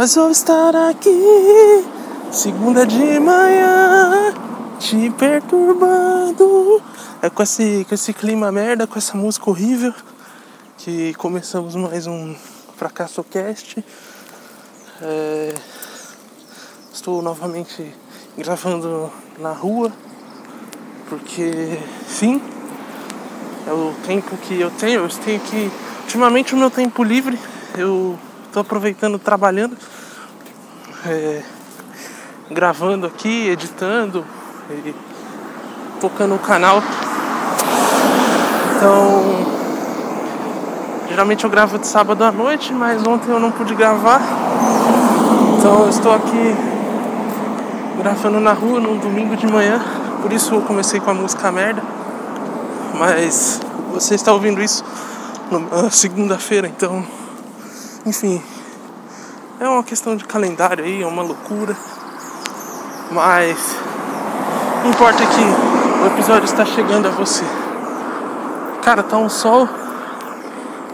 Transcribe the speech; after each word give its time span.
Mas 0.00 0.14
vou 0.14 0.30
estar 0.30 0.74
aqui, 0.74 1.84
segunda 2.32 2.86
de 2.86 3.20
manhã, 3.20 4.32
te 4.78 5.10
perturbando. 5.10 6.82
É 7.20 7.28
com 7.28 7.42
esse, 7.42 7.84
com 7.86 7.94
esse 7.94 8.14
clima 8.14 8.50
merda, 8.50 8.86
com 8.86 8.98
essa 8.98 9.14
música 9.14 9.50
horrível, 9.50 9.92
que 10.78 11.12
começamos 11.14 11.76
mais 11.76 12.06
um 12.06 12.34
Fracasso 12.76 13.22
Cast. 13.24 13.84
É, 15.02 15.54
estou 17.00 17.22
novamente 17.22 17.94
gravando 18.36 19.10
na 19.38 19.52
rua, 19.52 19.90
porque 21.08 21.78
sim, 22.06 22.42
é 23.66 23.72
o 23.72 23.94
tempo 24.06 24.36
que 24.36 24.60
eu 24.60 24.70
tenho. 24.70 25.00
Eu 25.00 25.08
tenho 25.08 25.40
que. 25.40 25.70
Ultimamente, 26.02 26.54
o 26.54 26.58
meu 26.58 26.70
tempo 26.70 27.02
livre, 27.02 27.38
eu 27.78 28.18
estou 28.46 28.60
aproveitando 28.60 29.18
trabalhando, 29.18 29.78
é, 31.06 31.42
gravando 32.50 33.06
aqui, 33.06 33.48
editando 33.48 34.22
e 34.70 34.94
tocando 36.02 36.34
o 36.34 36.38
canal. 36.38 36.82
Então, 38.76 39.46
geralmente 41.08 41.44
eu 41.44 41.50
gravo 41.50 41.78
de 41.78 41.86
sábado 41.86 42.22
à 42.24 42.30
noite, 42.30 42.74
mas 42.74 43.06
ontem 43.06 43.30
eu 43.30 43.40
não 43.40 43.50
pude 43.50 43.74
gravar. 43.74 44.20
Então 45.56 45.84
eu 45.84 45.88
estou 45.88 46.12
aqui 46.12 46.69
gravando 47.98 48.40
na 48.40 48.52
rua 48.52 48.80
num 48.80 48.98
domingo 48.98 49.36
de 49.36 49.46
manhã, 49.46 49.80
por 50.22 50.32
isso 50.32 50.54
eu 50.54 50.62
comecei 50.62 51.00
com 51.00 51.10
a 51.10 51.14
música 51.14 51.50
merda. 51.50 51.82
Mas 52.98 53.60
você 53.92 54.14
está 54.14 54.32
ouvindo 54.32 54.62
isso 54.62 54.84
na 55.50 55.90
segunda-feira, 55.90 56.68
então 56.68 57.04
enfim, 58.04 58.42
é 59.58 59.68
uma 59.68 59.82
questão 59.82 60.16
de 60.16 60.24
calendário 60.24 60.84
aí, 60.84 61.02
é 61.02 61.06
uma 61.06 61.22
loucura. 61.22 61.76
Mas 63.10 63.58
não 64.82 64.90
importa 64.90 65.18
que 65.18 66.02
o 66.02 66.06
episódio 66.06 66.44
está 66.44 66.64
chegando 66.64 67.08
a 67.08 67.10
você. 67.10 67.44
Cara, 68.82 69.02
tá 69.02 69.18
um 69.18 69.28
sol 69.28 69.68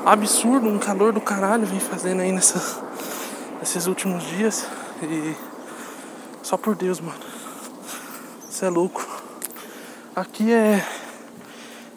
absurdo, 0.04 0.68
um 0.68 0.78
calor 0.78 1.12
do 1.12 1.20
caralho 1.20 1.66
vem 1.66 1.78
fazendo 1.78 2.22
aí 2.22 2.32
nessas, 2.32 2.80
nesses 3.60 3.86
últimos 3.86 4.24
dias. 4.24 4.66
E 5.02 5.34
só 6.46 6.56
por 6.56 6.76
Deus, 6.76 7.00
mano. 7.00 7.18
Isso 8.48 8.64
é 8.64 8.68
louco. 8.68 9.04
Aqui 10.14 10.52
é 10.52 10.80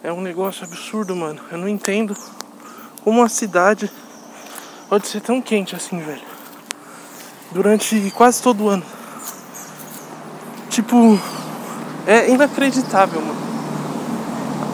é 0.03 0.11
um 0.11 0.21
negócio 0.21 0.65
absurdo, 0.65 1.15
mano. 1.15 1.39
Eu 1.51 1.59
não 1.59 1.69
entendo 1.69 2.17
como 3.03 3.19
uma 3.19 3.29
cidade 3.29 3.91
pode 4.89 5.07
ser 5.07 5.21
tão 5.21 5.39
quente 5.39 5.75
assim, 5.75 5.99
velho. 5.99 6.23
Durante 7.51 8.09
quase 8.15 8.41
todo 8.41 8.63
o 8.63 8.69
ano. 8.69 8.83
Tipo, 10.71 11.19
é 12.07 12.31
inacreditável, 12.31 13.21
mano. 13.21 13.39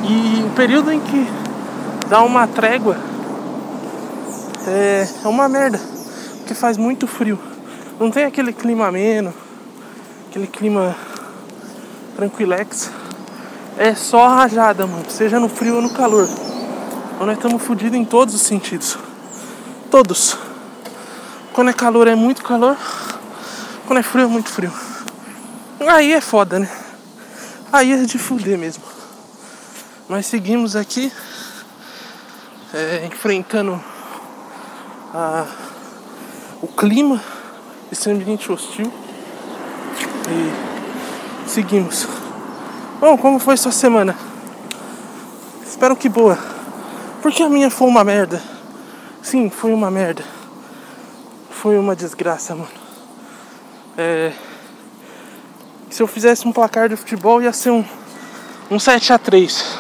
E 0.06 0.42
o 0.42 0.56
período 0.56 0.90
em 0.90 1.02
que 1.02 1.28
dá 2.08 2.24
uma 2.24 2.48
trégua 2.48 2.96
é, 4.66 5.06
é 5.22 5.28
uma 5.28 5.50
merda. 5.50 5.82
Porque 6.38 6.54
faz 6.54 6.78
muito 6.78 7.06
frio. 7.08 7.38
Não 8.00 8.10
tem 8.10 8.24
aquele 8.24 8.54
clima 8.54 8.88
ameno, 8.88 9.34
aquele 10.36 10.48
clima 10.48 10.94
tranquilex. 12.18 12.92
É 13.78 13.96
só 13.96 14.28
rajada, 14.28 14.86
mano. 14.86 15.10
Seja 15.10 15.40
no 15.40 15.48
frio 15.48 15.78
ou 15.78 15.82
no 15.82 15.92
calor. 15.92 16.28
Então 17.14 17.26
nós 17.26 17.38
estamos 17.38 17.64
fodidos 17.64 17.98
em 17.98 18.04
todos 18.04 18.36
os 18.36 18.42
sentidos. 18.42 18.98
Todos. 19.90 20.38
Quando 21.54 21.70
é 21.70 21.74
calor 21.74 22.06
é 22.10 22.16
muito 22.16 22.44
calor. 22.44 22.76
Quando 23.88 24.00
é 24.00 24.04
frio 24.04 24.26
é 24.26 24.28
muito 24.28 24.50
frio. 24.50 24.74
Aí 25.80 26.12
é 26.12 26.20
foda, 26.20 26.60
né? 26.60 26.70
Aí 27.72 27.94
é 27.94 27.98
de 28.04 28.18
fuder 28.18 28.58
mesmo. 28.58 28.84
Nós 30.10 30.26
seguimos 30.26 30.76
aqui 30.76 31.14
é, 32.74 33.06
enfrentando 33.06 33.82
a, 35.14 35.46
o 36.62 36.68
clima, 36.68 37.24
esse 37.90 38.10
ambiente 38.10 38.52
hostil. 38.52 39.05
E 40.28 41.50
seguimos. 41.50 42.08
Bom, 43.00 43.18
como 43.18 43.40
foi 43.40 43.58
sua 43.58 43.72
semana? 43.72 44.16
Espero 45.66 45.96
que 45.96 46.10
boa. 46.10 46.38
Porque 47.22 47.44
a 47.44 47.50
minha 47.50 47.70
foi 47.70 47.88
uma 47.88 48.04
merda. 48.04 48.42
Sim, 49.22 49.50
foi 49.50 49.74
uma 49.74 49.92
merda. 49.92 50.24
Foi 51.50 51.78
uma 51.78 51.96
desgraça, 51.96 52.56
mano. 52.56 52.68
É... 53.98 54.32
Se 55.90 56.02
eu 56.02 56.08
fizesse 56.08 56.48
um 56.48 56.52
placar 56.52 56.90
de 56.90 56.96
futebol 56.96 57.42
ia 57.42 57.54
ser 57.54 57.70
um, 57.70 57.84
um 58.70 58.78
7 58.78 59.14
a 59.14 59.18
3 59.18 59.80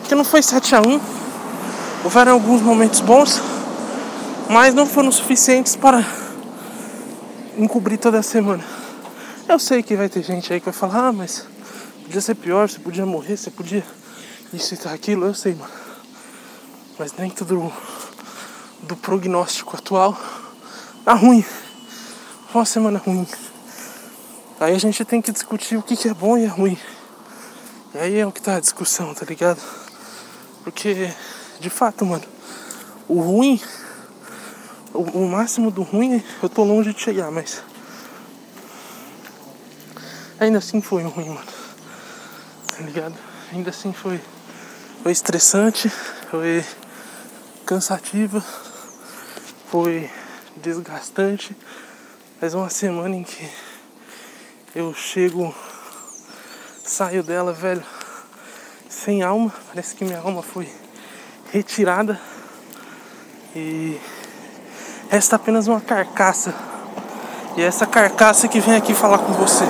Porque 0.00 0.14
não 0.14 0.24
foi 0.24 0.40
7 0.42 0.74
a 0.74 0.80
1 0.80 1.00
Houveram 2.04 2.32
alguns 2.32 2.60
momentos 2.60 3.00
bons, 3.00 3.40
mas 4.50 4.74
não 4.74 4.86
foram 4.86 5.10
suficientes 5.10 5.74
para 5.74 6.04
encobrir 7.56 7.96
toda 7.96 8.18
a 8.18 8.22
semana. 8.22 8.73
Eu 9.48 9.58
sei 9.58 9.82
que 9.82 9.96
vai 9.96 10.08
ter 10.08 10.22
gente 10.22 10.52
aí 10.52 10.60
que 10.60 10.66
vai 10.66 10.74
falar, 10.74 11.08
ah, 11.08 11.12
mas 11.12 11.46
podia 12.02 12.20
ser 12.20 12.34
pior, 12.34 12.68
você 12.68 12.78
podia 12.78 13.04
morrer, 13.04 13.36
você 13.36 13.50
podia 13.50 13.84
isso 14.52 14.74
e 14.74 14.88
aquilo, 14.88 15.26
eu 15.26 15.34
sei, 15.34 15.54
mano. 15.54 15.72
Mas 16.98 17.12
dentro 17.12 17.44
do 17.44 17.72
do 18.86 18.96
prognóstico 18.96 19.76
atual, 19.76 20.16
tá 21.04 21.14
ruim. 21.14 21.42
Foi 22.50 22.60
uma 22.60 22.64
semana 22.64 22.98
ruim. 22.98 23.26
Aí 24.60 24.74
a 24.74 24.78
gente 24.78 25.04
tem 25.04 25.20
que 25.20 25.32
discutir 25.32 25.76
o 25.76 25.82
que, 25.82 25.96
que 25.96 26.08
é 26.08 26.14
bom 26.14 26.36
e 26.36 26.44
é 26.44 26.48
ruim. 26.48 26.78
E 27.94 27.98
aí 27.98 28.18
é 28.18 28.26
o 28.26 28.32
que 28.32 28.42
tá 28.42 28.56
a 28.56 28.60
discussão, 28.60 29.14
tá 29.14 29.24
ligado? 29.24 29.60
Porque, 30.62 31.10
de 31.60 31.70
fato, 31.70 32.04
mano, 32.04 32.24
o 33.08 33.20
ruim, 33.20 33.60
o, 34.92 35.02
o 35.02 35.28
máximo 35.28 35.70
do 35.70 35.82
ruim, 35.82 36.22
eu 36.42 36.48
tô 36.48 36.64
longe 36.64 36.92
de 36.92 37.00
chegar, 37.00 37.30
mas. 37.30 37.62
Ainda 40.40 40.58
assim 40.58 40.80
foi 40.80 41.02
ruim, 41.02 41.28
mano. 41.28 41.46
Tá 42.68 42.82
ligado? 42.82 43.14
Ainda 43.52 43.70
assim 43.70 43.92
foi. 43.92 44.20
Foi 45.02 45.12
estressante, 45.12 45.88
foi 46.30 46.64
cansativa 47.66 48.42
foi 49.74 50.08
desgastante. 50.56 51.56
Faz 52.38 52.54
uma 52.54 52.70
semana 52.70 53.16
em 53.16 53.24
que 53.24 53.50
eu 54.72 54.94
chego, 54.94 55.52
saio 56.84 57.24
dela, 57.24 57.52
velho, 57.52 57.82
sem 58.88 59.24
alma. 59.24 59.52
Parece 59.66 59.96
que 59.96 60.04
minha 60.04 60.20
alma 60.20 60.44
foi 60.44 60.72
retirada 61.50 62.20
e 63.56 64.00
resta 65.10 65.34
apenas 65.34 65.66
uma 65.66 65.80
carcaça. 65.80 66.54
E 67.56 67.62
é 67.62 67.64
essa 67.64 67.84
carcaça 67.84 68.46
que 68.46 68.60
vem 68.60 68.76
aqui 68.76 68.94
falar 68.94 69.18
com 69.18 69.32
você. 69.32 69.64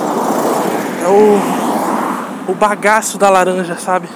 É 1.05 1.07
o, 1.07 2.51
o 2.51 2.55
bagaço 2.55 3.19
da 3.19 3.29
laranja, 3.29 3.77
sabe? 3.77 4.09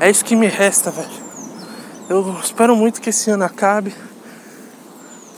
É 0.00 0.10
isso 0.10 0.24
que 0.24 0.34
me 0.34 0.48
resta, 0.48 0.90
velho. 0.90 1.08
Eu 2.08 2.36
espero 2.42 2.74
muito 2.74 3.00
que 3.00 3.10
esse 3.10 3.30
ano 3.30 3.44
acabe 3.44 3.94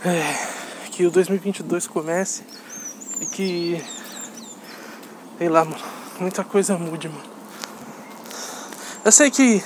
é, 0.03 0.35
que 0.91 1.05
o 1.05 1.11
2022 1.11 1.87
comece 1.87 2.43
e 3.21 3.27
que, 3.27 3.85
sei 5.37 5.51
lá, 5.51 5.63
mano, 5.63 5.77
muita 6.19 6.43
coisa 6.43 6.79
mude, 6.79 7.07
mano. 7.07 7.23
Eu 9.05 9.13
sei 9.13 9.31
que 9.31 9.63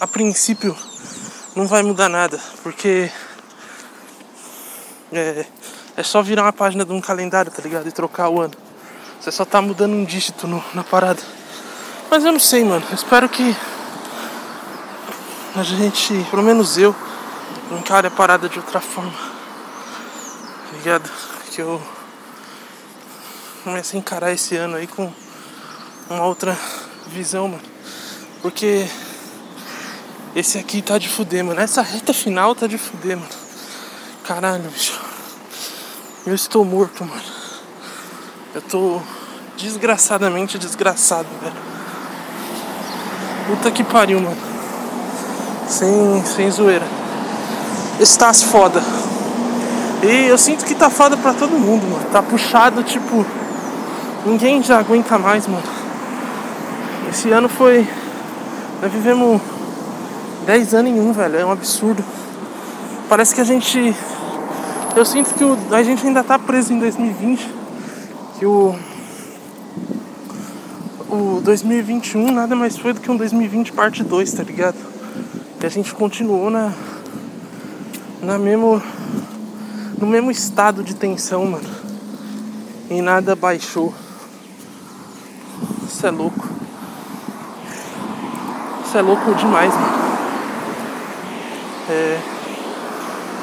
a 0.00 0.08
princípio 0.08 0.76
não 1.54 1.68
vai 1.68 1.84
mudar 1.84 2.08
nada, 2.08 2.40
porque 2.64 3.12
é, 5.12 5.46
é 5.96 6.02
só 6.02 6.20
virar 6.20 6.42
uma 6.42 6.52
página 6.52 6.84
de 6.84 6.92
um 6.92 7.00
calendário, 7.00 7.52
tá 7.52 7.62
ligado? 7.62 7.86
E 7.86 7.92
trocar 7.92 8.28
o 8.28 8.40
ano. 8.40 8.65
Você 9.20 9.32
só 9.32 9.44
tá 9.44 9.60
mudando 9.60 9.92
um 9.92 10.04
dígito 10.04 10.46
no, 10.46 10.62
na 10.74 10.84
parada. 10.84 11.22
Mas 12.10 12.24
eu 12.24 12.32
não 12.32 12.40
sei, 12.40 12.64
mano. 12.64 12.84
Eu 12.88 12.94
espero 12.94 13.28
que 13.28 13.56
a 15.54 15.62
gente, 15.62 16.14
pelo 16.30 16.42
menos 16.42 16.78
eu, 16.78 16.94
encare 17.72 18.06
a 18.06 18.10
parada 18.10 18.48
de 18.48 18.58
outra 18.58 18.80
forma. 18.80 19.12
Tá 19.12 20.76
ligado? 20.76 21.10
Que 21.50 21.60
eu 21.60 21.82
comecei 23.64 23.98
a 23.98 24.00
encarar 24.00 24.32
esse 24.32 24.56
ano 24.56 24.76
aí 24.76 24.86
com 24.86 25.12
uma 26.08 26.24
outra 26.24 26.56
visão, 27.08 27.48
mano. 27.48 27.62
Porque 28.42 28.86
esse 30.34 30.58
aqui 30.58 30.82
tá 30.82 30.98
de 30.98 31.08
fuder, 31.08 31.44
mano. 31.44 31.60
Essa 31.60 31.82
reta 31.82 32.12
final 32.12 32.54
tá 32.54 32.66
de 32.66 32.78
fuder, 32.78 33.16
mano. 33.16 33.30
Caralho, 34.22 34.70
bicho. 34.70 35.00
Eu 36.26 36.34
estou 36.34 36.64
morto, 36.64 37.04
mano. 37.04 37.45
Eu 38.56 38.62
tô 38.62 39.02
desgraçadamente 39.58 40.56
desgraçado, 40.56 41.26
velho. 41.42 41.56
Puta 43.48 43.70
que 43.70 43.84
pariu, 43.84 44.18
mano. 44.18 44.36
Sem, 45.68 46.24
sem 46.24 46.50
zoeira. 46.50 46.86
Estás 48.00 48.42
foda. 48.42 48.82
E 50.02 50.28
eu 50.28 50.38
sinto 50.38 50.64
que 50.64 50.74
tá 50.74 50.88
foda 50.88 51.18
pra 51.18 51.34
todo 51.34 51.50
mundo, 51.50 51.82
mano. 51.82 52.06
Tá 52.10 52.22
puxado, 52.22 52.82
tipo. 52.82 53.26
Ninguém 54.24 54.62
já 54.62 54.78
aguenta 54.78 55.18
mais, 55.18 55.46
mano. 55.46 55.62
Esse 57.10 57.30
ano 57.32 57.50
foi. 57.50 57.86
Nós 58.80 58.90
vivemos 58.90 59.38
10 60.46 60.72
anos 60.72 60.92
em 60.92 60.98
um, 60.98 61.12
velho. 61.12 61.36
É 61.36 61.44
um 61.44 61.52
absurdo. 61.52 62.02
Parece 63.06 63.34
que 63.34 63.40
a 63.42 63.44
gente. 63.44 63.94
Eu 64.96 65.04
sinto 65.04 65.34
que 65.34 65.44
o... 65.44 65.58
a 65.72 65.82
gente 65.82 66.06
ainda 66.06 66.24
tá 66.24 66.38
preso 66.38 66.72
em 66.72 66.78
2020. 66.78 67.65
Que 68.38 68.46
o. 68.46 68.74
O 71.08 71.40
2021 71.42 72.32
nada 72.32 72.56
mais 72.56 72.76
foi 72.76 72.92
do 72.92 73.00
que 73.00 73.10
um 73.10 73.16
2020 73.16 73.72
parte 73.72 74.02
2, 74.02 74.32
tá 74.32 74.42
ligado? 74.42 74.76
E 75.62 75.66
a 75.66 75.68
gente 75.68 75.94
continuou 75.94 76.50
na. 76.50 76.72
Na 78.22 78.38
mesmo 78.38 78.82
no 79.98 80.06
mesmo 80.06 80.30
estado 80.30 80.84
de 80.84 80.94
tensão, 80.94 81.46
mano. 81.46 81.68
E 82.90 83.00
nada 83.00 83.34
baixou. 83.34 83.94
Isso 85.88 86.06
é 86.06 86.10
louco. 86.10 86.46
Isso 88.84 88.98
é 88.98 89.02
louco 89.02 89.34
demais, 89.34 89.72
mano. 89.72 90.06
É. 91.88 92.20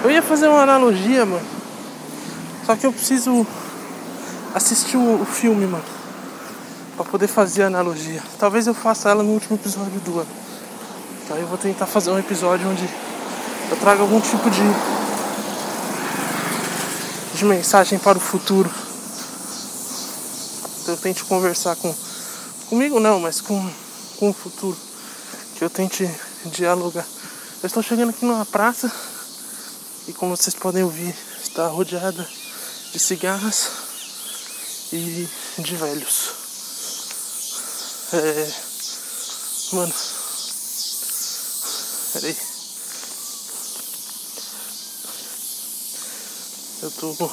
Eu 0.04 0.12
ia 0.12 0.22
fazer 0.22 0.48
uma 0.48 0.62
analogia, 0.62 1.26
mano. 1.26 1.46
Só 2.66 2.76
que 2.76 2.86
eu 2.86 2.94
preciso 2.94 3.48
assistir 4.54 4.98
o, 4.98 5.26
filme, 5.26 5.66
mano. 5.66 5.84
Pra 6.96 7.06
poder 7.06 7.28
fazer 7.28 7.64
a 7.64 7.68
analogia. 7.68 8.22
Talvez 8.38 8.68
eu 8.68 8.74
faça 8.74 9.10
ela 9.10 9.24
no 9.24 9.32
último 9.32 9.56
episódio 9.56 10.00
do 10.02 10.20
ano. 10.20 10.30
Aí 11.32 11.42
eu 11.42 11.48
vou 11.48 11.58
tentar 11.58 11.88
fazer 11.88 12.12
um 12.12 12.20
episódio 12.20 12.70
onde 12.70 12.88
eu 13.72 13.78
trago 13.78 14.04
algum 14.04 14.22
tipo 14.22 14.50
de 14.50 14.62
de 17.34 17.46
mensagem 17.46 17.98
para 17.98 18.18
o 18.18 18.22
futuro. 18.22 18.70
Eu 20.88 20.98
tente 20.98 21.24
conversar 21.24 21.76
com 21.76 21.94
comigo 22.70 23.00
não, 23.00 23.20
mas 23.20 23.42
com, 23.42 23.70
com 24.20 24.30
o 24.30 24.34
futuro. 24.34 24.78
Que 25.56 25.64
eu 25.64 25.70
tente 25.70 26.08
dialogar. 26.46 27.06
Eu 27.64 27.68
estou 27.68 27.82
chegando 27.82 28.12
aqui 28.12 28.26
numa 28.26 28.46
praça 28.46 28.92
e 30.08 30.14
como 30.14 30.36
vocês 30.38 30.54
podem 30.54 30.84
ouvir, 30.84 31.16
está 31.42 31.68
rodeada 31.68 32.28
de 32.92 33.00
cigarras 33.00 33.83
e 34.96 35.28
de 35.62 35.76
velhos. 35.76 36.32
É. 38.14 38.54
Mano. 39.74 39.94
Peraí. 42.14 42.38
Eu 46.84 46.92
tô. 46.92 47.32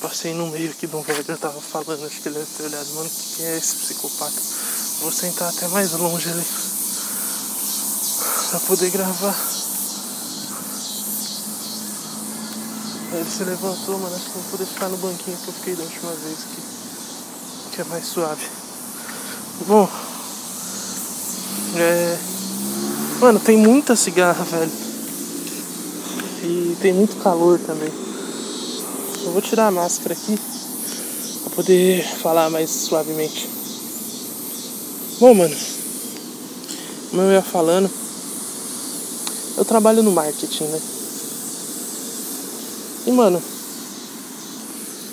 Passei 0.00 0.32
no 0.34 0.48
meio 0.48 0.70
aqui 0.70 0.86
de 0.86 0.96
um 0.96 1.02
velho, 1.02 1.24
eu 1.28 1.38
tava 1.38 1.60
falando, 1.60 2.06
acho 2.06 2.22
que 2.22 2.28
ele 2.28 2.38
deve 2.38 2.50
ter 2.56 2.62
olhado, 2.62 2.88
mano, 2.94 3.10
quem 3.36 3.44
é 3.44 3.58
esse 3.58 3.76
psicopata? 3.76 4.40
Vou 5.00 5.12
sentar 5.12 5.50
até 5.50 5.68
mais 5.68 5.92
longe 5.92 6.30
ali. 6.30 6.44
Pra 8.50 8.60
poder 8.60 8.90
gravar. 8.90 9.59
Ele 13.12 13.28
se 13.28 13.42
levantou, 13.42 13.98
mano, 13.98 14.14
acho 14.14 14.26
que 14.26 14.38
vou 14.38 14.50
poder 14.52 14.66
ficar 14.66 14.88
no 14.88 14.96
banquinho 14.98 15.36
que 15.36 15.48
eu 15.48 15.54
fiquei 15.54 15.74
da 15.74 15.82
última 15.82 16.12
vez 16.12 16.38
aqui. 16.44 16.62
Que 17.72 17.80
é 17.80 17.84
mais 17.84 18.06
suave. 18.06 18.46
Bom. 19.66 19.88
É. 21.76 22.18
Mano, 23.20 23.40
tem 23.40 23.56
muita 23.56 23.96
cigarra, 23.96 24.44
velho. 24.44 24.72
E 26.44 26.76
tem 26.80 26.92
muito 26.92 27.16
calor 27.16 27.58
também. 27.58 27.92
Eu 29.24 29.32
vou 29.32 29.42
tirar 29.42 29.66
a 29.66 29.70
máscara 29.72 30.14
aqui 30.14 30.38
para 31.42 31.50
poder 31.50 32.04
falar 32.22 32.48
mais 32.48 32.70
suavemente. 32.70 33.50
Bom, 35.18 35.34
mano, 35.34 35.56
como 37.10 37.22
eu 37.22 37.32
ia 37.32 37.42
falando, 37.42 37.90
eu 39.58 39.64
trabalho 39.64 40.02
no 40.02 40.12
marketing, 40.12 40.64
né? 40.64 40.80
E, 43.06 43.12
mano, 43.12 43.42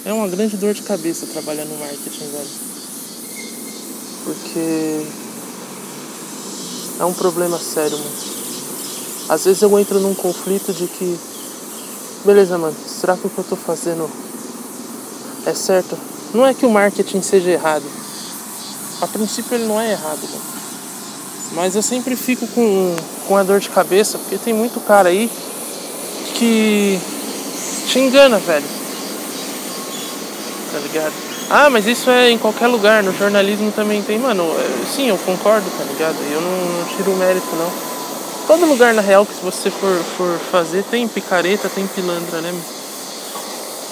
é 0.05 0.13
uma 0.13 0.27
grande 0.27 0.57
dor 0.57 0.73
de 0.73 0.81
cabeça 0.81 1.25
trabalhar 1.25 1.65
no 1.65 1.77
marketing, 1.77 2.31
velho. 2.31 2.49
Porque 4.23 5.05
é 6.99 7.05
um 7.05 7.13
problema 7.13 7.57
sério, 7.57 7.97
mano. 7.97 8.11
Às 9.29 9.45
vezes 9.45 9.61
eu 9.61 9.77
entro 9.77 9.99
num 9.99 10.13
conflito 10.13 10.73
de 10.73 10.87
que 10.87 11.19
beleza, 12.27 12.57
mano, 12.57 12.75
será 12.85 13.15
que 13.15 13.27
o 13.27 13.29
que 13.29 13.37
eu 13.37 13.43
tô 13.43 13.55
fazendo 13.55 14.09
é 15.45 15.53
certo? 15.53 15.97
Não 16.33 16.45
é 16.45 16.53
que 16.53 16.65
o 16.65 16.69
marketing 16.69 17.21
seja 17.21 17.49
errado. 17.49 17.85
A 18.99 19.07
princípio 19.07 19.55
ele 19.55 19.65
não 19.65 19.79
é 19.79 19.91
errado, 19.91 20.19
mano. 20.23 20.57
Mas 21.53 21.75
eu 21.75 21.81
sempre 21.81 22.15
fico 22.15 22.45
com, 22.47 22.95
com 23.27 23.37
a 23.37 23.43
dor 23.43 23.59
de 23.59 23.69
cabeça, 23.69 24.17
porque 24.17 24.37
tem 24.37 24.53
muito 24.53 24.79
cara 24.81 25.09
aí 25.09 25.31
que 26.35 26.99
te 27.87 27.99
engana, 27.99 28.37
velho. 28.37 28.65
Tá 30.71 30.79
ligado? 30.79 31.13
Ah, 31.49 31.69
mas 31.69 31.87
isso 31.87 32.09
é 32.09 32.29
em 32.29 32.37
qualquer 32.37 32.67
lugar, 32.67 33.01
no 33.01 33.17
jornalismo 33.17 33.71
também 33.71 34.01
tem. 34.03 34.19
Mano, 34.19 34.43
é, 34.43 34.85
sim, 34.85 35.07
eu 35.07 35.17
concordo, 35.17 35.65
tá 35.77 35.83
ligado? 35.85 36.17
Eu 36.31 36.41
não, 36.41 36.79
não 36.79 36.95
tiro 36.95 37.11
o 37.11 37.17
mérito, 37.17 37.47
não. 37.55 37.71
Todo 38.45 38.65
lugar 38.65 38.93
na 38.93 39.01
real 39.01 39.25
que 39.25 39.33
você 39.43 39.71
for, 39.71 39.97
for 40.17 40.39
fazer 40.51 40.83
tem 40.83 41.07
picareta, 41.07 41.69
tem 41.69 41.87
pilantra, 41.87 42.41
né? 42.41 42.53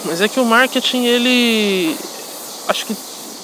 Mas 0.04 0.22
é 0.22 0.28
que 0.28 0.40
o 0.40 0.46
marketing, 0.46 1.06
ele. 1.06 1.98
Acho 2.68 2.86
que 2.86 2.96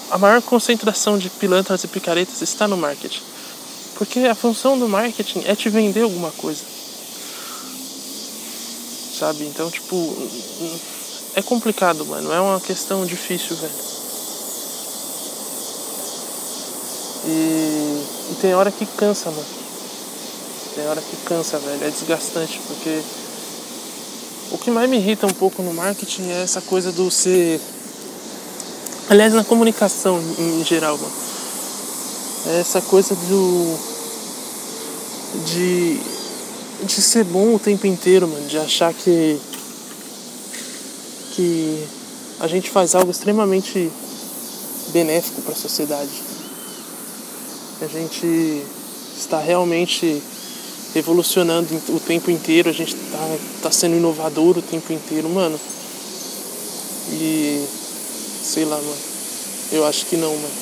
a 0.10 0.18
maior 0.18 0.42
concentração 0.42 1.18
de 1.18 1.30
pilantras 1.30 1.84
e 1.84 1.88
picaretas 1.88 2.42
está 2.42 2.68
no 2.68 2.76
marketing. 2.76 3.22
Porque 3.96 4.20
a 4.20 4.36
função 4.36 4.78
do 4.78 4.88
marketing 4.90 5.44
é 5.46 5.56
te 5.56 5.70
vender 5.70 6.02
alguma 6.02 6.32
coisa. 6.32 6.64
Sabe? 9.22 9.46
Então, 9.46 9.70
tipo. 9.70 9.96
É 11.36 11.44
complicado, 11.44 12.04
mano. 12.08 12.34
É 12.34 12.42
uma 12.42 12.60
questão 12.60 13.06
difícil, 13.06 13.56
velho. 13.56 13.72
E, 17.28 18.32
e 18.32 18.38
tem 18.42 18.56
hora 18.56 18.72
que 18.72 18.84
cansa, 18.84 19.30
mano. 19.30 19.46
Tem 20.74 20.88
hora 20.88 21.00
que 21.00 21.16
cansa, 21.18 21.60
velho. 21.60 21.84
É 21.84 21.90
desgastante, 21.92 22.60
porque 22.66 23.04
o 24.50 24.58
que 24.58 24.72
mais 24.72 24.90
me 24.90 24.98
irrita 24.98 25.28
um 25.28 25.34
pouco 25.34 25.62
no 25.62 25.72
marketing 25.72 26.28
é 26.32 26.42
essa 26.42 26.60
coisa 26.60 26.92
do 26.92 27.12
ser. 27.12 27.62
Aliás, 29.08 29.34
na 29.34 29.44
comunicação 29.44 30.20
em 30.40 30.66
geral, 30.66 30.98
mano. 30.98 31.14
É 32.48 32.60
essa 32.60 32.82
coisa 32.82 33.14
do. 33.14 33.78
De. 35.46 36.11
De 36.84 37.02
ser 37.02 37.24
bom 37.24 37.56
o 37.56 37.60
tempo 37.60 37.86
inteiro, 37.86 38.28
mano. 38.28 38.48
De 38.48 38.58
achar 38.58 38.94
que. 38.94 39.40
Que 41.36 41.88
a 42.40 42.48
gente 42.48 42.70
faz 42.70 42.96
algo 42.96 43.12
extremamente 43.12 43.92
benéfico 44.92 45.42
para 45.42 45.54
a 45.54 45.56
sociedade. 45.56 46.10
A 47.82 47.88
gente 47.88 48.64
está 49.18 49.40
realmente 49.40 50.22
evolucionando 50.96 51.68
o 51.90 52.00
tempo 52.00 52.30
inteiro, 52.30 52.70
a 52.70 52.74
gente 52.74 52.96
tá, 52.96 53.38
tá 53.64 53.72
sendo 53.72 53.96
inovador 53.96 54.58
o 54.58 54.62
tempo 54.62 54.92
inteiro, 54.92 55.30
mano. 55.30 55.60
E 57.12 57.66
sei 58.44 58.66
lá, 58.66 58.76
mano. 58.76 58.98
Eu 59.72 59.86
acho 59.86 60.06
que 60.08 60.18
não, 60.18 60.36
mano. 60.36 60.54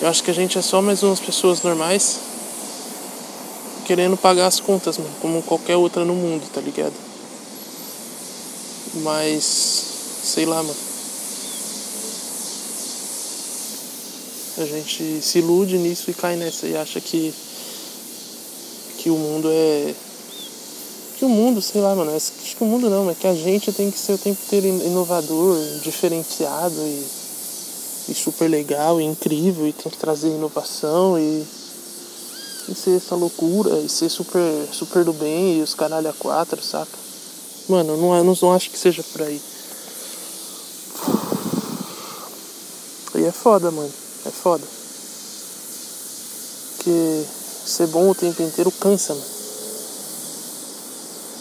Eu 0.00 0.08
acho 0.08 0.22
que 0.22 0.30
a 0.30 0.34
gente 0.34 0.56
é 0.56 0.62
só 0.62 0.80
mais 0.80 1.02
umas 1.02 1.20
pessoas 1.20 1.62
normais 1.62 2.20
querendo 3.86 4.16
pagar 4.16 4.48
as 4.48 4.58
contas, 4.58 4.98
mano, 4.98 5.14
como 5.22 5.42
qualquer 5.42 5.76
outra 5.76 6.04
no 6.04 6.12
mundo, 6.12 6.42
tá 6.52 6.60
ligado? 6.60 6.92
Mas 9.02 9.44
sei 10.24 10.44
lá, 10.44 10.60
mano. 10.62 10.76
A 14.58 14.64
gente 14.64 15.22
se 15.22 15.38
ilude 15.38 15.78
nisso 15.78 16.10
e 16.10 16.14
cai 16.14 16.34
nessa 16.34 16.66
e 16.66 16.76
acha 16.76 17.00
que 17.00 17.32
que 18.98 19.10
o 19.10 19.16
mundo 19.16 19.48
é. 19.52 19.94
Que 21.16 21.24
o 21.24 21.28
mundo, 21.28 21.62
sei 21.62 21.80
lá, 21.80 21.94
mano, 21.94 22.14
acho 22.14 22.32
que 22.56 22.62
o 22.62 22.66
mundo 22.66 22.90
não, 22.90 23.08
é 23.08 23.14
que 23.14 23.26
a 23.26 23.34
gente 23.34 23.72
tem 23.72 23.90
que 23.90 23.98
ser 23.98 24.12
o 24.12 24.18
tempo 24.18 24.38
inteiro 24.42 24.66
inovador, 24.66 25.56
diferenciado 25.82 26.74
e, 26.74 27.06
e 28.08 28.14
super 28.14 28.48
legal 28.50 29.00
e 29.00 29.04
incrível 29.04 29.66
e 29.66 29.72
tem 29.72 29.90
que 29.90 29.96
trazer 29.96 30.28
inovação 30.28 31.18
e, 31.18 31.46
e 32.68 32.74
ser 32.74 32.96
essa 32.96 33.14
loucura 33.14 33.78
e 33.78 33.88
ser 33.88 34.08
super, 34.08 34.68
super 34.72 35.04
do 35.04 35.12
bem 35.12 35.58
e 35.58 35.62
os 35.62 35.74
caralho 35.74 36.08
a 36.08 36.12
quatro, 36.12 36.62
saca? 36.62 36.98
Mano, 37.68 37.96
não, 37.96 38.24
não, 38.24 38.36
não 38.40 38.52
acho 38.52 38.70
que 38.70 38.78
seja 38.78 39.02
por 39.02 39.22
aí. 39.22 39.40
E 43.16 43.24
é 43.24 43.32
foda, 43.32 43.70
mano. 43.70 43.90
É 44.24 44.30
foda. 44.30 44.62
Porque 46.76 47.24
ser 47.64 47.86
bom 47.88 48.10
o 48.10 48.14
tempo 48.14 48.42
inteiro 48.42 48.70
cansa, 48.70 49.14
mano. 49.14 49.26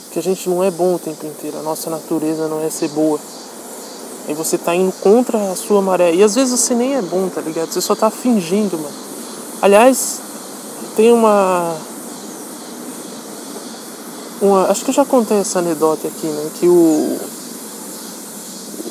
Porque 0.05 0.19
a 0.19 0.21
gente 0.21 0.49
não 0.49 0.63
é 0.63 0.71
bom 0.71 0.95
o 0.95 0.99
tempo 0.99 1.25
inteiro. 1.25 1.59
A 1.59 1.61
nossa 1.61 1.89
natureza 1.89 2.47
não 2.47 2.63
é 2.63 2.69
ser 2.69 2.87
boa. 2.89 3.19
Aí 4.27 4.33
você 4.33 4.57
tá 4.57 4.73
indo 4.73 4.91
contra 4.93 5.51
a 5.51 5.55
sua 5.55 5.81
maré. 5.81 6.15
E 6.15 6.23
às 6.23 6.33
vezes 6.33 6.59
você 6.59 6.73
nem 6.73 6.95
é 6.95 7.01
bom, 7.01 7.29
tá 7.29 7.41
ligado? 7.41 7.71
Você 7.71 7.81
só 7.81 7.93
tá 7.93 8.09
fingindo, 8.09 8.77
mano. 8.77 8.95
Aliás, 9.61 10.21
tem 10.95 11.11
uma. 11.11 11.75
uma 14.41 14.67
acho 14.71 14.83
que 14.83 14.91
eu 14.91 14.95
já 14.95 15.05
contei 15.05 15.37
essa 15.37 15.59
anedota 15.59 16.07
aqui, 16.07 16.25
né? 16.27 16.51
Que 16.59 16.67
o. 16.67 17.19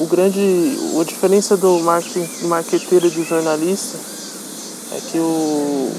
O 0.00 0.06
grande. 0.06 0.78
A 1.00 1.04
diferença 1.04 1.56
do 1.56 1.80
marketing, 1.80 2.46
marqueteiro 2.46 3.06
e 3.06 3.10
do 3.10 3.24
jornalista 3.24 3.98
é 4.92 5.00
que 5.00 5.18
o. 5.18 5.90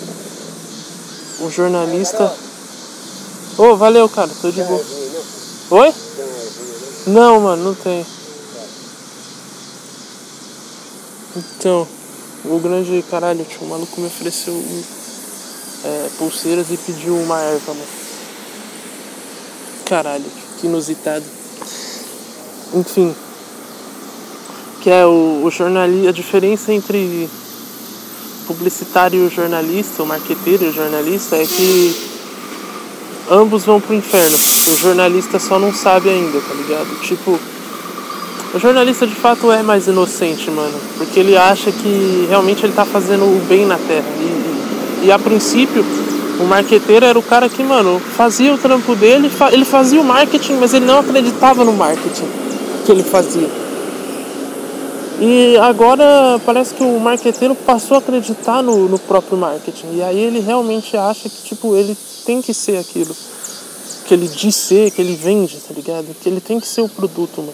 O 1.41 1.49
jornalista. 1.49 2.31
Ô, 3.57 3.63
oh, 3.63 3.77
valeu, 3.77 4.07
cara, 4.09 4.29
tô 4.41 4.51
de 4.51 4.63
boa. 4.63 4.83
Oi? 5.71 5.93
Não, 7.07 7.39
mano, 7.39 7.63
não 7.63 7.75
tem. 7.75 8.05
Então, 11.35 11.87
o 12.45 12.59
grande 12.59 13.03
caralho, 13.09 13.45
tio, 13.45 13.61
o 13.61 13.69
maluco 13.69 13.99
me 13.99 14.07
ofereceu 14.07 14.53
é, 15.85 16.09
pulseiras 16.17 16.67
e 16.71 16.77
pediu 16.77 17.15
uma 17.15 17.39
erva, 17.39 17.73
mano. 17.73 17.87
Caralho, 19.85 20.25
que 20.59 20.65
inusitado. 20.65 21.23
Enfim. 22.73 23.15
Que 24.81 24.89
é 24.89 25.05
o, 25.05 25.43
o 25.43 25.51
jornalista. 25.51 26.09
A 26.09 26.11
diferença 26.11 26.73
entre 26.73 27.29
publicitário 28.47 29.27
e 29.27 29.29
jornalista, 29.29 30.03
o 30.03 30.07
marqueteiro 30.07 30.65
e 30.65 30.69
o 30.69 30.73
jornalista, 30.73 31.35
é 31.35 31.45
que 31.45 31.95
ambos 33.29 33.63
vão 33.63 33.79
pro 33.79 33.93
inferno. 33.93 34.37
O 34.37 34.75
jornalista 34.77 35.39
só 35.39 35.59
não 35.59 35.73
sabe 35.73 36.09
ainda, 36.09 36.39
tá 36.41 36.53
ligado? 36.53 36.99
Tipo 37.01 37.39
o 38.55 38.59
jornalista 38.59 39.05
de 39.05 39.13
fato 39.13 39.51
é 39.51 39.61
mais 39.61 39.85
inocente, 39.85 40.49
mano. 40.49 40.79
Porque 40.97 41.19
ele 41.19 41.35
acha 41.35 41.73
que 41.73 42.25
realmente 42.29 42.65
ele 42.65 42.71
tá 42.71 42.85
fazendo 42.85 43.25
o 43.25 43.45
bem 43.49 43.65
na 43.65 43.77
terra. 43.77 44.07
E, 44.17 44.54
e 45.05 45.11
a 45.11 45.19
princípio, 45.19 45.85
o 46.39 46.45
marqueteiro 46.45 47.05
era 47.05 47.17
o 47.17 47.23
cara 47.23 47.47
que, 47.47 47.63
mano, 47.63 47.99
fazia 47.99 48.53
o 48.53 48.57
trampo 48.57 48.95
dele, 48.95 49.29
ele 49.51 49.65
fazia 49.65 50.01
o 50.01 50.03
marketing, 50.03 50.55
mas 50.55 50.73
ele 50.73 50.85
não 50.85 50.99
acreditava 50.99 51.63
no 51.63 51.73
marketing 51.73 52.27
que 52.85 52.91
ele 52.91 53.03
fazia. 53.03 53.49
E 55.19 55.55
agora 55.57 56.41
parece 56.45 56.73
que 56.73 56.83
o 56.83 56.99
marqueteiro 56.99 57.55
passou 57.55 57.95
a 57.95 57.99
acreditar 57.99 58.61
no, 58.61 58.89
no 58.89 58.99
próprio 58.99 59.37
marketing. 59.37 59.87
E 59.93 60.01
aí 60.01 60.19
ele 60.19 60.39
realmente 60.39 60.97
acha 60.97 61.29
que, 61.29 61.43
tipo, 61.43 61.75
ele 61.75 61.95
tem 62.25 62.41
que 62.41 62.53
ser 62.53 62.77
aquilo 62.77 63.15
que 64.05 64.13
ele 64.13 64.27
diz 64.27 64.55
ser, 64.55 64.91
que 64.91 65.01
ele 65.01 65.15
vende, 65.15 65.57
tá 65.57 65.73
ligado? 65.73 66.05
Que 66.21 66.29
ele 66.29 66.39
tem 66.39 66.59
que 66.59 66.67
ser 66.67 66.81
o 66.81 66.89
produto, 66.89 67.41
mano. 67.41 67.53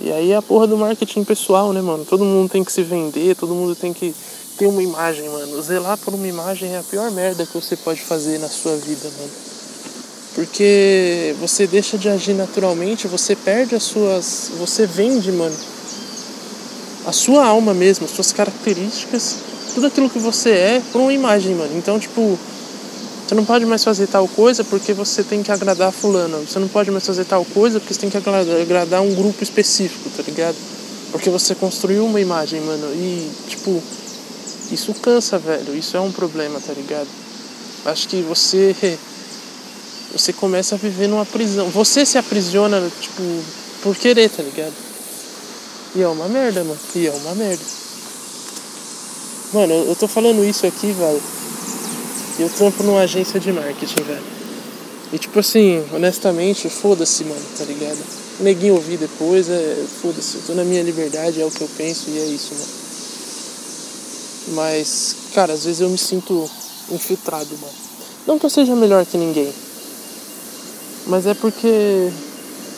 E 0.00 0.12
aí 0.12 0.32
é 0.32 0.36
a 0.36 0.42
porra 0.42 0.66
do 0.66 0.76
marketing 0.76 1.24
pessoal, 1.24 1.72
né, 1.72 1.80
mano? 1.80 2.04
Todo 2.04 2.24
mundo 2.24 2.48
tem 2.48 2.62
que 2.62 2.72
se 2.72 2.82
vender, 2.82 3.34
todo 3.34 3.54
mundo 3.54 3.74
tem 3.74 3.92
que 3.92 4.14
ter 4.58 4.66
uma 4.66 4.82
imagem, 4.82 5.28
mano. 5.28 5.62
Zelar 5.62 5.96
por 5.98 6.12
uma 6.12 6.26
imagem 6.26 6.74
é 6.74 6.78
a 6.78 6.82
pior 6.82 7.10
merda 7.10 7.46
que 7.46 7.54
você 7.54 7.76
pode 7.76 8.00
fazer 8.00 8.38
na 8.38 8.48
sua 8.48 8.76
vida, 8.76 9.08
mano. 9.18 9.30
Porque 10.34 11.34
você 11.40 11.66
deixa 11.66 11.96
de 11.96 12.08
agir 12.08 12.34
naturalmente, 12.34 13.08
você 13.08 13.34
perde 13.34 13.74
as 13.74 13.84
suas. 13.84 14.50
Você 14.58 14.86
vende, 14.86 15.32
mano. 15.32 15.56
A 17.06 17.12
sua 17.12 17.46
alma 17.46 17.72
mesmo, 17.72 18.04
as 18.04 18.10
suas 18.10 18.32
características, 18.32 19.36
tudo 19.74 19.86
aquilo 19.86 20.10
que 20.10 20.18
você 20.18 20.50
é 20.50 20.82
por 20.92 21.00
uma 21.00 21.12
imagem, 21.12 21.54
mano. 21.54 21.76
Então, 21.76 21.98
tipo, 21.98 22.38
você 23.26 23.34
não 23.34 23.44
pode 23.44 23.64
mais 23.64 23.84
fazer 23.84 24.06
tal 24.06 24.26
coisa 24.26 24.64
porque 24.64 24.92
você 24.92 25.22
tem 25.22 25.42
que 25.42 25.52
agradar 25.52 25.92
fulano. 25.92 26.38
Você 26.46 26.58
não 26.58 26.68
pode 26.68 26.90
mais 26.90 27.06
fazer 27.06 27.24
tal 27.24 27.44
coisa 27.44 27.78
porque 27.78 27.94
você 27.94 28.00
tem 28.00 28.10
que 28.10 28.16
agradar 28.16 29.02
um 29.02 29.14
grupo 29.14 29.42
específico, 29.42 30.10
tá 30.16 30.22
ligado? 30.22 30.56
Porque 31.12 31.30
você 31.30 31.54
construiu 31.54 32.04
uma 32.04 32.20
imagem, 32.20 32.60
mano. 32.60 32.86
E, 32.94 33.30
tipo, 33.48 33.82
isso 34.72 34.94
cansa, 34.94 35.38
velho. 35.38 35.76
Isso 35.76 35.96
é 35.96 36.00
um 36.00 36.12
problema, 36.12 36.60
tá 36.60 36.72
ligado? 36.72 37.08
Acho 37.84 38.08
que 38.08 38.22
você. 38.22 38.74
Você 40.10 40.32
começa 40.32 40.74
a 40.74 40.78
viver 40.78 41.06
numa 41.06 41.26
prisão. 41.26 41.68
Você 41.68 42.06
se 42.06 42.16
aprisiona, 42.16 42.80
tipo, 42.98 43.22
por 43.82 43.94
querer, 43.94 44.30
tá 44.30 44.42
ligado? 44.42 44.72
E 45.94 46.00
é 46.00 46.08
uma 46.08 46.26
merda, 46.30 46.64
mano. 46.64 46.80
E 46.94 47.06
é 47.06 47.10
uma 47.10 47.34
merda. 47.34 47.62
Mano, 49.52 49.74
eu 49.86 49.94
tô 49.94 50.08
falando 50.08 50.42
isso 50.42 50.66
aqui, 50.66 50.92
velho 50.92 51.20
eu 52.38 52.48
trampo 52.48 52.82
numa 52.84 53.00
agência 53.00 53.40
de 53.40 53.52
marketing, 53.52 54.02
velho. 54.04 54.22
E 55.12 55.18
tipo 55.18 55.38
assim, 55.40 55.84
honestamente, 55.92 56.68
foda-se, 56.68 57.24
mano, 57.24 57.42
tá 57.56 57.64
ligado? 57.64 57.98
Neguinho 58.40 58.74
ouvir 58.74 58.98
depois, 58.98 59.48
é. 59.48 59.84
Foda-se, 60.00 60.36
eu 60.36 60.42
tô 60.46 60.54
na 60.54 60.64
minha 60.64 60.82
liberdade, 60.82 61.40
é 61.40 61.44
o 61.44 61.50
que 61.50 61.62
eu 61.62 61.70
penso 61.76 62.10
e 62.10 62.18
é 62.18 62.24
isso, 62.26 62.54
mano. 62.54 62.87
Mas, 64.52 65.16
cara, 65.34 65.52
às 65.52 65.64
vezes 65.64 65.80
eu 65.80 65.88
me 65.88 65.98
sinto 65.98 66.48
infiltrado, 66.90 67.50
mano. 67.58 67.74
Não 68.26 68.38
que 68.38 68.46
eu 68.46 68.50
seja 68.50 68.74
melhor 68.74 69.04
que 69.06 69.16
ninguém. 69.16 69.52
Mas 71.06 71.26
é 71.26 71.34
porque, 71.34 72.10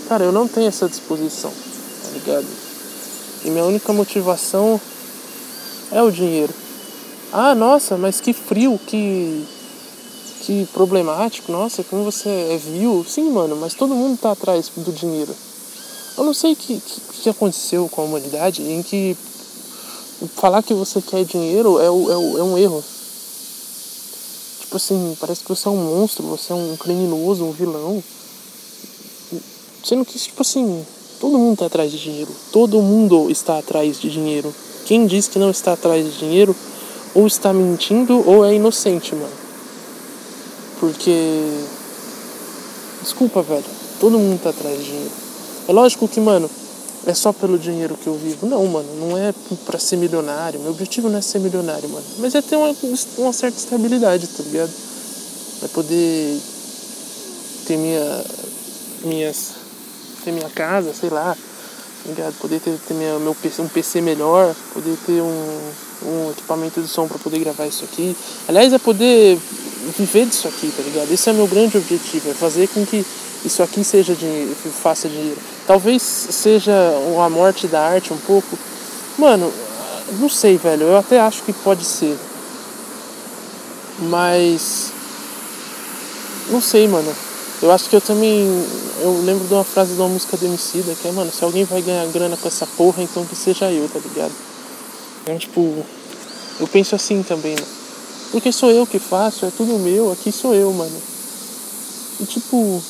cara, 0.09 0.25
eu 0.25 0.33
não 0.33 0.47
tenho 0.47 0.69
essa 0.69 0.89
disposição, 0.89 1.51
tá 1.51 2.11
ligado? 2.11 2.47
E 3.45 3.51
minha 3.51 3.65
única 3.65 3.93
motivação 3.93 4.81
é 5.91 6.03
o 6.03 6.11
dinheiro. 6.11 6.55
Ah, 7.33 7.55
nossa, 7.55 7.97
mas 7.97 8.21
que 8.21 8.33
frio, 8.33 8.79
que 8.87 9.47
que 10.41 10.67
problemático, 10.73 11.53
nossa, 11.53 11.85
como 11.85 12.03
você 12.03 12.29
é. 12.29 12.61
Sim, 13.07 13.31
mano, 13.31 13.57
mas 13.57 13.75
todo 13.75 13.95
mundo 13.95 14.19
tá 14.19 14.33
atrás 14.33 14.71
do 14.75 14.93
dinheiro. 14.93 15.35
Eu 16.17 16.25
não 16.25 16.35
sei 16.35 16.53
o 16.53 16.57
que, 16.57 16.81
que, 16.81 17.01
que 17.23 17.29
aconteceu 17.29 17.89
com 17.89 18.03
a 18.03 18.05
humanidade 18.05 18.63
em 18.63 18.83
que 18.83 19.17
falar 20.29 20.63
que 20.63 20.75
você 20.75 21.01
quer 21.01 21.25
dinheiro 21.25 21.79
é, 21.79 21.85
é, 21.85 21.87
é 21.87 22.43
um 22.43 22.59
erro. 22.59 22.83
Tipo 24.61 24.77
assim, 24.77 25.17
parece 25.19 25.43
que 25.43 25.49
você 25.49 25.67
é 25.67 25.71
um 25.71 25.77
monstro, 25.77 26.27
você 26.27 26.53
é 26.53 26.55
um 26.55 26.77
criminoso, 26.77 27.45
um 27.45 27.53
vilão. 27.53 28.03
Sendo 29.85 30.05
que, 30.05 30.19
tipo 30.19 30.43
assim, 30.43 30.85
todo 31.19 31.39
mundo 31.39 31.59
tá 31.59 31.67
atrás 31.67 31.91
de 31.91 31.99
dinheiro. 31.99 32.31
Todo 32.53 32.81
mundo 32.81 33.31
está 33.31 33.59
atrás 33.59 33.99
de 33.99 34.11
dinheiro. 34.11 34.55
Quem 34.85 35.07
diz 35.07 35.27
que 35.27 35.39
não 35.39 35.51
está 35.51 35.73
atrás 35.73 36.05
de 36.05 36.19
dinheiro 36.19 36.55
ou 37.15 37.27
está 37.27 37.53
mentindo 37.53 38.23
ou 38.29 38.45
é 38.45 38.55
inocente, 38.55 39.15
mano. 39.15 39.33
Porque. 40.79 41.65
Desculpa, 43.03 43.43
velho. 43.43 43.65
Todo 43.99 44.19
mundo 44.19 44.41
tá 44.41 44.51
atrás 44.51 44.79
de 44.79 44.85
dinheiro. 44.85 45.13
É 45.67 45.73
lógico 45.73 46.07
que, 46.07 46.21
mano, 46.21 46.49
é 47.07 47.15
só 47.15 47.33
pelo 47.33 47.59
dinheiro 47.59 47.97
que 47.97 48.07
eu 48.07 48.15
vivo. 48.15 48.47
Não, 48.47 48.65
mano, 48.67 48.89
não 48.97 49.17
é 49.17 49.35
pra 49.65 49.79
ser 49.79 49.97
milionário. 49.97 50.61
Meu 50.61 50.71
objetivo 50.71 51.09
não 51.09 51.19
é 51.19 51.23
ser 51.23 51.39
milionário, 51.39 51.89
mano. 51.89 52.05
Mas 52.19 52.35
é 52.35 52.43
ter 52.43 52.57
uma, 52.57 52.75
uma 53.19 53.33
certa 53.33 53.59
estabilidade, 53.59 54.27
tá 54.27 54.43
ligado? 54.43 54.71
É 55.63 55.69
poder 55.69 56.41
ter 57.67 57.77
minha. 57.77 58.25
minhas. 59.05 59.53
ter 60.25 60.33
minha 60.33 60.51
casa, 60.51 60.93
sei 60.93 61.11
lá. 61.11 61.37
Tá 62.05 62.09
ligado? 62.09 62.35
Poder 62.39 62.61
ter, 62.61 62.79
ter 62.87 62.95
minha, 62.95 63.19
meu 63.19 63.35
PC, 63.35 63.63
um 63.63 63.69
PC 63.69 64.01
melhor, 64.01 64.55
poder 64.75 64.97
ter 65.07 65.21
um 65.21 65.71
um 66.03 66.31
equipamento 66.31 66.81
de 66.81 66.89
som 66.89 67.07
para 67.07 67.19
poder 67.19 67.39
gravar 67.41 67.67
isso 67.67 67.85
aqui. 67.85 68.17
Aliás, 68.49 68.73
é 68.73 68.79
poder 68.79 69.39
viver 69.99 70.27
disso 70.27 70.49
aqui, 70.49 70.73
tá 70.75 70.83
ligado? 70.83 71.13
Esse 71.13 71.31
é 71.31 71.33
meu 71.33 71.47
grande 71.47 71.77
objetivo, 71.77 72.31
é 72.31 72.35
fazer 72.35 72.69
com 72.69 72.85
que 72.85 73.05
isso 73.45 73.63
aqui 73.63 73.83
seja 73.85 74.15
dinheiro, 74.15 74.55
faça 74.83 75.09
dinheiro. 75.09 75.39
Talvez 75.71 76.03
seja 76.03 76.73
a 77.25 77.31
morte 77.31 77.69
da 77.69 77.81
arte 77.81 78.13
um 78.13 78.17
pouco. 78.17 78.59
Mano, 79.17 79.53
não 80.19 80.29
sei, 80.29 80.57
velho. 80.57 80.83
Eu 80.83 80.97
até 80.99 81.21
acho 81.21 81.45
que 81.45 81.53
pode 81.53 81.85
ser. 81.85 82.19
Mas. 84.01 84.91
Não 86.49 86.61
sei, 86.61 86.89
mano. 86.89 87.15
Eu 87.63 87.71
acho 87.71 87.89
que 87.89 87.95
eu 87.95 88.01
também. 88.01 88.49
Eu 89.01 89.23
lembro 89.23 89.47
de 89.47 89.55
uma 89.55 89.63
frase 89.63 89.95
de 89.95 90.01
uma 90.01 90.09
música 90.09 90.37
do 90.37 90.45
Emicida 90.45 90.93
que 91.01 91.07
é, 91.07 91.13
mano, 91.13 91.31
se 91.31 91.45
alguém 91.45 91.63
vai 91.63 91.81
ganhar 91.81 92.05
grana 92.09 92.37
com 92.37 92.49
essa 92.49 92.67
porra, 92.77 93.05
então 93.05 93.25
que 93.25 93.37
seja 93.37 93.71
eu, 93.71 93.89
tá 93.89 94.01
ligado? 94.01 94.33
Então, 95.23 95.39
tipo, 95.39 95.87
eu 96.59 96.67
penso 96.67 96.97
assim 96.97 97.23
também, 97.23 97.55
né? 97.55 97.67
Porque 98.33 98.51
sou 98.51 98.73
eu 98.73 98.85
que 98.85 98.99
faço, 98.99 99.47
é 99.47 99.53
tudo 99.57 99.79
meu, 99.79 100.11
aqui 100.11 100.33
sou 100.33 100.53
eu, 100.53 100.73
mano. 100.73 101.01
E 102.19 102.25
tipo, 102.25 102.83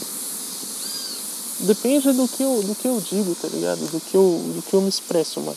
depende 1.61 2.13
do 2.13 2.29
que 2.29 2.43
eu, 2.43 2.63
do 2.63 2.75
que 2.75 2.87
eu 2.87 3.01
digo, 3.01 3.35
tá 3.35 3.49
ligado? 3.49 3.81
Do 3.91 4.01
que 4.01 4.15
eu, 4.15 4.43
do 4.55 4.63
que 4.63 4.75
eu 4.75 4.81
me 4.81 4.89
expresso, 4.89 5.41
mano. 5.41 5.57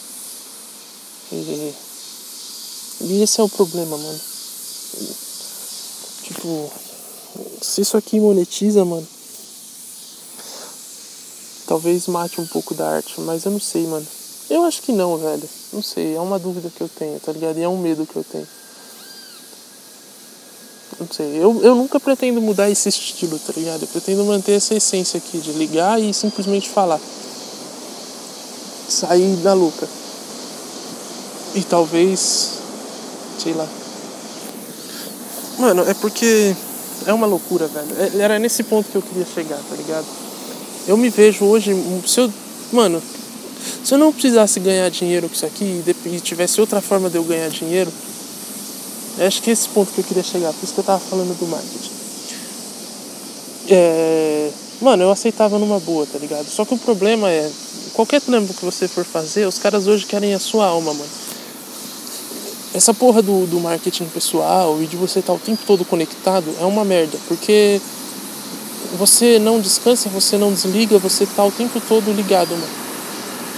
E, 1.32 1.74
e 3.02 3.22
esse 3.22 3.40
é 3.40 3.44
o 3.44 3.50
problema, 3.50 3.98
mano. 3.98 4.20
Tipo, 6.24 6.72
se 7.62 7.82
isso 7.82 7.98
aqui 7.98 8.20
monetiza, 8.20 8.86
mano, 8.86 9.08
talvez 11.68 12.08
mate 12.08 12.40
um 12.40 12.48
pouco 12.48 12.74
da 12.74 12.88
arte, 12.88 13.20
mas 13.22 13.46
eu 13.46 13.52
não 13.52 13.60
sei, 13.60 13.86
mano. 13.88 14.06
Eu 14.50 14.64
acho 14.64 14.82
que 14.82 14.92
não, 14.92 15.18
velho. 15.18 15.50
Não 15.72 15.82
sei, 15.82 16.16
é 16.16 16.20
uma 16.20 16.38
dúvida 16.38 16.70
que 16.70 16.82
eu 16.82 16.90
tenho, 16.90 17.20
tá 17.20 17.32
ligado? 17.32 17.58
E 17.58 17.64
é 17.64 17.68
um 17.68 17.78
medo 17.78 18.06
que 18.06 18.16
eu 18.16 18.24
tenho. 18.24 18.48
Não 21.00 21.08
sei, 21.12 21.38
eu, 21.38 21.62
eu 21.64 21.76
nunca 21.76 22.00
pretendo 22.00 22.42
mudar 22.42 22.70
esse 22.70 22.90
estilo, 22.90 23.40
tá 23.40 23.54
ligado? 23.56 23.84
Eu 23.84 23.88
pretendo 23.88 24.24
manter 24.26 24.54
essa 24.54 24.76
essência 24.76 25.18
aqui 25.18 25.38
de 25.40 25.52
ligar 25.52 26.02
e 26.02 26.14
simplesmente 26.14 26.70
falar. 26.70 27.00
Sair 28.88 29.36
da 29.38 29.54
louca. 29.54 29.88
E 31.56 31.64
talvez. 31.64 32.60
Sei 33.40 33.54
lá. 33.54 33.68
Mano, 35.60 35.84
é 35.88 35.94
porque. 35.94 36.56
É 37.06 37.14
uma 37.14 37.28
loucura, 37.28 37.68
velho. 37.68 37.88
É, 37.98 38.22
era 38.22 38.40
nesse 38.40 38.64
ponto 38.64 38.90
que 38.90 38.96
eu 38.96 39.02
queria 39.02 39.26
chegar, 39.26 39.58
tá 39.58 39.76
ligado? 39.76 40.06
Eu 40.88 40.98
me 40.98 41.10
vejo 41.10 41.46
hoje. 41.46 41.72
Se 42.06 42.20
eu. 42.20 42.32
Mano, 42.72 43.02
se 43.84 43.94
eu 43.94 43.98
não 43.98 44.12
precisasse 44.12 44.60
ganhar 44.60 44.90
dinheiro 44.90 45.28
com 45.28 45.36
isso 45.36 45.46
aqui 45.46 45.84
e 46.06 46.20
tivesse 46.20 46.60
outra 46.60 46.82
forma 46.82 47.10
de 47.10 47.18
eu 47.18 47.24
ganhar 47.24 47.50
dinheiro, 47.50 47.92
acho 49.20 49.41
que 49.41 49.50
é 49.50 49.53
esse 49.53 49.70
ponto 49.70 49.91
que 49.91 50.00
eu 50.00 50.03
queria 50.03 50.24
chegar, 50.24 50.51
por 50.53 50.63
isso 50.63 50.74
que 50.74 50.79
eu 50.79 50.84
tava 50.84 51.00
falando 51.00 51.38
do 51.38 51.48
marketing. 51.48 51.91
É, 53.70 54.50
mano, 54.82 55.03
eu 55.03 55.12
aceitava 55.12 55.58
numa 55.58 55.79
boa, 55.79 56.05
tá 56.05 56.17
ligado? 56.20 56.48
Só 56.48 56.65
que 56.65 56.74
o 56.74 56.77
problema 56.77 57.29
é, 57.29 57.50
qualquer 57.93 58.22
trampo 58.22 58.53
que 58.53 58.65
você 58.65 58.88
for 58.88 59.05
fazer, 59.05 59.48
os 59.48 59.60
caras 59.60 59.88
hoje 59.88 60.05
querem 60.05 60.34
a 60.34 60.39
sua 60.39 60.65
alma, 60.65 60.93
mano. 60.93 61.10
Essa 62.74 62.93
porra 62.93 63.22
do, 63.22 63.46
do 63.46 63.60
marketing 63.60 64.05
pessoal 64.05 64.82
e 64.82 64.88
de 64.88 64.98
você 64.98 65.20
estar 65.20 65.34
tá 65.34 65.38
o 65.38 65.41
tempo 65.41 65.62
todo 65.65 65.86
conectado 65.86 66.46
é 66.60 66.65
uma 66.65 66.84
merda, 66.84 67.17
porque 67.27 67.79
você 68.98 69.39
não 69.39 69.60
descansa, 69.60 70.10
você 70.10 70.38
não 70.38 70.51
desliga, 70.51 70.98
você 70.98 71.25
tá 71.25 71.43
o 71.46 71.51
tempo 71.51 71.79
todo 71.88 72.12
ligado, 72.12 72.50
mano. 72.50 72.84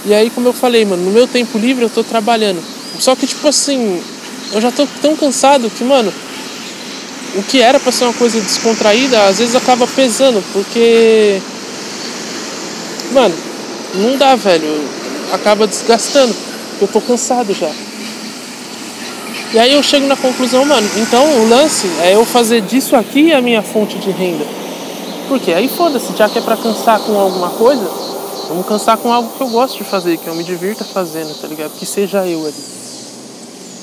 E 0.04 0.14
aí, 0.14 0.30
como 0.30 0.46
eu 0.46 0.52
falei, 0.52 0.84
mano, 0.84 1.02
no 1.02 1.10
meu 1.10 1.26
tempo 1.26 1.58
livre 1.58 1.84
eu 1.84 1.90
tô 1.90 2.04
trabalhando. 2.04 2.62
Só 2.98 3.16
que, 3.16 3.26
tipo 3.26 3.48
assim, 3.48 4.00
eu 4.52 4.60
já 4.60 4.70
tô 4.70 4.86
tão 5.00 5.16
cansado 5.16 5.70
que, 5.70 5.84
mano, 5.84 6.12
o 7.34 7.42
que 7.42 7.60
era 7.60 7.78
pra 7.78 7.92
ser 7.92 8.04
uma 8.04 8.14
coisa 8.14 8.40
descontraída, 8.40 9.24
às 9.24 9.38
vezes 9.38 9.54
acaba 9.54 9.86
pesando, 9.86 10.42
porque. 10.52 11.40
Mano, 13.12 13.34
não 13.94 14.16
dá, 14.16 14.34
velho. 14.34 14.88
Acaba 15.32 15.66
desgastando. 15.66 16.34
Eu 16.80 16.88
tô 16.88 17.00
cansado 17.00 17.52
já. 17.52 17.70
E 19.52 19.58
aí 19.58 19.72
eu 19.72 19.82
chego 19.82 20.06
na 20.06 20.16
conclusão, 20.16 20.64
mano, 20.64 20.88
então 20.96 21.24
o 21.40 21.48
lance 21.48 21.88
é 22.02 22.14
eu 22.14 22.24
fazer 22.24 22.62
disso 22.62 22.96
aqui 22.96 23.32
a 23.32 23.40
minha 23.40 23.62
fonte 23.62 23.96
de 23.98 24.10
renda. 24.10 24.44
Porque 25.28 25.52
aí 25.52 25.68
foda-se, 25.68 26.16
já 26.16 26.28
que 26.28 26.38
é 26.38 26.42
pra 26.42 26.56
cansar 26.56 26.98
com 27.00 27.18
alguma 27.18 27.50
coisa, 27.50 27.88
Vamos 28.48 28.66
cansar 28.66 28.96
com 28.96 29.12
algo 29.12 29.32
que 29.36 29.40
eu 29.40 29.48
gosto 29.48 29.78
de 29.78 29.84
fazer, 29.84 30.16
que 30.18 30.28
eu 30.28 30.34
me 30.34 30.44
divirta 30.44 30.84
fazendo, 30.84 31.34
tá 31.40 31.48
ligado? 31.48 31.72
Que 31.72 31.84
seja 31.84 32.24
eu 32.26 32.46
ali. 32.46 32.54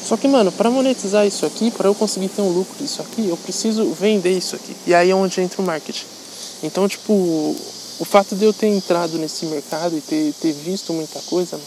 Só 0.03 0.17
que, 0.17 0.27
mano, 0.27 0.51
para 0.51 0.69
monetizar 0.69 1.25
isso 1.25 1.45
aqui, 1.45 1.71
para 1.71 1.87
eu 1.87 1.95
conseguir 1.95 2.29
ter 2.29 2.41
um 2.41 2.49
lucro 2.49 2.75
disso 2.77 3.01
aqui, 3.01 3.27
eu 3.27 3.37
preciso 3.37 3.85
vender 3.93 4.37
isso 4.37 4.55
aqui. 4.55 4.75
E 4.85 4.93
aí 4.93 5.09
é 5.09 5.15
onde 5.15 5.39
entra 5.41 5.61
o 5.61 5.65
marketing. 5.65 6.05
Então, 6.61 6.87
tipo, 6.87 7.13
o 7.13 8.05
fato 8.05 8.35
de 8.35 8.45
eu 8.45 8.53
ter 8.53 8.67
entrado 8.67 9.17
nesse 9.17 9.45
mercado 9.45 9.97
e 9.97 10.01
ter, 10.01 10.33
ter 10.41 10.51
visto 10.51 10.91
muita 10.93 11.19
coisa, 11.21 11.59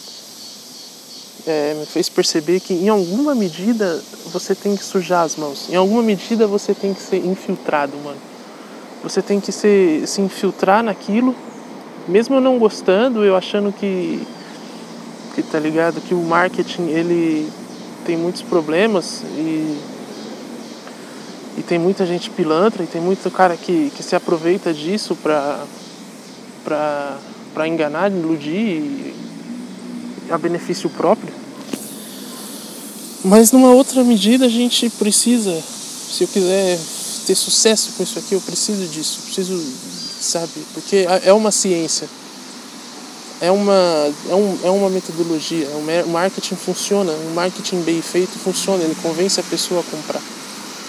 é, 1.46 1.74
me 1.74 1.86
fez 1.86 2.08
perceber 2.08 2.60
que 2.60 2.74
em 2.74 2.88
alguma 2.88 3.34
medida 3.34 4.02
você 4.32 4.54
tem 4.54 4.76
que 4.76 4.84
sujar 4.84 5.24
as 5.24 5.36
mãos. 5.36 5.68
Em 5.70 5.76
alguma 5.76 6.02
medida 6.02 6.46
você 6.46 6.74
tem 6.74 6.92
que 6.92 7.00
ser 7.00 7.24
infiltrado, 7.24 7.96
mano. 7.98 8.18
Você 9.02 9.22
tem 9.22 9.40
que 9.40 9.52
ser, 9.52 10.06
se 10.06 10.20
infiltrar 10.20 10.82
naquilo 10.82 11.34
mesmo 12.08 12.36
eu 12.36 12.40
não 12.40 12.58
gostando, 12.58 13.24
eu 13.24 13.36
achando 13.36 13.72
que, 13.72 14.22
que 15.34 15.42
tá 15.42 15.58
ligado, 15.58 16.00
que 16.00 16.14
o 16.14 16.22
marketing 16.22 16.82
ele 16.88 17.50
tem 18.06 18.16
muitos 18.16 18.42
problemas 18.42 19.22
e, 19.36 19.78
e 21.58 21.62
tem 21.66 21.78
muita 21.78 22.06
gente 22.06 22.30
pilantra 22.30 22.84
e 22.84 22.86
tem 22.86 23.00
muito 23.00 23.28
cara 23.30 23.56
que, 23.56 23.90
que 23.94 24.02
se 24.02 24.14
aproveita 24.14 24.72
disso 24.72 25.16
pra 25.16 25.66
enganar, 27.66 28.12
iludir 28.12 29.12
a 30.30 30.38
benefício 30.38 30.88
próprio. 30.90 31.32
Mas 33.24 33.50
numa 33.50 33.72
outra 33.72 34.04
medida 34.04 34.46
a 34.46 34.48
gente 34.48 34.88
precisa, 34.90 35.60
se 35.60 36.22
eu 36.22 36.28
quiser 36.28 36.78
ter 37.26 37.34
sucesso 37.34 37.90
com 37.96 38.04
isso 38.04 38.18
aqui, 38.20 38.34
eu 38.34 38.40
preciso 38.40 38.86
disso, 38.86 39.20
preciso 39.22 39.60
sabe? 40.20 40.52
Porque 40.72 41.06
é 41.24 41.32
uma 41.32 41.50
ciência, 41.50 42.08
é 43.40 43.50
uma, 43.50 44.12
é, 44.28 44.34
um, 44.34 44.58
é 44.64 44.70
uma 44.70 44.88
metodologia, 44.88 45.66
é 45.66 46.02
o 46.04 46.08
marketing 46.08 46.56
funciona, 46.56 47.12
um 47.12 47.34
marketing 47.34 47.82
bem 47.82 48.00
feito 48.00 48.38
funciona, 48.38 48.82
ele 48.82 48.96
convence 49.02 49.38
a 49.38 49.42
pessoa 49.42 49.80
a 49.80 49.84
comprar. 49.84 50.22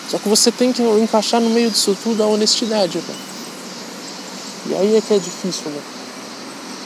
Só 0.09 0.17
que 0.17 0.29
você 0.29 0.51
tem 0.51 0.71
que 0.71 0.81
encaixar 0.81 1.41
no 1.41 1.49
meio 1.49 1.69
disso 1.69 1.97
tudo 2.01 2.23
a 2.23 2.27
honestidade, 2.27 2.99
velho. 2.99 3.19
E 4.69 4.75
aí 4.75 4.95
é 4.95 5.01
que 5.01 5.13
é 5.13 5.19
difícil, 5.19 5.69
né? 5.69 5.81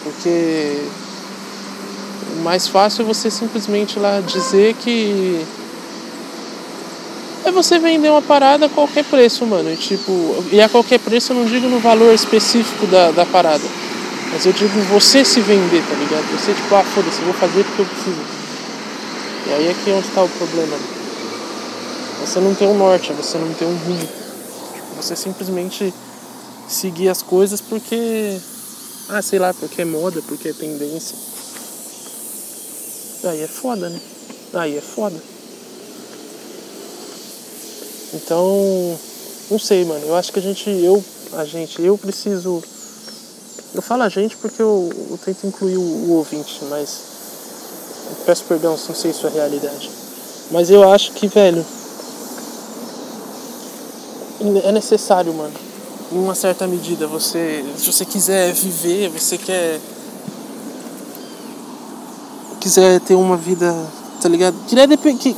Porque 0.04 0.82
o 2.38 2.42
mais 2.42 2.68
fácil 2.68 3.04
é 3.04 3.06
você 3.06 3.30
simplesmente 3.30 4.00
lá 4.00 4.20
dizer 4.22 4.74
que 4.76 5.46
é 7.46 7.52
você 7.52 7.78
vender 7.78 8.10
uma 8.10 8.22
parada 8.22 8.66
a 8.66 8.70
qualquer 8.70 9.04
preço, 9.04 9.46
mano. 9.46 9.72
E, 9.72 9.78
tipo, 9.78 10.44
e 10.52 10.60
a 10.60 10.70
qualquer 10.70 11.00
preço 11.00 11.34
eu 11.34 11.38
não 11.38 11.46
digo 11.46 11.68
no 11.68 11.80
valor 11.80 12.14
específico 12.14 12.88
da, 12.88 13.12
da 13.12 13.26
parada. 13.26 13.64
Mas 14.32 14.46
eu 14.46 14.54
digo 14.54 14.80
você 14.90 15.26
se 15.26 15.42
vender, 15.42 15.84
tá 15.88 15.96
ligado? 15.96 16.24
Você, 16.40 16.54
tipo, 16.54 16.74
ah, 16.76 16.84
foda-se, 16.84 17.20
eu 17.20 17.26
vou 17.26 17.34
fazer 17.34 17.64
porque 17.66 17.82
eu 17.82 17.86
preciso. 17.86 18.22
E 19.48 19.54
aí 19.54 19.68
é 19.68 19.74
que 19.74 19.90
é 19.90 19.94
onde 19.94 20.08
está 20.08 20.24
o 20.24 20.30
problema. 20.30 20.78
Você 22.22 22.40
não 22.40 22.56
tem 22.56 22.68
um 22.68 22.78
norte, 22.78 23.12
você 23.14 23.38
não 23.38 23.54
tem 23.54 23.68
um 23.68 23.76
rumo. 23.76 24.00
Tipo, 24.00 24.96
você 24.96 25.16
simplesmente 25.16 25.94
seguir 26.68 27.10
as 27.10 27.22
coisas 27.22 27.60
porque. 27.60 28.40
Ah, 29.10 29.22
sei 29.22 29.40
lá, 29.40 29.54
porque 29.54 29.82
é 29.82 29.86
moda, 29.86 30.22
porque 30.28 30.50
é 30.50 30.54
tendência. 30.54 31.18
Aí 33.24 33.42
é 33.42 33.48
foda, 33.48 33.90
né? 33.90 34.00
Aí 34.54 34.78
é 34.78 34.82
foda. 34.82 35.22
Então, 38.14 39.00
não 39.50 39.60
sei, 39.60 39.86
mano. 39.86 40.06
Eu 40.06 40.16
acho 40.16 40.32
que 40.32 40.40
a 40.40 40.42
gente, 40.42 40.70
eu, 40.70 41.04
a 41.34 41.46
gente, 41.46 41.82
eu 41.82 41.98
preciso. 41.98 42.64
Eu 43.74 43.82
falo 43.82 44.04
a 44.04 44.10
gente 44.10 44.36
porque 44.38 44.62
eu, 44.62 44.90
eu 45.10 45.18
tento 45.18 45.48
incluir 45.48 45.78
o, 45.78 45.82
o 45.82 46.12
ouvinte, 46.18 46.60
mas. 46.70 47.02
peço 48.26 48.44
perdão 48.46 48.78
se 48.78 48.90
não 48.90 48.96
sei 48.96 49.14
se 49.14 49.26
é 49.26 49.30
realidade. 49.30 49.90
Mas 50.52 50.70
eu 50.70 50.90
acho 50.90 51.14
que, 51.14 51.28
velho. 51.28 51.66
É 54.64 54.72
necessário, 54.72 55.34
mano. 55.34 55.54
Em 56.12 56.18
uma 56.18 56.36
certa 56.36 56.68
medida, 56.68 57.08
você. 57.08 57.64
Se 57.78 57.92
você 57.92 58.06
quiser 58.06 58.52
viver, 58.54 59.10
você 59.10 59.38
quer. 59.38 59.80
Quiser 62.60 63.00
ter 63.00 63.16
uma 63.16 63.38
vida 63.38 63.74
tá 64.22 64.30
ligado? 64.30 64.56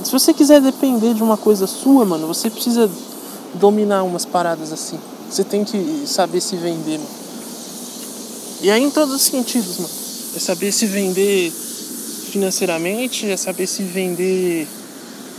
Se 0.04 0.12
você 0.12 0.34
quiser 0.34 0.60
depender 0.60 1.14
de 1.14 1.24
uma 1.24 1.38
coisa 1.38 1.66
sua, 1.66 2.04
mano, 2.04 2.28
você 2.28 2.50
precisa 2.50 2.90
dominar 3.54 4.04
umas 4.04 4.26
paradas 4.26 4.74
assim. 4.74 5.00
Você 5.30 5.44
tem 5.44 5.64
que 5.64 6.04
saber 6.06 6.42
se 6.42 6.58
vender, 6.58 6.98
mano. 6.98 7.23
E 8.64 8.72
aí 8.72 8.82
em 8.82 8.90
todos 8.90 9.14
os 9.14 9.22
sentidos, 9.24 9.78
mano. 9.78 9.94
É 10.36 10.40
saber 10.40 10.72
se 10.72 10.86
vender 10.86 11.52
financeiramente, 12.32 13.30
é 13.30 13.36
saber 13.36 13.68
se 13.68 13.84
vender, 13.84 14.66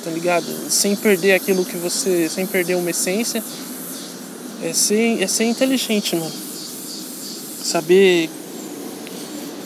tá 0.04 0.10
ligado? 0.10 0.44
Sem 0.68 0.94
perder 0.94 1.32
aquilo 1.32 1.64
que 1.64 1.78
você. 1.78 2.28
sem 2.28 2.46
perder 2.46 2.76
uma 2.76 2.90
essência. 2.90 3.42
É 4.62 4.74
ser, 4.74 5.22
é 5.22 5.26
ser 5.26 5.44
inteligente, 5.44 6.14
mano. 6.14 6.32
Saber. 7.64 8.28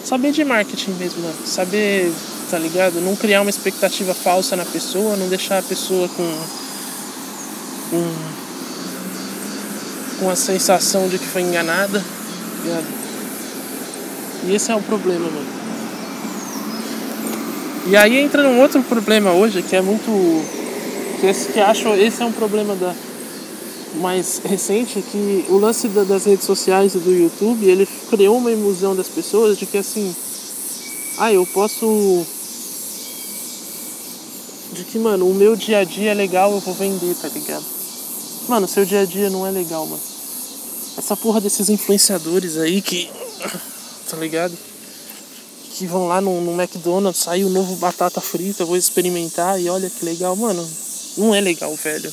Saber 0.04 0.30
de 0.30 0.44
marketing 0.44 0.92
mesmo, 0.92 1.22
mano. 1.22 1.36
Saber 1.44 2.12
tá 2.48 2.58
ligado? 2.58 3.00
Não 3.00 3.16
criar 3.16 3.42
uma 3.42 3.50
expectativa 3.50 4.14
falsa 4.14 4.54
na 4.54 4.64
pessoa, 4.64 5.16
não 5.16 5.28
deixar 5.28 5.58
a 5.58 5.62
pessoa 5.62 6.08
com. 6.08 6.38
com. 7.90 8.14
com 10.20 10.30
a 10.30 10.36
sensação 10.36 11.08
de 11.08 11.18
que 11.18 11.26
foi 11.26 11.42
enganada, 11.42 11.98
tá 11.98 12.62
ligado? 12.62 12.97
E 14.44 14.54
esse 14.54 14.70
é 14.70 14.76
o 14.76 14.82
problema, 14.82 15.24
mano. 15.24 15.46
E 17.86 17.96
aí 17.96 18.18
entra 18.18 18.42
num 18.42 18.60
outro 18.60 18.82
problema 18.82 19.32
hoje 19.32 19.62
que 19.62 19.74
é 19.74 19.82
muito. 19.82 20.10
que, 21.20 21.26
esse, 21.26 21.52
que 21.52 21.60
acho 21.60 21.88
esse 21.94 22.22
é 22.22 22.26
um 22.26 22.32
problema 22.32 22.74
da 22.74 22.94
mais 23.96 24.40
recente 24.44 25.02
que 25.10 25.46
o 25.48 25.56
lance 25.56 25.88
das 25.88 26.26
redes 26.26 26.44
sociais 26.44 26.94
e 26.94 26.98
do 26.98 27.10
YouTube 27.10 27.64
ele 27.64 27.88
criou 28.10 28.36
uma 28.36 28.52
ilusão 28.52 28.94
das 28.94 29.08
pessoas 29.08 29.56
de 29.56 29.64
que 29.64 29.78
assim 29.78 30.14
ah 31.16 31.32
eu 31.32 31.46
posso 31.46 32.26
de 34.72 34.84
que, 34.84 34.98
mano, 34.98 35.28
o 35.28 35.34
meu 35.34 35.56
dia 35.56 35.78
a 35.78 35.84
dia 35.84 36.12
é 36.12 36.14
legal, 36.14 36.52
eu 36.52 36.60
vou 36.60 36.74
vender, 36.74 37.14
tá 37.16 37.28
ligado? 37.28 37.64
Mano, 38.48 38.68
seu 38.68 38.84
dia 38.84 39.00
a 39.00 39.04
dia 39.04 39.28
não 39.30 39.46
é 39.46 39.50
legal, 39.50 39.86
mano. 39.86 40.00
Essa 40.96 41.16
porra 41.16 41.40
desses 41.40 41.68
influenciadores 41.68 42.56
aí 42.56 42.80
que. 42.80 43.10
Tá 44.08 44.16
ligado? 44.16 44.56
que 45.78 45.86
vão 45.86 46.08
lá 46.08 46.20
no, 46.20 46.40
no 46.40 46.60
McDonald's, 46.60 47.22
saiu 47.22 47.46
o 47.46 47.50
novo 47.50 47.76
batata 47.76 48.20
frita, 48.20 48.64
vou 48.64 48.76
experimentar 48.76 49.60
e 49.60 49.70
olha 49.70 49.88
que 49.88 50.04
legal, 50.04 50.34
mano. 50.34 50.68
Não 51.16 51.32
é 51.32 51.40
legal, 51.40 51.72
velho. 51.76 52.12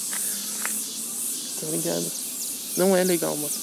Tá 1.60 1.68
ligado? 1.72 2.06
Não 2.78 2.96
é 2.96 3.04
legal, 3.04 3.36
mano. 3.36 3.54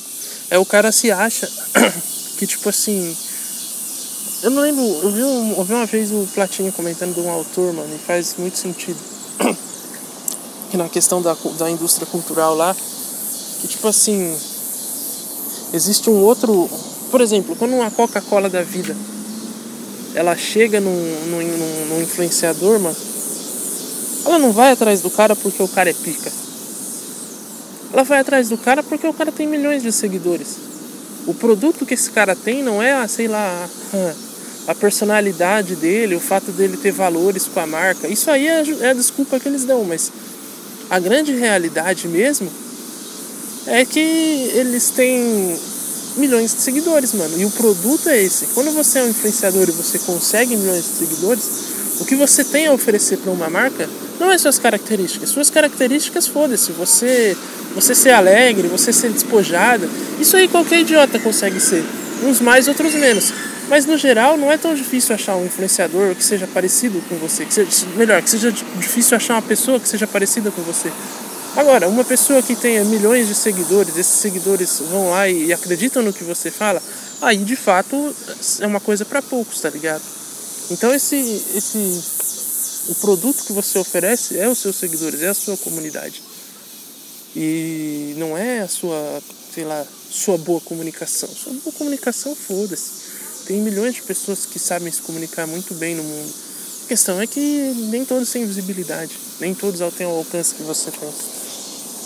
É 0.50 0.58
o 0.58 0.66
cara 0.66 0.90
se 0.90 1.12
acha 1.12 1.48
que 2.36 2.48
tipo 2.48 2.68
assim. 2.68 3.16
Eu 4.42 4.50
não 4.50 4.62
lembro, 4.62 4.82
eu 4.82 5.10
vi, 5.12 5.22
um, 5.22 5.54
eu 5.56 5.64
vi 5.64 5.72
uma 5.72 5.86
vez 5.86 6.10
o 6.10 6.28
Platinho 6.34 6.72
comentando 6.72 7.14
de 7.14 7.20
um 7.20 7.30
autor, 7.30 7.72
mano, 7.72 7.94
e 7.94 7.98
faz 7.98 8.34
muito 8.36 8.58
sentido. 8.58 8.98
que 10.68 10.76
na 10.76 10.88
questão 10.88 11.22
da, 11.22 11.36
da 11.58 11.70
indústria 11.70 12.08
cultural 12.08 12.56
lá, 12.56 12.74
que 13.60 13.68
tipo 13.68 13.86
assim. 13.86 14.36
Existe 15.72 16.10
um 16.10 16.24
outro. 16.24 16.68
Por 17.12 17.20
exemplo, 17.20 17.54
quando 17.54 17.74
uma 17.74 17.90
Coca-Cola 17.90 18.48
da 18.48 18.62
vida 18.62 18.96
ela 20.14 20.34
chega 20.34 20.80
num, 20.80 20.90
num, 20.90 21.42
num, 21.42 21.86
num 21.90 22.02
influenciador, 22.02 22.80
mano, 22.80 22.96
ela 24.24 24.38
não 24.38 24.50
vai 24.50 24.72
atrás 24.72 25.02
do 25.02 25.10
cara 25.10 25.36
porque 25.36 25.62
o 25.62 25.68
cara 25.68 25.90
é 25.90 25.92
pica. 25.92 26.32
Ela 27.92 28.02
vai 28.02 28.20
atrás 28.20 28.48
do 28.48 28.56
cara 28.56 28.82
porque 28.82 29.06
o 29.06 29.12
cara 29.12 29.30
tem 29.30 29.46
milhões 29.46 29.82
de 29.82 29.92
seguidores. 29.92 30.56
O 31.26 31.34
produto 31.34 31.84
que 31.84 31.92
esse 31.92 32.10
cara 32.10 32.34
tem 32.34 32.62
não 32.62 32.82
é, 32.82 33.06
sei 33.06 33.28
lá, 33.28 33.68
a 34.66 34.74
personalidade 34.74 35.76
dele, 35.76 36.14
o 36.14 36.20
fato 36.20 36.50
dele 36.50 36.78
ter 36.78 36.92
valores 36.92 37.46
com 37.46 37.60
a 37.60 37.66
marca. 37.66 38.08
Isso 38.08 38.30
aí 38.30 38.48
é, 38.48 38.64
é 38.80 38.88
a 38.88 38.94
desculpa 38.94 39.38
que 39.38 39.48
eles 39.48 39.64
dão, 39.64 39.84
mas 39.84 40.10
a 40.88 40.98
grande 40.98 41.32
realidade 41.34 42.08
mesmo 42.08 42.50
é 43.66 43.84
que 43.84 44.00
eles 44.00 44.88
têm 44.90 45.58
milhões 46.16 46.54
de 46.54 46.60
seguidores, 46.60 47.12
mano. 47.12 47.38
E 47.38 47.44
o 47.44 47.50
produto 47.50 48.08
é 48.08 48.22
esse. 48.22 48.46
Quando 48.54 48.70
você 48.72 48.98
é 48.98 49.02
um 49.02 49.08
influenciador 49.08 49.68
e 49.68 49.72
você 49.72 49.98
consegue 50.00 50.56
milhões 50.56 50.84
de 50.84 51.06
seguidores, 51.06 51.50
o 52.00 52.04
que 52.04 52.14
você 52.14 52.44
tem 52.44 52.66
a 52.66 52.72
oferecer 52.72 53.18
para 53.18 53.30
uma 53.30 53.48
marca 53.48 53.88
não 54.18 54.30
é 54.30 54.38
suas 54.38 54.58
características. 54.58 55.30
Suas 55.30 55.50
características, 55.50 56.26
foda-se. 56.26 56.72
Você, 56.72 57.36
você 57.74 57.94
ser 57.94 58.10
alegre, 58.10 58.68
você 58.68 58.92
ser 58.92 59.10
despojada. 59.10 59.88
Isso 60.20 60.36
aí 60.36 60.48
qualquer 60.48 60.80
idiota 60.80 61.18
consegue 61.18 61.60
ser. 61.60 61.84
Uns 62.24 62.40
mais, 62.40 62.68
outros 62.68 62.94
menos. 62.94 63.32
Mas 63.68 63.86
no 63.86 63.96
geral, 63.96 64.36
não 64.36 64.50
é 64.50 64.56
tão 64.56 64.74
difícil 64.74 65.14
achar 65.14 65.36
um 65.36 65.46
influenciador 65.46 66.14
que 66.14 66.24
seja 66.24 66.46
parecido 66.46 67.02
com 67.08 67.16
você. 67.16 67.44
Que 67.44 67.54
seja, 67.54 67.86
melhor, 67.96 68.22
que 68.22 68.30
seja 68.30 68.50
difícil 68.50 69.16
achar 69.16 69.34
uma 69.34 69.42
pessoa 69.42 69.80
que 69.80 69.88
seja 69.88 70.06
parecida 70.06 70.50
com 70.50 70.62
você. 70.62 70.90
Agora, 71.54 71.86
uma 71.86 72.04
pessoa 72.04 72.42
que 72.42 72.56
tenha 72.56 72.82
milhões 72.84 73.28
de 73.28 73.34
seguidores, 73.34 73.96
esses 73.96 74.20
seguidores 74.20 74.78
vão 74.90 75.10
lá 75.10 75.28
e 75.28 75.52
acreditam 75.52 76.02
no 76.02 76.12
que 76.12 76.24
você 76.24 76.50
fala, 76.50 76.82
aí 77.20 77.36
de 77.36 77.56
fato 77.56 78.14
é 78.60 78.66
uma 78.66 78.80
coisa 78.80 79.04
para 79.04 79.20
poucos, 79.20 79.60
tá 79.60 79.68
ligado? 79.68 80.02
Então 80.70 80.94
esse, 80.94 81.16
esse 81.54 82.22
o 82.88 82.94
produto 82.94 83.44
que 83.44 83.52
você 83.52 83.78
oferece 83.78 84.38
é 84.38 84.48
os 84.48 84.58
seus 84.58 84.76
seguidores, 84.76 85.22
é 85.22 85.28
a 85.28 85.34
sua 85.34 85.56
comunidade. 85.58 86.22
E 87.36 88.14
não 88.16 88.36
é 88.36 88.60
a 88.60 88.68
sua, 88.68 89.22
sei 89.54 89.64
lá, 89.64 89.84
sua 90.10 90.38
boa 90.38 90.60
comunicação. 90.60 91.28
Sua 91.28 91.52
boa 91.52 91.72
comunicação, 91.72 92.34
foda-se. 92.34 93.46
Tem 93.46 93.60
milhões 93.60 93.94
de 93.94 94.02
pessoas 94.02 94.46
que 94.46 94.58
sabem 94.58 94.92
se 94.92 95.02
comunicar 95.02 95.46
muito 95.46 95.74
bem 95.74 95.94
no 95.94 96.02
mundo. 96.02 96.32
A 96.84 96.88
questão 96.88 97.20
é 97.20 97.26
que 97.26 97.40
nem 97.90 98.04
todos 98.04 98.30
têm 98.30 98.44
visibilidade, 98.46 99.16
nem 99.40 99.54
todos 99.54 99.80
têm 99.94 100.06
o 100.06 100.10
alcance 100.10 100.54
que 100.54 100.62
você 100.62 100.90
tem. 100.90 101.41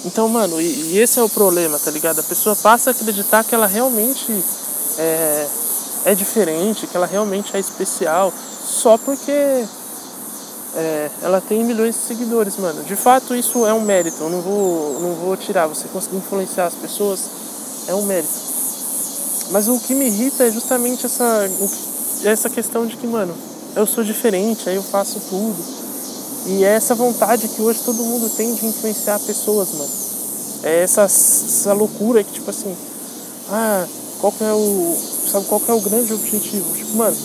Então, 0.07 0.29
mano, 0.29 0.61
e, 0.61 0.93
e, 0.93 0.99
esse 0.99 1.19
é 1.19 1.23
o 1.23 1.29
problema, 1.29 1.79
tá 1.81 1.91
ligado? 1.91 2.21
A 2.21 2.23
pessoa 2.23 2.55
passa 2.55 2.91
a 2.91 2.93
acreditar 2.93 3.43
que 3.43 3.55
ela 3.55 3.67
realmente 3.67 4.33
é, 4.97 5.47
é 6.05 6.15
diferente, 6.15 6.87
que 6.87 6.97
ela 6.97 7.07
realmente 7.07 7.57
é 7.57 7.59
especial, 7.59 8.33
só 8.65 8.97
porque 8.97 9.33
é, 10.77 11.11
ela 11.23 11.41
tem 11.41 11.65
milhões 11.65 11.97
de 11.97 12.03
seguidores, 12.03 12.57
mano. 12.57 12.85
De 12.85 12.95
fato, 12.95 13.35
isso 13.35 13.67
é 13.67 13.75
um 13.75 13.81
mérito. 13.81 14.23
Eu 14.23 14.31
não 14.31 14.41
vou, 14.41 15.01
não 15.01 15.15
vou 15.15 15.37
tirar. 15.37 15.67
Você 15.67 15.89
conseguir 15.89 16.19
influenciar 16.19 16.67
as 16.67 16.75
pessoas 16.75 17.29
é 17.89 17.95
um 17.95 18.03
mérito. 18.03 18.47
Mas 19.51 19.67
o 19.67 19.81
que 19.81 19.95
me 19.95 20.07
irrita 20.07 20.45
é 20.45 20.51
justamente 20.53 21.07
essa, 21.07 21.51
essa 22.25 22.49
questão 22.49 22.87
de 22.87 22.97
que, 22.97 23.07
mano, 23.07 23.35
eu 23.75 23.87
sou 23.87 24.05
diferente, 24.05 24.69
aí 24.69 24.77
eu 24.77 24.83
faço 24.83 25.21
tudo. 25.29 25.76
E 26.47 26.65
é 26.65 26.69
essa 26.69 26.95
vontade 26.95 27.49
que 27.49 27.61
hoje 27.61 27.81
todo 27.85 28.05
mundo 28.05 28.31
tem 28.37 28.55
de 28.55 28.67
influenciar 28.67 29.19
pessoas, 29.19 29.73
mano. 29.73 29.91
É 30.63 30.83
essa, 30.83 31.03
essa 31.03 31.73
loucura 31.73 32.23
que, 32.23 32.33
tipo 32.33 32.49
assim, 32.51 32.75
ah, 33.51 33.85
qual 34.21 34.33
que 34.33 34.45
é 34.45 34.53
o. 34.53 34.97
Sabe 35.31 35.47
qual 35.47 35.61
que 35.61 35.71
é 35.71 35.75
o 35.75 35.81
grande 35.81 36.13
objetivo? 36.13 36.73
Tipo, 36.73 36.97
mano, 36.97 37.17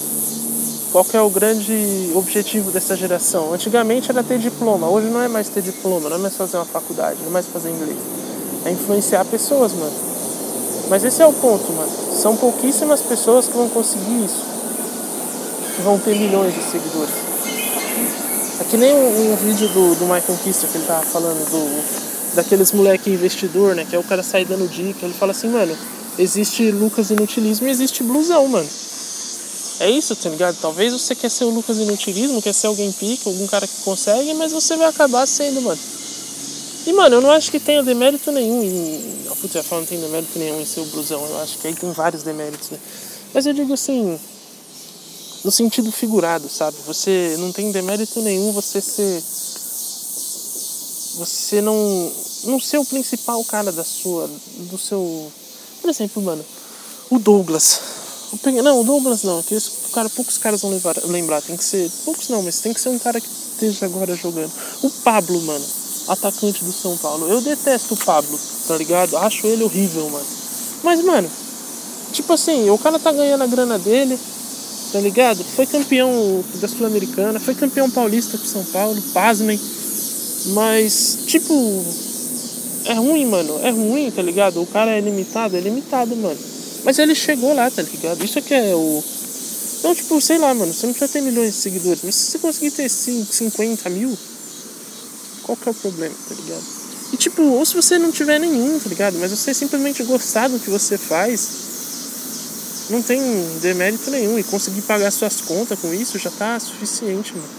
qual 0.92 1.06
que 1.06 1.16
é 1.16 1.22
o 1.22 1.30
grande 1.30 2.12
objetivo 2.16 2.72
dessa 2.72 2.98
geração? 2.98 3.54
Antigamente 3.54 4.10
era 4.10 4.24
ter 4.24 4.40
diploma, 4.40 4.90
hoje 4.90 5.08
não 5.08 5.22
é 5.22 5.28
mais 5.28 5.50
ter 5.50 5.62
diploma, 5.62 6.10
não 6.10 6.18
é 6.18 6.20
mais 6.20 6.36
fazer 6.36 6.58
uma 6.58 6.66
faculdade, 6.66 7.20
não 7.22 7.28
é 7.28 7.32
mais 7.32 7.46
fazer 7.46 7.70
inglês. 7.70 7.98
É 8.66 8.72
influenciar 8.72 9.24
pessoas, 9.26 9.72
mano. 9.74 9.94
Mas 10.90 11.04
esse 11.04 11.22
é 11.22 11.26
o 11.26 11.34
ponto, 11.34 11.72
mano. 11.72 11.92
São 12.14 12.36
pouquíssimas 12.36 13.02
pessoas 13.02 13.48
que 13.48 13.54
vão 13.54 13.70
conseguir 13.70 14.26
isso. 14.26 14.44
Que 15.76 15.82
vão 15.84 16.00
ter 16.00 16.16
milhões 16.16 16.54
de 16.54 16.62
seguidores. 16.64 17.31
Que 18.72 18.78
nem 18.78 18.94
um, 18.96 19.34
um 19.34 19.36
vídeo 19.36 19.68
do, 19.68 19.96
do 19.96 20.06
My 20.06 20.22
Conquista 20.22 20.66
que 20.66 20.78
ele 20.78 20.86
tava 20.86 21.06
falando, 21.06 21.44
do, 21.50 22.36
daqueles 22.36 22.72
moleque 22.72 23.10
investidor, 23.10 23.76
né? 23.76 23.86
Que 23.88 23.98
é 23.98 24.00
o 24.00 24.04
cara 24.04 24.24
sair 24.24 24.46
dando 24.46 24.66
dica. 24.66 25.06
Ele 25.06 25.14
fala 25.14 25.34
assim, 25.34 25.50
mano, 25.50 25.78
existe 26.18 26.72
Lucas 26.72 27.10
Inutilismo 27.10 27.68
e 27.68 27.70
existe 27.70 28.02
blusão, 28.02 28.48
mano. 28.48 28.70
É 29.82 29.90
isso, 29.90 30.16
tá 30.16 30.30
ligado? 30.30 30.56
Talvez 30.62 30.94
você 30.94 31.14
quer 31.14 31.30
ser 31.30 31.44
o 31.44 31.50
Lucas 31.50 31.80
Inutilismo, 31.80 32.42
quer 32.42 32.54
ser 32.54 32.68
alguém 32.68 32.90
pica, 32.94 33.30
algum 33.30 33.46
cara 33.48 33.68
que 33.68 33.82
consegue, 33.84 34.34
mas 34.36 34.54
você 34.54 34.78
vai 34.78 34.88
acabar 34.88 35.28
sendo, 35.28 35.62
mano. 35.62 35.80
E, 36.88 36.94
mano, 36.94 37.18
eu 37.18 37.22
não 37.22 37.32
acho 37.32 37.52
que 37.52 37.60
tenha 37.60 37.84
demérito 37.84 38.32
nenhum 38.32 38.64
em. 38.64 39.22
Putz, 39.42 39.54
eu 39.54 39.64
falo 39.66 39.82
não 39.82 39.88
tem 39.88 40.00
demérito 40.00 40.40
nenhum 40.40 40.62
em 40.62 40.66
ser 40.66 40.80
o 40.80 40.86
blusão. 40.86 41.22
Eu 41.26 41.42
acho 41.42 41.58
que 41.58 41.68
aí 41.68 41.74
tem 41.74 41.92
vários 41.92 42.24
deméritos, 42.24 42.70
né? 42.70 42.78
Mas 43.34 43.46
eu 43.46 43.54
digo 43.54 43.74
assim, 43.74 44.18
no 45.44 45.52
sentido 45.52 45.92
figurado, 45.92 46.50
sabe? 46.50 46.78
Você 46.86 47.36
não 47.40 47.52
tem 47.52 47.72
demérito 47.72 48.22
nenhum 48.22 48.52
você 48.52 48.82
ser 48.82 49.24
você 51.18 51.62
não 51.62 52.12
não 52.46 52.60
ser 52.60 52.78
o 52.78 52.86
principal 52.86 53.44
cara 53.46 53.72
da 53.72 53.84
sua 53.84 54.30
do 54.70 54.78
seu 54.78 55.32
por 55.82 55.90
exemplo, 55.90 56.22
mano, 56.22 56.46
o 57.10 57.18
Douglas. 57.18 57.80
Não, 58.64 58.80
o 58.80 58.84
Douglas 58.86 59.24
não, 59.24 59.44
que 59.44 59.56
esse 59.56 59.92
cara 59.92 60.08
poucos 60.10 60.38
caras 60.38 60.62
vão 60.62 60.72
lembrar, 60.72 60.96
lembrar, 61.06 61.42
tem 61.42 61.58
que 61.58 61.64
ser 61.64 61.92
poucos 62.06 62.30
não, 62.30 62.42
mas 62.42 62.62
tem 62.62 62.74
que 62.74 62.80
ser 62.80 62.90
um 62.90 63.00
cara 63.00 63.20
que 63.20 63.28
esteja 63.28 63.86
agora 63.88 64.16
jogando. 64.16 64.52
O 64.84 64.90
Pablo, 64.90 65.42
mano, 65.42 65.66
atacante 66.08 66.64
do 66.64 66.72
São 66.72 66.96
Paulo. 66.98 67.28
Eu 67.28 67.42
detesto 67.42 67.96
o 67.96 67.98
Pablo, 67.98 68.40
tá 68.68 68.78
ligado? 68.78 69.18
Acho 69.18 69.48
ele 69.48 69.64
horrível, 69.64 70.10
mano. 70.10 70.26
Mas, 70.82 71.04
mano, 71.04 71.30
tipo 72.14 72.32
assim, 72.32 72.70
o 72.70 72.78
cara 72.78 72.98
tá 72.98 73.12
ganhando 73.12 73.44
a 73.44 73.48
grana 73.48 73.78
dele, 73.78 74.18
tá 74.92 75.00
ligado? 75.00 75.44
Foi 75.44 75.66
campeão 75.66 76.44
da 76.56 76.68
Sul-Americana, 76.68 77.40
foi 77.40 77.56
campeão 77.56 77.90
paulista 77.90 78.38
com 78.38 78.46
São 78.46 78.64
Paulo, 78.66 79.02
pasmem. 79.14 79.60
Mas, 80.48 81.20
tipo, 81.28 81.54
é 82.86 82.94
ruim, 82.94 83.26
mano, 83.26 83.60
é 83.64 83.70
ruim, 83.70 84.12
tá 84.12 84.22
ligado? 84.22 84.62
O 84.62 84.66
cara 84.66 84.92
é 84.92 85.00
limitado, 85.00 85.56
é 85.56 85.60
limitado, 85.60 86.16
mano. 86.16 86.40
Mas 86.84 86.98
ele 87.00 87.14
chegou 87.14 87.54
lá, 87.54 87.70
tá 87.70 87.82
ligado? 87.82 88.24
Isso 88.24 88.40
aqui 88.40 88.54
é 88.54 88.76
o. 88.76 89.04
Então, 89.80 89.96
tipo, 89.96 90.20
sei 90.22 90.38
lá, 90.38 90.54
mano, 90.54 90.74
você 90.74 90.86
não 90.86 90.94
precisa 90.94 91.12
ter 91.12 91.22
milhões 91.22 91.56
de 91.56 91.62
seguidores, 91.62 92.02
mas 92.04 92.16
se 92.16 92.32
você 92.32 92.40
conseguir 92.40 92.72
ter 92.72 92.90
5, 92.90 93.34
50 93.34 93.90
mil, 93.90 94.18
qual 95.44 95.58
que 95.58 95.68
é 95.68 95.72
o 95.72 95.76
problema, 95.76 96.16
tá 96.28 96.36
ligado? 96.36 96.64
E 97.14 97.18
tipo, 97.18 97.42
ou 97.42 97.66
se 97.66 97.76
você 97.76 97.98
não 97.98 98.12
tiver 98.12 98.40
nenhum, 98.40 98.80
tá 98.80 98.90
ligado? 98.90 99.18
Mas 99.20 99.32
você 99.32 99.54
simplesmente 99.54 100.04
gostar 100.04 100.48
do 100.48 100.60
que 100.60 100.70
você 100.70 100.98
faz, 100.98 101.50
não 102.92 103.02
tem 103.02 103.20
demérito 103.62 104.12
nenhum. 104.12 104.38
E 104.38 104.44
conseguir 104.44 104.82
pagar 104.82 105.12
suas 105.12 105.42
contas 105.42 105.80
com 105.80 105.94
isso 105.94 106.20
já 106.20 106.30
tá 106.30 106.60
suficiente, 106.60 107.34
mano. 107.34 107.50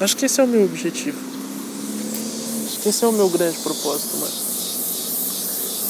Acho 0.00 0.16
que 0.16 0.26
esse 0.26 0.40
é 0.40 0.44
o 0.44 0.46
meu 0.46 0.64
objetivo. 0.64 1.18
Acho 2.66 2.78
que 2.80 2.88
esse 2.88 3.04
é 3.04 3.08
o 3.08 3.12
meu 3.12 3.28
grande 3.28 3.58
propósito, 3.58 4.16
mano. 4.16 4.34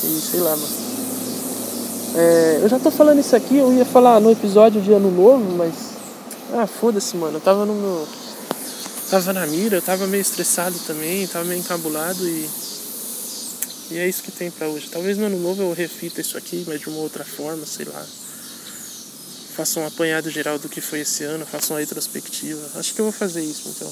E 0.05 0.21
sei 0.21 0.41
lá, 0.41 0.57
mano. 0.57 0.87
É, 2.15 2.61
eu 2.62 2.69
já 2.69 2.79
tô 2.79 2.91
falando 2.91 3.19
isso 3.19 3.35
aqui, 3.35 3.57
eu 3.57 3.73
ia 3.73 3.85
falar 3.85 4.21
no 4.21 4.31
episódio 4.31 4.81
de 4.81 4.93
ano 4.93 5.11
novo, 5.11 5.57
mas. 5.57 5.75
Ah, 6.53 6.67
foda-se, 6.67 7.17
mano. 7.17 7.39
Eu 7.39 7.41
tava 7.41 7.67
no 7.67 7.75
meu. 7.75 8.07
Tava 9.11 9.33
na 9.33 9.47
mira, 9.47 9.77
eu 9.77 9.83
tava 9.83 10.07
meio 10.07 10.21
estressado 10.21 10.79
também, 10.87 11.27
tava 11.27 11.45
meio 11.45 11.61
encabulado 11.61 12.29
e. 12.29 12.49
E 13.89 13.99
é 13.99 14.09
isso 14.09 14.23
que 14.23 14.33
tem 14.33 14.51
para 14.51 14.69
hoje. 14.69 14.89
Talvez 14.91 15.17
no 15.17 15.27
ano 15.27 15.39
novo 15.39 15.62
eu 15.62 15.73
refita 15.73 16.21
isso 16.21 16.37
aqui, 16.37 16.65
mas 16.67 16.81
de 16.81 16.89
uma 16.89 16.99
outra 16.99 17.25
forma, 17.25 17.65
sei 17.65 17.87
lá 17.87 18.05
faça 19.57 19.81
um 19.81 19.87
apanhado 19.87 20.31
geral 20.31 20.59
do 20.59 20.69
que 20.69 20.83
foi 20.83 21.01
esse 21.01 21.25
ano, 21.25 21.47
faça 21.47 21.73
uma 21.73 21.81
retrospectiva. 21.81 22.61
Acho 22.75 22.92
que 22.92 23.01
eu 23.01 23.07
vou 23.07 23.12
fazer 23.12 23.42
isso 23.42 23.69
então. 23.69 23.90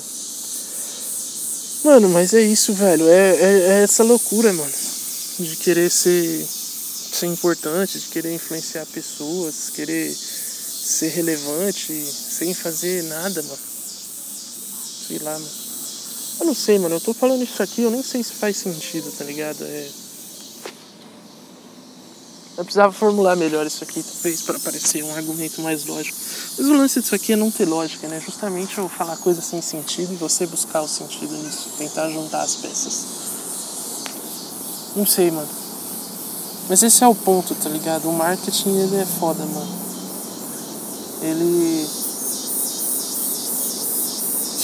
Mano, 1.85 2.11
mas 2.11 2.35
é 2.35 2.42
isso, 2.42 2.74
velho. 2.74 3.09
É, 3.09 3.37
é, 3.37 3.59
é 3.79 3.83
essa 3.83 4.03
loucura, 4.03 4.53
mano. 4.53 4.72
De 5.38 5.57
querer 5.57 5.90
ser, 5.90 6.46
ser 6.46 7.27
importante, 7.27 7.98
de 7.98 8.07
querer 8.09 8.35
influenciar 8.35 8.85
pessoas, 8.87 9.70
querer 9.70 10.14
ser 10.14 11.09
relevante, 11.09 11.92
sem 11.92 12.53
fazer 12.53 13.03
nada, 13.05 13.42
mano. 13.42 13.59
Sei 15.09 15.18
lá, 15.18 15.33
mano. 15.33 15.50
Eu 16.40 16.46
não 16.46 16.55
sei, 16.55 16.79
mano. 16.79 16.96
Eu 16.96 17.00
tô 17.00 17.14
falando 17.14 17.42
isso 17.42 17.62
aqui, 17.62 17.83
eu 17.83 17.90
nem 17.90 18.03
sei 18.03 18.22
se 18.22 18.33
faz 18.33 18.59
sentido, 18.59 19.11
tá 19.16 19.24
ligado? 19.24 19.64
É. 19.64 19.88
Eu 22.56 22.64
precisava 22.64 22.92
formular 22.92 23.34
melhor 23.34 23.66
isso 23.66 23.82
aqui, 23.82 24.00
talvez, 24.00 24.42
para 24.42 24.60
parecer 24.60 25.02
um 25.02 25.12
argumento 25.16 25.60
mais 25.60 25.84
lógico. 25.86 26.16
Mas 26.56 26.66
o 26.68 26.72
lance 26.72 27.00
disso 27.00 27.14
aqui 27.14 27.32
é 27.32 27.36
não 27.36 27.50
ter 27.50 27.64
lógica, 27.64 28.06
né? 28.06 28.22
Justamente 28.24 28.78
eu 28.78 28.88
falar 28.88 29.16
coisas 29.16 29.44
sem 29.44 29.60
sentido 29.60 30.12
e 30.12 30.16
você 30.16 30.46
buscar 30.46 30.82
o 30.82 30.88
sentido 30.88 31.36
nisso, 31.36 31.70
tentar 31.76 32.08
juntar 32.10 32.42
as 32.42 32.54
peças. 32.54 33.06
Não 34.94 35.04
sei, 35.04 35.32
mano. 35.32 35.48
Mas 36.68 36.80
esse 36.84 37.02
é 37.02 37.08
o 37.08 37.14
ponto, 37.14 37.56
tá 37.56 37.68
ligado? 37.68 38.08
O 38.08 38.12
marketing, 38.12 38.78
ele 38.78 38.96
é 38.98 39.04
foda, 39.04 39.44
mano. 39.44 39.84
Ele 41.22 41.88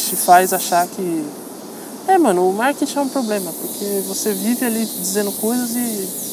te 0.09 0.15
faz 0.15 0.53
achar 0.53 0.87
que. 0.87 1.27
É, 2.07 2.17
mano, 2.19 2.49
o 2.49 2.53
marketing 2.53 2.99
é 2.99 3.01
um 3.01 3.09
problema, 3.09 3.53
porque 3.53 4.05
você 4.07 4.33
vive 4.33 4.65
ali 4.65 4.87
dizendo 4.87 5.33
coisas 5.33 5.71
e 5.75 6.30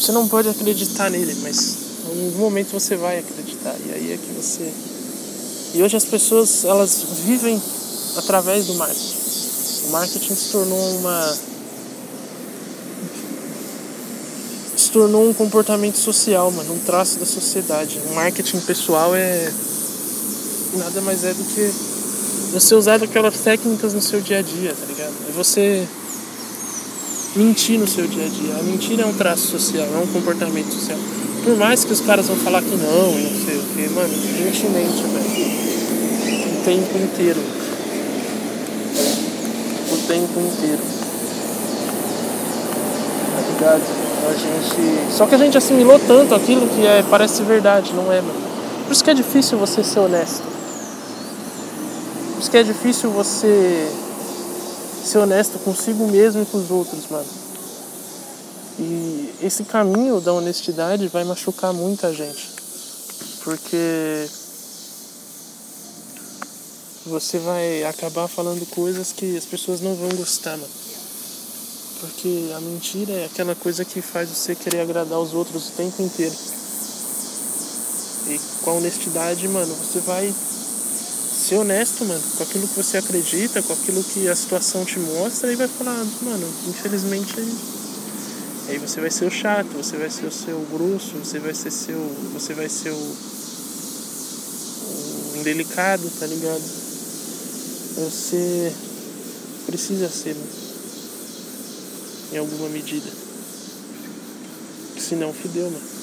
você 0.00 0.12
não 0.12 0.28
pode 0.28 0.48
acreditar 0.48 1.10
nele, 1.10 1.36
mas 1.42 1.76
em 2.04 2.26
algum 2.26 2.38
momento 2.38 2.70
você 2.70 2.96
vai 2.96 3.18
acreditar. 3.18 3.74
E 3.86 3.92
aí 3.92 4.12
é 4.12 4.16
que 4.16 4.32
você. 4.32 4.72
E 5.74 5.82
hoje 5.82 5.96
as 5.96 6.04
pessoas, 6.04 6.64
elas 6.64 7.04
vivem 7.24 7.60
através 8.16 8.66
do 8.66 8.74
marketing. 8.74 9.16
O 9.86 9.90
marketing 9.90 10.34
se 10.34 10.52
tornou 10.52 10.96
uma. 10.98 11.36
Se 14.76 14.90
tornou 14.90 15.28
um 15.28 15.34
comportamento 15.34 15.98
social, 15.98 16.50
mano, 16.52 16.74
um 16.74 16.78
traço 16.78 17.18
da 17.18 17.26
sociedade. 17.26 18.00
O 18.10 18.14
marketing 18.14 18.60
pessoal 18.60 19.14
é. 19.14 19.52
Nada 20.74 21.00
mais 21.00 21.24
é 21.24 21.34
do 21.34 21.44
que 21.44 21.72
você 22.52 22.74
usar 22.74 23.02
aquelas 23.02 23.38
técnicas 23.40 23.94
no 23.94 24.00
seu 24.00 24.20
dia 24.20 24.38
a 24.38 24.42
dia, 24.42 24.74
tá 24.74 24.86
ligado? 24.86 25.14
É 25.28 25.32
você 25.32 25.86
mentir 27.38 27.78
no 27.78 27.86
seu 27.86 28.06
dia 28.08 28.24
a 28.24 28.28
dia. 28.28 28.54
A 28.58 28.62
mentira 28.64 29.04
é 29.04 29.06
um 29.06 29.12
traço 29.12 29.46
social, 29.46 29.86
é 29.86 29.98
um 29.98 30.06
comportamento 30.08 30.72
social. 30.72 30.98
Por 31.44 31.56
mais 31.56 31.84
que 31.84 31.92
os 31.92 32.00
caras 32.00 32.26
vão 32.26 32.36
falar 32.36 32.60
que 32.60 32.74
não 32.74 33.12
e 33.16 33.22
não 33.22 33.46
sei 33.46 33.56
o 33.56 33.62
que, 33.62 33.88
mano, 33.94 34.12
gente 34.12 34.68
mente, 34.68 35.02
velho. 35.04 35.48
O 36.52 36.64
tempo 36.64 36.98
inteiro. 36.98 37.40
O 39.92 39.96
tempo 40.08 40.40
inteiro. 40.40 40.82
Tá 43.34 43.40
ligado? 43.52 43.82
A 44.28 44.32
gente. 44.32 45.16
Só 45.16 45.26
que 45.26 45.34
a 45.36 45.38
gente 45.38 45.56
assimilou 45.56 45.98
tanto 46.00 46.34
aquilo 46.34 46.66
que 46.66 46.84
é, 46.84 47.04
parece 47.08 47.42
verdade, 47.44 47.92
não 47.94 48.12
é, 48.12 48.20
mano. 48.20 48.48
Por 48.84 48.92
isso 48.92 49.04
que 49.04 49.10
é 49.10 49.14
difícil 49.14 49.56
você 49.56 49.84
ser 49.84 50.00
honesto. 50.00 50.42
Por 52.34 52.40
isso 52.40 52.50
que 52.50 52.56
é 52.56 52.62
difícil 52.64 53.10
você 53.10 53.88
ser 55.08 55.18
honesto 55.18 55.58
consigo 55.60 56.06
mesmo 56.06 56.42
e 56.42 56.46
com 56.46 56.58
os 56.58 56.70
outros, 56.70 57.08
mano. 57.08 57.26
E 58.78 59.34
esse 59.42 59.64
caminho 59.64 60.20
da 60.20 60.32
honestidade 60.32 61.08
vai 61.08 61.24
machucar 61.24 61.72
muita 61.72 62.12
gente. 62.12 62.46
Porque 63.42 64.28
você 67.06 67.38
vai 67.38 67.84
acabar 67.84 68.28
falando 68.28 68.66
coisas 68.66 69.10
que 69.10 69.36
as 69.36 69.46
pessoas 69.46 69.80
não 69.80 69.94
vão 69.94 70.10
gostar, 70.10 70.58
mano. 70.58 70.68
Porque 72.00 72.52
a 72.54 72.60
mentira 72.60 73.12
é 73.12 73.24
aquela 73.24 73.54
coisa 73.54 73.84
que 73.84 74.02
faz 74.02 74.28
você 74.28 74.54
querer 74.54 74.82
agradar 74.82 75.18
os 75.18 75.32
outros 75.32 75.68
o 75.68 75.72
tempo 75.72 76.02
inteiro. 76.02 76.36
E 78.28 78.38
com 78.62 78.70
a 78.70 78.74
honestidade, 78.74 79.48
mano, 79.48 79.74
você 79.74 80.00
vai 80.00 80.32
ser 81.38 81.56
honesto, 81.56 82.04
mano, 82.04 82.22
com 82.36 82.42
aquilo 82.42 82.68
que 82.68 82.76
você 82.76 82.98
acredita, 82.98 83.62
com 83.62 83.72
aquilo 83.72 84.02
que 84.04 84.28
a 84.28 84.34
situação 84.34 84.84
te 84.84 84.98
mostra 84.98 85.52
e 85.52 85.56
vai 85.56 85.68
falar, 85.68 86.04
mano, 86.22 86.46
infelizmente 86.68 87.38
aí 87.38 87.78
você 88.78 89.00
vai 89.00 89.10
ser 89.10 89.24
o 89.24 89.30
chato, 89.30 89.68
você 89.76 89.96
vai 89.96 90.10
ser 90.10 90.26
o 90.26 90.32
seu 90.32 90.60
grosso, 90.72 91.16
você 91.16 91.38
vai 91.38 91.54
ser 91.54 91.70
seu. 91.70 91.98
Você 92.34 92.52
vai 92.54 92.68
ser 92.68 92.90
o. 92.90 92.96
o 95.34 95.36
indelicado, 95.36 96.10
tá 96.18 96.26
ligado? 96.26 96.62
Você 97.96 98.72
precisa 99.66 100.08
ser, 100.08 100.34
mano, 100.34 100.48
em 102.32 102.38
alguma 102.38 102.68
medida. 102.68 103.10
Senão 104.98 105.32
fideu, 105.32 105.70
mano. 105.70 105.98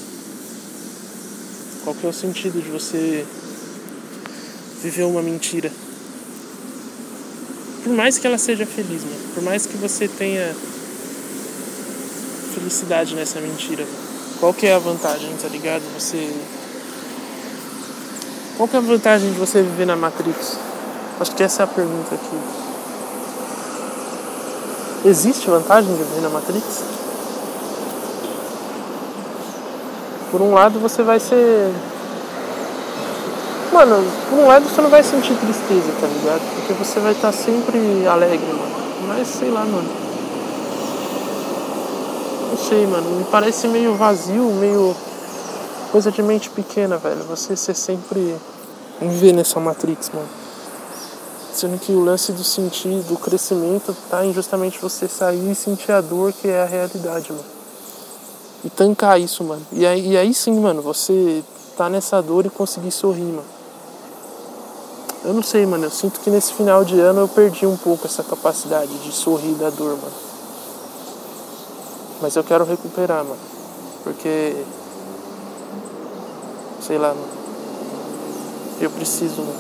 Qual 1.84 1.96
que 1.96 2.06
é 2.06 2.10
o 2.10 2.14
sentido 2.14 2.62
de 2.62 2.70
você 2.70 3.26
viver 4.86 5.04
uma 5.04 5.22
mentira. 5.22 5.72
Por 7.84 7.92
mais 7.94 8.20
que 8.20 8.28
ela 8.28 8.38
seja 8.38 8.68
feliz, 8.68 9.04
mano. 9.04 9.34
Por 9.34 9.44
mais 9.44 9.66
que 9.66 9.76
você 9.78 10.08
tenha 10.08 10.56
felicidade 12.54 13.16
nessa 13.16 13.42
mentira. 13.42 13.84
Qual 14.40 14.54
que 14.54 14.68
é 14.68 14.76
a 14.76 14.80
vantagem, 14.80 15.36
tá 15.42 15.48
ligado? 15.48 15.82
Você. 15.98 16.32
Qual 18.58 18.70
que 18.70 18.76
é 18.76 18.80
a 18.80 18.82
vantagem 18.82 19.32
de 19.32 19.40
você 19.40 19.64
viver 19.64 19.88
na 19.88 19.96
Matrix? 19.96 20.58
Acho 21.20 21.32
que 21.32 21.42
essa 21.42 21.64
é 21.64 21.66
a 21.66 21.68
pergunta 21.68 22.14
aqui. 22.14 22.38
Existe 25.08 25.50
vantagem 25.50 25.92
de 25.96 26.04
viver 26.04 26.22
na 26.22 26.30
Matrix? 26.30 26.84
Por 30.30 30.42
um 30.42 30.54
lado 30.54 30.80
você 30.80 31.02
vai 31.02 31.20
ser 31.20 31.72
Mano, 33.76 34.10
por 34.30 34.40
um 34.40 34.48
lado 34.48 34.70
você 34.70 34.82
não 34.82 34.90
vai 34.90 35.04
sentir 35.04 35.36
tristeza, 35.36 35.92
tá 36.00 36.08
ligado? 36.08 36.40
Porque 36.56 36.72
você 36.72 36.98
vai 36.98 37.12
estar 37.12 37.34
sempre 37.34 38.08
alegre, 38.08 38.48
mano. 38.48 38.74
Mas 39.06 39.28
sei 39.28 39.52
lá, 39.52 39.66
mano. 39.66 39.90
Não 42.52 42.58
sei, 42.58 42.88
mano. 42.88 43.18
Me 43.18 43.26
parece 43.26 43.68
meio 43.68 43.94
vazio, 43.96 44.46
meio. 44.54 44.96
coisa 45.92 46.10
de 46.10 46.24
mente 46.24 46.50
pequena, 46.52 46.96
velho. 46.96 47.22
Você 47.26 47.58
ser 47.58 47.74
sempre. 47.74 48.38
viver 49.02 49.34
nessa 49.34 49.60
Matrix, 49.60 50.10
mano. 50.14 50.30
Sendo 51.52 51.78
que 51.78 51.92
o 51.92 52.02
lance 52.02 52.32
do 52.32 52.46
sentido, 52.46 53.06
do 53.10 53.18
crescimento, 53.18 53.94
tá 54.10 54.26
em 54.26 54.34
justamente 54.34 54.80
você 54.80 55.06
sair 55.06 55.52
e 55.52 55.54
sentir 55.54 55.92
a 55.92 56.00
dor 56.00 56.32
que 56.32 56.48
é 56.48 56.62
a 56.62 56.66
realidade, 56.66 57.30
mano. 57.30 57.44
E 58.64 58.70
tancar 58.70 59.20
isso, 59.20 59.44
mano. 59.44 59.68
E 59.74 59.86
aí, 59.86 60.12
e 60.12 60.18
aí 60.18 60.34
sim, 60.34 60.58
mano, 60.62 60.82
você 60.82 61.44
tá 61.76 61.90
nessa 61.90 62.22
dor 62.22 62.46
e 62.46 62.50
conseguir 62.50 62.92
sorrir, 62.92 63.20
mano. 63.22 63.56
Eu 65.26 65.34
não 65.34 65.42
sei, 65.42 65.66
mano. 65.66 65.86
Eu 65.86 65.90
sinto 65.90 66.20
que 66.20 66.30
nesse 66.30 66.54
final 66.54 66.86
de 66.86 67.00
ano 67.00 67.22
eu 67.22 67.28
perdi 67.28 67.66
um 67.66 67.76
pouco 67.76 68.06
essa 68.06 68.24
capacidade 68.24 68.96
de 69.00 69.12
sorrir 69.12 69.56
da 69.56 69.72
dor, 69.72 69.98
mano. 69.98 70.14
Mas 72.22 72.36
eu 72.36 72.44
quero 72.44 72.64
recuperar, 72.64 73.24
mano. 73.24 73.40
Porque. 74.04 74.56
Sei 76.80 77.00
lá, 77.00 77.08
mano. 77.08 77.28
Eu 78.80 78.92
preciso, 78.92 79.42
mano. 79.42 79.60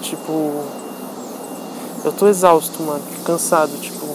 Tipo. 0.00 0.64
Eu 2.02 2.12
tô 2.12 2.26
exausto, 2.26 2.82
mano. 2.82 3.04
Cansado, 3.26 3.78
tipo. 3.78 4.06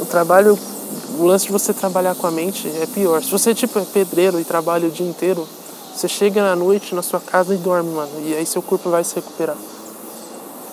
O 0.00 0.04
trabalho. 0.04 0.58
O 1.18 1.24
lance 1.24 1.46
de 1.46 1.52
você 1.52 1.72
trabalhar 1.72 2.14
com 2.14 2.26
a 2.26 2.30
mente 2.30 2.68
é 2.68 2.84
pior. 2.84 3.22
Se 3.22 3.30
você, 3.30 3.54
tipo, 3.54 3.78
é 3.78 3.84
pedreiro 3.86 4.38
e 4.38 4.44
trabalha 4.44 4.86
o 4.86 4.90
dia 4.90 5.06
inteiro 5.06 5.48
você 5.94 6.08
chega 6.08 6.42
na 6.42 6.56
noite 6.56 6.92
na 6.94 7.02
sua 7.02 7.20
casa 7.20 7.54
e 7.54 7.56
dorme, 7.56 7.90
mano. 7.94 8.10
E 8.24 8.34
aí 8.34 8.44
seu 8.44 8.60
corpo 8.60 8.90
vai 8.90 9.04
se 9.04 9.14
recuperar. 9.14 9.56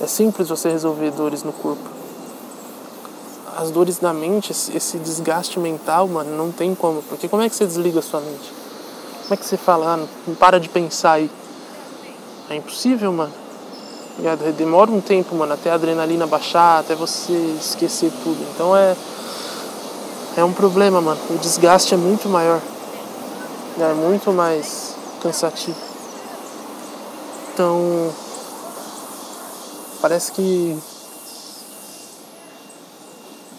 É 0.02 0.08
simples 0.08 0.50
você 0.50 0.70
resolver 0.70 1.12
dores 1.12 1.44
no 1.44 1.54
corpo. 1.54 1.84
As 3.56 3.70
dores 3.70 4.00
da 4.00 4.12
mente, 4.12 4.52
esse 4.52 4.98
desgaste 4.98 5.60
mental, 5.60 6.08
mano, 6.08 6.36
não 6.36 6.52
tem 6.52 6.74
como. 6.74 7.04
Porque 7.04 7.28
como 7.28 7.44
é 7.44 7.50
que 7.50 7.56
você 7.56 7.68
desliga 7.68 8.00
a 8.00 8.02
sua 8.02 8.20
mente? 8.20 8.52
Como 9.22 9.34
é 9.36 9.38
que 9.38 9.46
você 9.46 9.58
fala, 9.58 9.94
ah, 9.94 10.08
não 10.26 10.34
para 10.34 10.60
de 10.60 10.68
pensar 10.68 11.14
aí? 11.14 11.30
É 12.50 12.56
impossível, 12.56 13.14
mano. 13.14 13.32
Demora 14.58 14.90
um 14.90 15.00
tempo, 15.00 15.36
mano, 15.36 15.54
até 15.54 15.70
a 15.70 15.76
adrenalina 15.76 16.26
baixar, 16.26 16.80
até 16.80 16.96
você 16.96 17.34
esquecer 17.60 18.12
tudo. 18.24 18.44
Então 18.54 18.76
é. 18.76 18.96
É 20.36 20.44
um 20.44 20.54
problema, 20.54 21.00
mano. 21.02 21.20
O 21.30 21.38
desgaste 21.38 21.94
é 21.94 21.98
muito 21.98 22.28
maior. 22.28 22.62
É 23.80 23.94
muito 23.94 24.32
mais 24.32 24.91
cansativo. 25.22 25.78
Então, 27.54 28.14
parece 30.02 30.32
que 30.32 30.78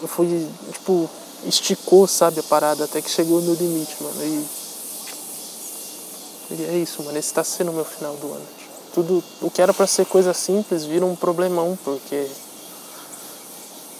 eu 0.00 0.08
fui, 0.08 0.48
tipo, 0.72 1.08
esticou, 1.46 2.06
sabe, 2.06 2.40
a 2.40 2.42
parada 2.42 2.84
até 2.84 3.00
que 3.00 3.08
chegou 3.10 3.40
no 3.40 3.54
limite, 3.54 3.96
mano. 4.02 4.22
E, 4.24 4.46
e 6.50 6.64
é 6.64 6.76
isso, 6.78 7.02
mano. 7.02 7.16
Esse 7.16 7.32
tá 7.32 7.44
sendo 7.44 7.70
o 7.70 7.74
meu 7.74 7.84
final 7.84 8.16
do 8.16 8.26
ano. 8.32 8.46
Tudo 8.92 9.22
o 9.40 9.50
que 9.50 9.62
era 9.62 9.72
para 9.72 9.86
ser 9.86 10.04
coisa 10.06 10.34
simples 10.34 10.84
vira 10.84 11.06
um 11.06 11.14
problemão, 11.16 11.78
porque 11.84 12.28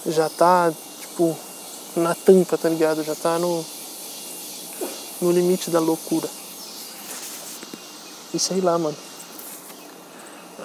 já 0.05 0.29
tá, 0.29 0.71
tipo, 0.99 1.35
na 1.95 2.13
tampa, 2.13 2.57
tá 2.57 2.67
ligado? 2.67 3.03
Já 3.03 3.15
tá 3.15 3.39
no, 3.39 3.65
no 5.21 5.31
limite 5.31 5.69
da 5.69 5.79
loucura. 5.79 6.29
E 8.33 8.39
sei 8.39 8.61
lá, 8.61 8.79
mano. 8.79 8.95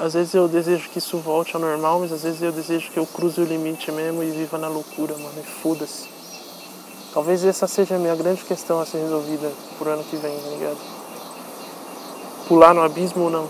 Às 0.01 0.15
vezes 0.15 0.33
eu 0.33 0.47
desejo 0.49 0.89
que 0.91 0.99
isso 0.99 1.19
volte 1.19 1.55
ao 1.55 1.61
normal, 1.61 2.01
mas 2.01 2.13
às 2.13 2.23
vezes 2.23 2.41
eu 2.41 2.53
desejo 2.53 2.91
que 2.91 2.99
eu 2.99 3.05
cruze 3.05 3.41
o 3.41 3.45
limite 3.45 3.91
mesmo 3.91 4.23
e 4.23 4.31
viva 4.31 4.57
na 4.57 4.69
loucura, 4.69 5.15
mano. 5.15 5.35
E 5.39 5.43
foda-se. 5.43 6.09
Talvez 7.13 7.45
essa 7.45 7.67
seja 7.67 7.97
a 7.97 7.99
minha 7.99 8.15
grande 8.15 8.45
questão 8.45 8.81
a 8.81 8.87
ser 8.87 8.99
resolvida 8.99 9.51
por 9.77 9.89
ano 9.89 10.05
que 10.05 10.17
vem, 10.17 10.39
tá 10.39 10.49
ligado? 10.51 10.79
Pular 12.47 12.73
no 12.73 12.83
abismo 12.83 13.25
ou 13.25 13.31
não. 13.31 13.49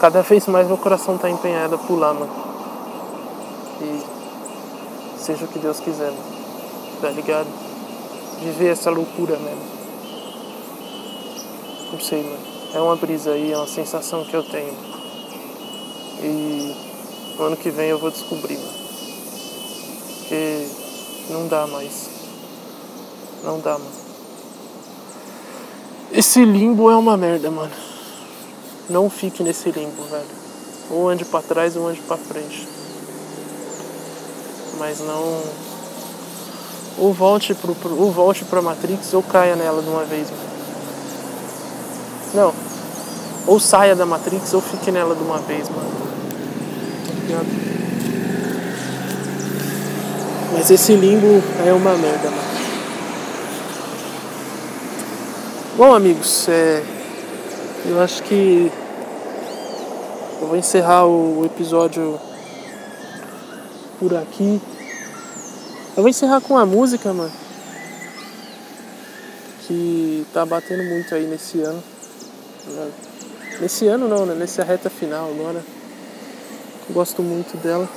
Cada 0.00 0.22
vez 0.22 0.46
mais 0.46 0.66
meu 0.66 0.78
coração 0.78 1.18
tá 1.18 1.28
empenhado 1.28 1.74
a 1.74 1.78
pular, 1.78 2.14
mano. 2.14 2.32
E 3.82 5.18
seja 5.18 5.44
o 5.44 5.48
que 5.48 5.58
Deus 5.58 5.80
quiser, 5.80 6.12
mano. 6.12 6.36
Tá 7.00 7.10
ligado? 7.10 7.48
Viver 8.40 8.68
essa 8.68 8.90
loucura 8.90 9.36
mesmo. 9.38 9.75
Não 11.92 12.00
sei, 12.00 12.22
mano. 12.22 12.56
É 12.74 12.80
uma 12.80 12.96
brisa 12.96 13.30
aí, 13.30 13.52
é 13.52 13.56
uma 13.56 13.66
sensação 13.66 14.24
que 14.24 14.34
eu 14.34 14.42
tenho. 14.42 14.74
E 16.20 16.74
no 17.38 17.44
ano 17.44 17.56
que 17.56 17.70
vem 17.70 17.88
eu 17.88 17.98
vou 17.98 18.10
descobrir, 18.10 18.58
mano. 18.58 18.78
Porque 20.18 20.66
não 21.30 21.46
dá 21.46 21.66
mais. 21.66 22.10
Não 23.44 23.60
dá, 23.60 23.78
mano. 23.78 24.06
Esse 26.12 26.44
limbo 26.44 26.90
é 26.90 26.96
uma 26.96 27.16
merda, 27.16 27.50
mano. 27.50 27.72
Não 28.90 29.08
fique 29.08 29.42
nesse 29.42 29.70
limbo, 29.70 30.02
velho. 30.04 30.26
Ou 30.90 31.08
ande 31.08 31.24
pra 31.24 31.42
trás 31.42 31.76
ou 31.76 31.86
ande 31.86 32.00
pra 32.02 32.16
frente. 32.16 32.66
Mas 34.78 35.00
não. 35.00 35.42
Ou 36.98 37.12
volte, 37.12 37.54
pro, 37.54 37.76
ou 37.98 38.10
volte 38.10 38.44
pra 38.44 38.62
Matrix 38.62 39.12
ou 39.14 39.22
caia 39.22 39.54
nela 39.54 39.82
de 39.82 39.88
uma 39.88 40.04
vez, 40.04 40.30
mano. 40.30 40.55
Não. 42.34 42.52
Ou 43.46 43.60
saia 43.60 43.94
da 43.94 44.04
Matrix 44.04 44.52
ou 44.54 44.60
fique 44.60 44.90
nela 44.90 45.14
de 45.14 45.22
uma 45.22 45.38
vez, 45.38 45.68
mano. 45.68 45.96
Mas 50.52 50.70
esse 50.70 50.94
limbo 50.94 51.42
é 51.66 51.72
uma 51.72 51.96
merda, 51.96 52.30
mano. 52.30 52.56
Bom, 55.76 55.94
amigos, 55.94 56.48
é, 56.48 56.82
eu 57.84 58.00
acho 58.00 58.22
que 58.22 58.72
eu 60.40 60.48
vou 60.48 60.56
encerrar 60.56 61.06
o 61.06 61.44
episódio 61.44 62.18
por 63.98 64.14
aqui. 64.14 64.60
Eu 65.96 66.02
vou 66.02 66.08
encerrar 66.08 66.40
com 66.40 66.56
a 66.56 66.64
música, 66.64 67.12
mano. 67.12 67.32
Que 69.66 70.26
tá 70.32 70.46
batendo 70.46 70.84
muito 70.84 71.14
aí 71.14 71.26
nesse 71.26 71.60
ano. 71.60 71.82
Nesse 73.60 73.86
ano 73.86 74.08
não, 74.08 74.26
né? 74.26 74.34
Nessa 74.34 74.64
reta 74.64 74.90
final 74.90 75.30
agora. 75.30 75.64
Gosto 76.90 77.22
muito 77.22 77.56
dela. 77.58 77.88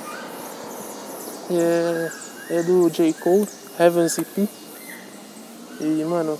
É, 1.50 2.10
é 2.50 2.62
do 2.62 2.88
J. 2.90 3.12
Cole, 3.14 3.48
Heaven's 3.78 4.18
EP. 4.18 4.48
E, 5.80 6.04
mano, 6.04 6.38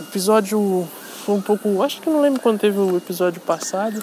episódio 0.00 0.88
foi 1.24 1.34
um 1.34 1.40
pouco. 1.40 1.82
Acho 1.82 2.00
que 2.00 2.10
não 2.10 2.20
lembro 2.20 2.40
quando 2.40 2.60
teve 2.60 2.78
o 2.78 2.96
episódio 2.96 3.40
passado. 3.40 4.02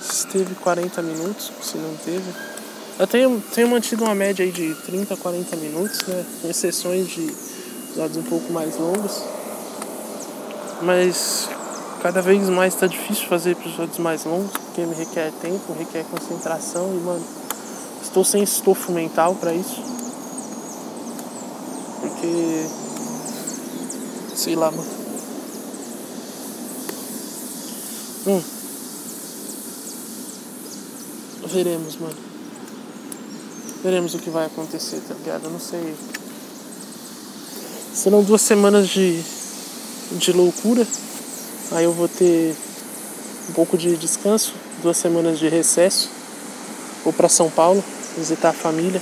Se 0.00 0.26
teve 0.28 0.54
40 0.56 1.02
minutos, 1.02 1.50
se 1.62 1.76
não 1.78 1.94
teve. 1.96 2.24
Eu 2.98 3.06
tenho, 3.06 3.42
tenho 3.54 3.68
mantido 3.68 4.04
uma 4.04 4.14
média 4.14 4.44
aí 4.44 4.52
de 4.52 4.74
30 4.86 5.14
a 5.14 5.16
40 5.16 5.56
minutos, 5.56 6.06
né? 6.06 6.24
Com 6.40 6.48
exceções 6.48 7.08
de 7.08 7.24
episódios 7.88 8.16
um 8.18 8.22
pouco 8.22 8.52
mais 8.52 8.76
longos. 8.76 9.22
Mas 10.82 11.48
cada 12.02 12.20
vez 12.20 12.48
mais 12.48 12.74
tá 12.74 12.86
difícil 12.86 13.26
fazer 13.28 13.52
episódios 13.52 13.98
mais 13.98 14.24
longos, 14.24 14.50
porque 14.52 14.84
me 14.84 14.94
requer 14.94 15.32
tempo, 15.40 15.72
requer 15.72 16.04
concentração 16.04 16.94
e, 16.94 17.00
mano, 17.00 17.24
estou 18.02 18.24
sem 18.24 18.42
estofo 18.42 18.92
mental 18.92 19.34
para 19.36 19.54
isso. 19.54 19.82
Porque. 22.00 22.66
Sei 24.36 24.54
lá, 24.54 24.70
mano. 24.70 25.04
Hum. 28.26 28.42
Veremos, 31.46 31.96
mano. 31.96 32.16
Veremos 33.82 34.14
o 34.14 34.18
que 34.18 34.30
vai 34.30 34.46
acontecer, 34.46 35.00
tá 35.06 35.14
ligado? 35.14 35.44
Eu 35.44 35.50
não 35.50 35.60
sei. 35.60 35.94
Serão 37.94 38.22
duas 38.22 38.42
semanas 38.42 38.88
de, 38.88 39.22
de 40.12 40.32
loucura 40.32 40.86
Aí 41.72 41.84
eu 41.84 41.92
vou 41.92 42.08
ter 42.08 42.54
um 43.48 43.52
pouco 43.52 43.76
de 43.76 43.96
descanso, 43.96 44.54
duas 44.82 44.96
semanas 44.96 45.38
de 45.38 45.48
recesso. 45.48 46.10
Vou 47.02 47.12
para 47.12 47.28
São 47.28 47.50
Paulo 47.50 47.82
visitar 48.16 48.50
a 48.50 48.52
família, 48.52 49.00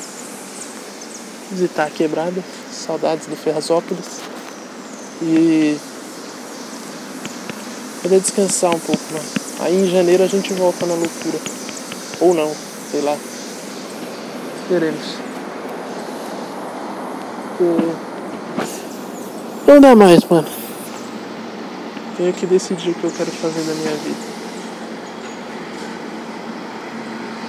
visitar 1.50 1.84
a 1.84 1.90
quebrada, 1.90 2.42
saudades 2.72 3.26
do 3.26 3.36
Ferrazópolis. 3.36 4.20
E 5.20 5.76
poder 8.02 8.20
descansar 8.20 8.74
um 8.74 8.80
pouco, 8.80 9.02
mano. 9.12 9.24
Aí 9.60 9.84
em 9.84 9.90
janeiro 9.90 10.22
a 10.22 10.26
gente 10.26 10.52
volta 10.54 10.86
na 10.86 10.94
loucura. 10.94 11.38
Ou 12.20 12.32
não, 12.32 12.50
sei 12.90 13.00
lá. 13.02 13.16
Veremos. 14.68 15.16
Não 19.66 19.80
dá 19.80 19.94
mais, 19.94 20.24
mano. 20.24 20.61
Tenho 22.22 22.34
que 22.34 22.46
decidir 22.46 22.90
o 22.90 22.94
que 22.94 23.02
eu 23.02 23.10
quero 23.10 23.32
fazer 23.32 23.62
na 23.62 23.74
minha 23.74 23.96
vida. 23.96 24.20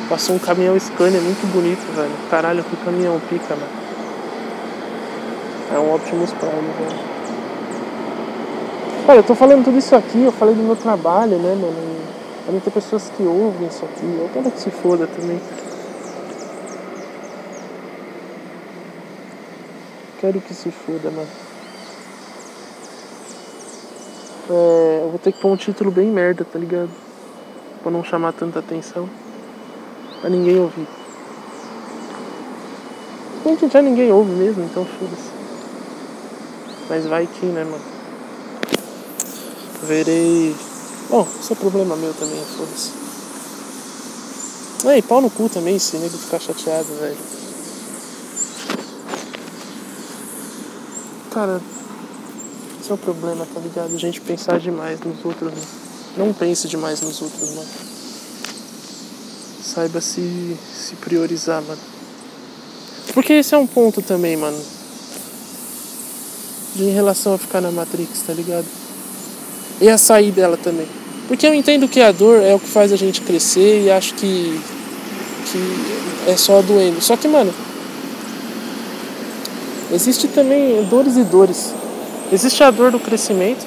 Passou 0.10 0.36
um 0.36 0.40
caminhão 0.40 0.80
Scania 0.80 1.22
muito 1.22 1.46
bonito, 1.54 1.86
velho. 1.96 2.10
Caralho, 2.28 2.64
que 2.64 2.76
caminhão 2.78 3.22
pica, 3.30 3.56
mano. 3.56 3.72
É 5.76 5.78
um 5.78 5.94
Optimus 5.94 6.32
Prime, 6.32 6.74
velho. 6.80 7.00
Cara, 9.06 9.20
eu 9.20 9.24
tô 9.24 9.36
falando 9.36 9.64
tudo 9.64 9.78
isso 9.78 9.96
aqui, 9.96 10.24
eu 10.24 10.32
falei 10.32 10.56
do 10.56 10.64
meu 10.64 10.76
trabalho, 10.76 11.38
né, 11.38 11.54
mano? 11.54 11.96
Também 12.44 12.60
tem 12.60 12.74
pessoas 12.74 13.12
que 13.16 13.22
ouvem 13.22 13.68
isso 13.68 13.86
aqui. 13.86 14.06
Eu 14.06 14.28
quero 14.34 14.50
que 14.50 14.60
se 14.60 14.72
foda 14.72 15.06
também. 15.06 15.40
Quero 20.20 20.42
que 20.42 20.54
se 20.56 20.72
foda, 20.72 21.12
mano. 21.12 21.53
É, 24.50 25.02
eu 25.04 25.10
vou 25.10 25.20
ter 25.20 25.32
que 25.32 25.40
pôr 25.40 25.50
um 25.50 25.56
título 25.56 25.90
bem 25.90 26.10
merda, 26.10 26.44
tá 26.44 26.60
ligado? 26.60 26.90
Pra 27.82 27.92
não 27.92 28.04
chamar 28.04 28.34
tanta 28.34 28.60
atenção. 28.60 29.10
Pra 30.22 30.30
ninguém 30.30 30.60
ouvir. 30.60 30.88
Gente, 33.46 33.70
já 33.70 33.82
ninguém 33.82 34.12
ouve 34.12 34.32
mesmo, 34.32 34.64
então 34.64 34.86
foda-se. 34.86 35.32
Mas 36.90 37.06
vai 37.06 37.28
que, 37.28 37.46
né, 37.46 37.64
mano? 37.64 37.84
Verei. 39.84 40.56
Bom, 41.10 41.28
isso 41.40 41.54
é 41.54 41.56
problema 41.56 41.96
meu 41.96 42.14
também, 42.14 42.42
foda-se. 42.58 42.92
Ei, 44.86 45.02
pau 45.02 45.22
no 45.22 45.30
cu 45.30 45.48
também, 45.48 45.80
se 45.80 45.98
nego 45.98 46.18
ficar 46.18 46.40
chateado, 46.40 46.88
velho. 47.00 47.18
Cara, 51.32 51.62
esse 52.84 52.92
é 52.92 52.96
o 52.96 52.98
problema, 52.98 53.46
tá 53.46 53.62
ligado? 53.62 53.96
A 53.96 53.98
gente 53.98 54.20
pensar 54.20 54.60
demais 54.60 55.00
nos 55.00 55.24
outros. 55.24 55.54
Né? 55.54 55.62
Não 56.18 56.34
pense 56.34 56.68
demais 56.68 57.00
nos 57.00 57.22
outros, 57.22 57.56
mano. 57.56 57.68
Saiba 59.64 60.02
se, 60.02 60.58
se 60.76 60.94
priorizar, 60.98 61.62
mano. 61.62 61.80
Porque 63.14 63.32
esse 63.32 63.56
é 63.56 63.58
um 63.58 63.66
ponto 63.66 64.02
também, 64.02 64.36
mano. 64.36 64.62
De 66.76 66.84
em 66.84 66.92
relação 66.92 67.34
a 67.36 67.38
ficar 67.38 67.62
na 67.62 67.72
Matrix, 67.72 68.22
tá 68.28 68.34
ligado? 68.34 68.66
E 69.80 69.88
a 69.88 69.98
sair 69.98 70.34
dela 70.34 70.58
também. 70.58 70.88
Porque 71.30 71.48
eu 71.48 71.54
entendo 71.54 71.88
que 71.88 72.02
a 72.02 72.12
dor 72.12 72.42
é 72.44 72.54
o 72.54 72.60
que 72.60 72.68
faz 72.68 72.92
a 72.92 72.98
gente 72.98 73.22
crescer 73.22 73.86
e 73.86 73.90
acho 73.90 74.14
que. 74.16 74.60
que 75.50 76.30
é 76.30 76.36
só 76.36 76.62
doendo. 76.62 77.02
Só 77.02 77.16
que, 77.16 77.30
mano. 77.30 77.54
Existe 79.90 80.28
também 80.28 80.84
dores 80.90 81.16
e 81.16 81.24
dores. 81.24 81.74
Existe 82.34 82.64
a 82.64 82.72
dor 82.72 82.92
do 82.92 83.00
crescimento. 83.00 83.66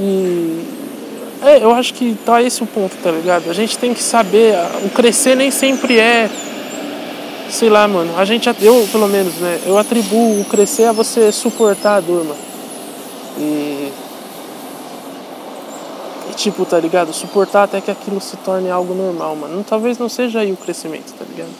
E 0.00 0.64
é, 1.42 1.62
eu 1.62 1.72
acho 1.72 1.92
que 1.94 2.16
tá 2.24 2.40
esse 2.40 2.62
o 2.62 2.66
ponto, 2.66 2.96
tá 3.02 3.10
ligado? 3.10 3.50
A 3.50 3.52
gente 3.52 3.76
tem 3.76 3.92
que 3.92 4.02
saber, 4.02 4.54
o 4.84 4.88
crescer 4.90 5.34
nem 5.34 5.50
sempre 5.50 5.98
é 5.98 6.30
sei 7.50 7.68
lá, 7.68 7.86
mano. 7.86 8.16
A 8.16 8.24
gente 8.24 8.48
eu, 8.60 8.88
pelo 8.90 9.08
menos, 9.08 9.34
né, 9.34 9.60
eu 9.66 9.76
atribuo 9.76 10.40
o 10.40 10.44
crescer 10.44 10.84
a 10.84 10.92
você 10.92 11.32
suportar 11.32 11.96
a 11.96 12.00
dor, 12.00 12.24
mano. 12.24 12.40
E 13.38 13.92
tipo, 16.36 16.64
tá 16.64 16.78
ligado? 16.78 17.12
Suportar 17.12 17.64
até 17.64 17.80
que 17.80 17.90
aquilo 17.90 18.20
se 18.20 18.36
torne 18.36 18.70
algo 18.70 18.94
normal, 18.94 19.34
mano. 19.34 19.64
Talvez 19.68 19.98
não 19.98 20.08
seja 20.08 20.40
aí 20.40 20.52
o 20.52 20.56
crescimento, 20.56 21.12
tá 21.18 21.24
ligado? 21.28 21.50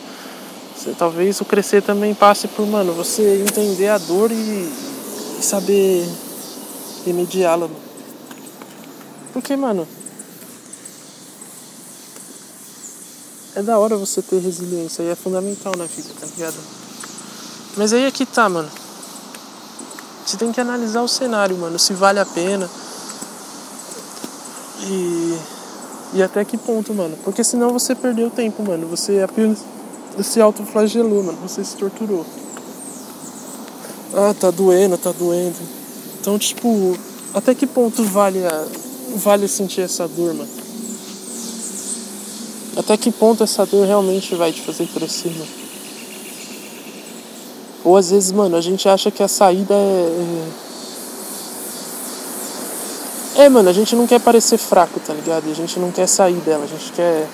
Talvez 0.98 1.40
o 1.40 1.44
crescer 1.44 1.82
também 1.82 2.14
passe 2.14 2.46
por, 2.46 2.66
mano, 2.66 2.92
você 2.92 3.42
entender 3.42 3.88
a 3.88 3.98
dor 3.98 4.30
e 4.30 4.68
e 5.38 5.42
saber 5.42 6.08
remediá-la. 7.04 7.68
Porque, 9.32 9.56
mano. 9.56 9.86
É 13.54 13.62
da 13.62 13.78
hora 13.78 13.96
você 13.96 14.20
ter 14.20 14.38
resiliência 14.38 15.02
e 15.02 15.08
é 15.08 15.14
fundamental 15.14 15.72
na 15.76 15.86
vida, 15.86 16.08
tá 16.20 16.26
ligado? 16.26 16.56
Mas 17.76 17.92
aí 17.92 18.04
é 18.04 18.10
que 18.10 18.26
tá, 18.26 18.48
mano. 18.48 18.68
Você 20.26 20.36
tem 20.36 20.50
que 20.52 20.60
analisar 20.60 21.02
o 21.02 21.08
cenário, 21.08 21.56
mano, 21.56 21.78
se 21.78 21.92
vale 21.94 22.18
a 22.18 22.26
pena. 22.26 22.68
E. 24.82 25.38
E 26.14 26.22
até 26.22 26.44
que 26.44 26.56
ponto, 26.56 26.94
mano. 26.94 27.16
Porque 27.24 27.42
senão 27.44 27.72
você 27.72 27.94
perdeu 27.94 28.30
tempo, 28.30 28.62
mano. 28.62 28.86
Você 28.88 29.20
apenas 29.20 29.58
se 30.22 30.40
autoflagelou, 30.40 31.22
mano. 31.22 31.38
Você 31.42 31.64
se 31.64 31.76
torturou. 31.76 32.24
Ah, 34.14 34.34
tá 34.38 34.50
doendo, 34.50 34.96
tá 34.96 35.12
doendo. 35.12 35.56
Então, 36.20 36.38
tipo, 36.38 36.96
até 37.34 37.54
que 37.54 37.66
ponto 37.66 38.02
vale 38.02 38.44
a, 38.46 38.64
vale 39.16 39.46
sentir 39.48 39.82
essa 39.82 40.08
dor, 40.08 40.34
mano? 40.34 40.48
Até 42.76 42.96
que 42.96 43.10
ponto 43.10 43.42
essa 43.42 43.64
dor 43.64 43.86
realmente 43.86 44.34
vai 44.34 44.52
te 44.52 44.60
fazer 44.60 44.86
crescer, 44.86 45.30
mano? 45.30 45.66
Ou 47.84 47.96
às 47.96 48.10
vezes, 48.10 48.32
mano, 48.32 48.56
a 48.56 48.60
gente 48.60 48.88
acha 48.88 49.10
que 49.10 49.22
a 49.22 49.28
saída 49.28 49.74
é. 49.74 50.46
É, 53.36 53.44
é 53.44 53.48
mano, 53.48 53.68
a 53.68 53.72
gente 53.72 53.94
não 53.94 54.06
quer 54.06 54.20
parecer 54.20 54.58
fraco, 54.58 54.98
tá 55.00 55.14
ligado? 55.14 55.50
A 55.50 55.54
gente 55.54 55.78
não 55.78 55.92
quer 55.92 56.06
sair 56.06 56.40
dela, 56.40 56.64
a 56.64 56.66
gente 56.66 56.92
quer. 56.92 57.28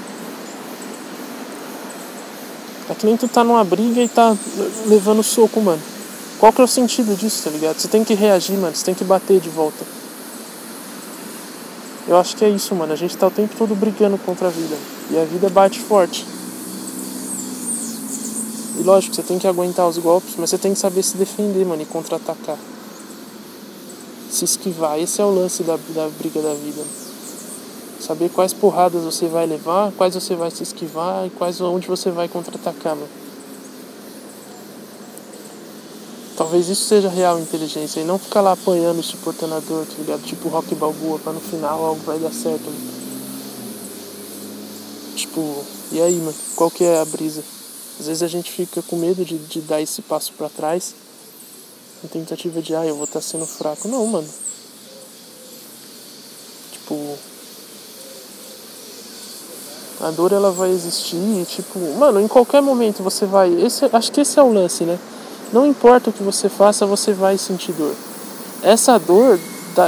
É 2.90 2.94
que 2.94 3.06
nem 3.06 3.16
tu 3.16 3.26
tá 3.28 3.42
numa 3.42 3.64
briga 3.64 4.02
e 4.02 4.08
tá 4.08 4.36
levando 4.86 5.22
soco, 5.22 5.60
mano. 5.60 5.91
Qual 6.42 6.52
que 6.52 6.60
é 6.60 6.64
o 6.64 6.66
sentido 6.66 7.16
disso, 7.16 7.44
tá 7.44 7.50
ligado? 7.50 7.78
Você 7.78 7.86
tem 7.86 8.02
que 8.02 8.14
reagir, 8.14 8.58
mano. 8.58 8.74
Você 8.74 8.84
tem 8.84 8.96
que 8.96 9.04
bater 9.04 9.38
de 9.38 9.48
volta. 9.48 9.84
Eu 12.08 12.16
acho 12.16 12.36
que 12.36 12.44
é 12.44 12.48
isso, 12.48 12.74
mano. 12.74 12.92
A 12.92 12.96
gente 12.96 13.16
tá 13.16 13.28
o 13.28 13.30
tempo 13.30 13.54
todo 13.56 13.76
brigando 13.76 14.18
contra 14.18 14.48
a 14.48 14.50
vida. 14.50 14.76
E 15.12 15.18
a 15.20 15.24
vida 15.24 15.48
bate 15.48 15.78
forte. 15.78 16.26
E 18.76 18.82
lógico, 18.82 19.14
você 19.14 19.22
tem 19.22 19.38
que 19.38 19.46
aguentar 19.46 19.86
os 19.86 19.98
golpes, 19.98 20.34
mas 20.36 20.50
você 20.50 20.58
tem 20.58 20.74
que 20.74 20.80
saber 20.80 21.04
se 21.04 21.16
defender, 21.16 21.64
mano, 21.64 21.80
e 21.80 21.86
contra-atacar. 21.86 22.58
Se 24.28 24.44
esquivar. 24.44 24.98
Esse 24.98 25.20
é 25.20 25.24
o 25.24 25.32
lance 25.32 25.62
da, 25.62 25.76
da 25.76 26.08
briga 26.18 26.42
da 26.42 26.54
vida. 26.54 26.82
Saber 28.00 28.28
quais 28.30 28.52
porradas 28.52 29.04
você 29.04 29.28
vai 29.28 29.46
levar, 29.46 29.92
quais 29.92 30.16
você 30.16 30.34
vai 30.34 30.50
se 30.50 30.64
esquivar 30.64 31.24
e 31.24 31.30
quais 31.30 31.60
onde 31.60 31.86
você 31.86 32.10
vai 32.10 32.26
contra-atacar, 32.26 32.96
mano. 32.96 33.21
Talvez 36.42 36.68
isso 36.68 36.86
seja 36.86 37.08
real 37.08 37.38
inteligência 37.38 38.00
e 38.00 38.04
não 38.04 38.18
ficar 38.18 38.40
lá 38.40 38.50
apanhando 38.50 38.98
e 38.98 39.02
suportando 39.04 39.54
a 39.54 39.60
dor, 39.60 39.86
tá 39.86 39.94
ligado? 39.96 40.22
Tipo 40.22 40.48
rock 40.48 40.74
balboa, 40.74 41.16
pra 41.20 41.32
no 41.32 41.38
final 41.38 41.84
algo 41.84 42.00
vai 42.04 42.18
dar 42.18 42.32
certo, 42.32 42.64
mano. 42.64 42.80
Tipo, 45.14 45.64
e 45.92 46.02
aí, 46.02 46.16
mano? 46.16 46.34
Qual 46.56 46.68
que 46.68 46.82
é 46.82 46.98
a 46.98 47.04
brisa? 47.04 47.44
Às 48.00 48.08
vezes 48.08 48.24
a 48.24 48.26
gente 48.26 48.50
fica 48.50 48.82
com 48.82 48.96
medo 48.96 49.24
de, 49.24 49.38
de 49.38 49.60
dar 49.60 49.80
esse 49.80 50.02
passo 50.02 50.32
para 50.32 50.48
trás, 50.48 50.96
na 52.02 52.08
tentativa 52.08 52.60
de, 52.60 52.74
ah, 52.74 52.84
eu 52.84 52.96
vou 52.96 53.04
estar 53.04 53.20
tá 53.20 53.24
sendo 53.24 53.46
fraco. 53.46 53.86
Não, 53.86 54.04
mano. 54.04 54.28
Tipo, 56.72 57.18
a 60.00 60.10
dor 60.10 60.32
ela 60.32 60.50
vai 60.50 60.70
existir 60.70 61.14
e, 61.14 61.44
tipo, 61.44 61.78
mano, 61.96 62.20
em 62.20 62.26
qualquer 62.26 62.60
momento 62.60 63.00
você 63.00 63.26
vai. 63.26 63.48
Esse, 63.62 63.88
acho 63.92 64.10
que 64.10 64.22
esse 64.22 64.40
é 64.40 64.42
o 64.42 64.52
lance, 64.52 64.82
né? 64.82 64.98
Não 65.52 65.66
importa 65.66 66.10
o 66.10 66.12
que 66.12 66.22
você 66.22 66.48
faça, 66.48 66.86
você 66.86 67.12
vai 67.12 67.36
sentir 67.36 67.72
dor. 67.72 67.94
Essa 68.62 68.98
dor 68.98 69.38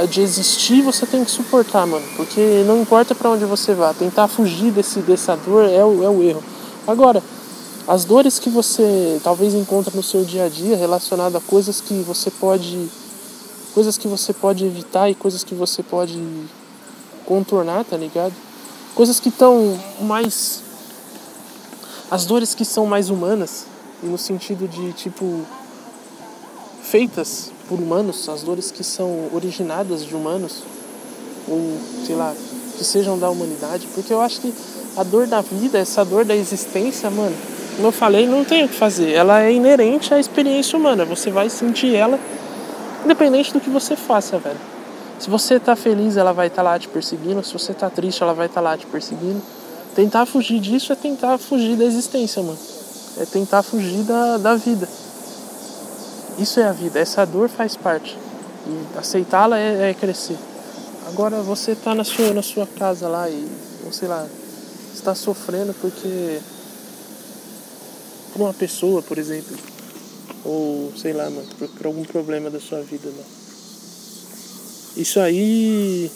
de 0.09 0.21
existir 0.21 0.81
você 0.81 1.05
tem 1.05 1.23
que 1.23 1.31
suportar, 1.31 1.85
mano. 1.87 2.05
Porque 2.15 2.63
não 2.67 2.81
importa 2.81 3.15
para 3.15 3.29
onde 3.29 3.45
você 3.45 3.73
vá, 3.73 3.93
tentar 3.93 4.27
fugir 4.27 4.71
desse, 4.71 4.99
dessa 4.99 5.35
dor 5.35 5.67
é 5.67 5.83
o, 5.83 6.03
é 6.03 6.09
o 6.09 6.23
erro. 6.23 6.43
Agora, 6.87 7.23
as 7.87 8.03
dores 8.03 8.39
que 8.39 8.49
você 8.49 9.19
talvez 9.23 9.53
encontre 9.53 9.95
no 9.95 10.03
seu 10.03 10.23
dia 10.23 10.45
a 10.45 10.49
dia 10.49 10.75
relacionadas 10.75 11.35
a 11.35 11.45
coisas 11.45 11.81
que 11.81 11.93
você 12.01 12.31
pode 12.31 12.89
coisas 13.73 13.97
que 13.97 14.07
você 14.07 14.31
pode 14.31 14.65
evitar 14.65 15.09
e 15.09 15.15
coisas 15.15 15.43
que 15.43 15.53
você 15.53 15.83
pode 15.83 16.17
contornar, 17.25 17.83
tá 17.83 17.97
ligado? 17.97 18.33
Coisas 18.95 19.19
que 19.19 19.29
estão 19.29 19.77
mais 20.01 20.61
as 22.09 22.25
dores 22.25 22.55
que 22.55 22.63
são 22.63 22.85
mais 22.85 23.09
humanas 23.09 23.65
no 24.03 24.17
sentido 24.17 24.67
de 24.67 24.93
tipo 24.93 25.41
feitas 26.83 27.51
por 27.67 27.79
humanos, 27.79 28.29
as 28.29 28.43
dores 28.43 28.71
que 28.71 28.83
são 28.83 29.29
originadas 29.33 30.05
de 30.05 30.15
humanos 30.15 30.63
ou 31.47 31.77
sei 32.05 32.15
lá, 32.15 32.33
que 32.77 32.83
sejam 32.83 33.17
da 33.17 33.29
humanidade, 33.29 33.87
porque 33.93 34.13
eu 34.13 34.21
acho 34.21 34.41
que 34.41 34.53
a 34.97 35.03
dor 35.03 35.27
da 35.27 35.41
vida, 35.41 35.77
essa 35.77 36.03
dor 36.03 36.25
da 36.25 36.35
existência, 36.35 37.09
mano, 37.09 37.35
como 37.75 37.87
eu 37.87 37.91
falei, 37.91 38.25
não 38.25 38.43
tem 38.43 38.63
o 38.63 38.69
que 38.69 38.75
fazer. 38.75 39.11
Ela 39.11 39.43
é 39.43 39.51
inerente 39.51 40.13
à 40.13 40.19
experiência 40.19 40.77
humana. 40.77 41.03
Você 41.03 41.29
vai 41.29 41.49
sentir 41.49 41.93
ela 41.93 42.19
independente 43.03 43.51
do 43.51 43.59
que 43.59 43.69
você 43.69 43.95
faça, 43.95 44.37
velho. 44.37 44.59
Se 45.19 45.29
você 45.29 45.59
tá 45.59 45.75
feliz, 45.75 46.17
ela 46.17 46.31
vai 46.31 46.47
estar 46.47 46.63
tá 46.63 46.69
lá 46.69 46.79
te 46.79 46.87
perseguindo. 46.87 47.43
Se 47.43 47.53
você 47.53 47.73
tá 47.73 47.89
triste, 47.89 48.23
ela 48.23 48.33
vai 48.33 48.47
estar 48.47 48.61
tá 48.61 48.69
lá 48.69 48.77
te 48.77 48.85
perseguindo. 48.85 49.41
Tentar 49.93 50.25
fugir 50.25 50.59
disso 50.59 50.93
é 50.93 50.95
tentar 50.95 51.37
fugir 51.37 51.75
da 51.75 51.83
existência, 51.83 52.41
mano 52.41 52.74
é 53.17 53.25
tentar 53.25 53.63
fugir 53.63 54.03
da, 54.03 54.37
da 54.37 54.55
vida. 54.55 54.87
Isso 56.37 56.59
é 56.59 56.63
a 56.63 56.71
vida, 56.71 56.99
essa 56.99 57.25
dor 57.25 57.49
faz 57.49 57.75
parte. 57.75 58.17
E 58.67 58.97
aceitá-la 58.97 59.57
é, 59.57 59.91
é, 59.91 59.93
crescer. 59.93 60.37
Agora 61.07 61.41
você 61.41 61.71
está 61.71 61.93
na 61.95 62.03
sua, 62.03 62.33
na 62.33 62.41
sua 62.41 62.67
casa 62.67 63.07
lá 63.07 63.29
e, 63.29 63.47
ou 63.85 63.93
sei 63.93 64.07
lá, 64.07 64.27
está 64.93 65.13
sofrendo 65.13 65.73
porque 65.79 66.39
por 68.33 68.41
uma 68.41 68.53
pessoa, 68.53 69.01
por 69.01 69.17
exemplo, 69.17 69.55
ou 70.43 70.91
sei 70.97 71.13
lá, 71.13 71.29
mano, 71.29 71.47
por, 71.57 71.69
por 71.69 71.85
algum 71.85 72.03
problema 72.03 72.49
da 72.49 72.59
sua 72.59 72.81
vida. 72.81 73.09
Isso 74.97 75.19
aí 75.19 76.11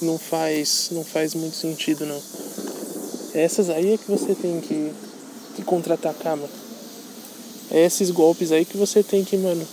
não 0.00 0.18
faz, 0.18 0.88
não 0.92 1.04
faz 1.04 1.34
muito 1.34 1.56
sentido, 1.56 2.06
não. 2.06 2.20
Essas 3.34 3.68
aí 3.70 3.94
é 3.94 3.98
que 3.98 4.10
você 4.10 4.34
tem 4.34 4.60
que 4.60 4.92
contra-atacar, 5.62 6.36
mano. 6.36 6.48
É 7.70 7.84
esses 7.84 8.10
golpes 8.10 8.50
aí 8.50 8.64
que 8.64 8.76
você 8.76 9.02
tem 9.02 9.24
que, 9.24 9.36
mano, 9.36 9.64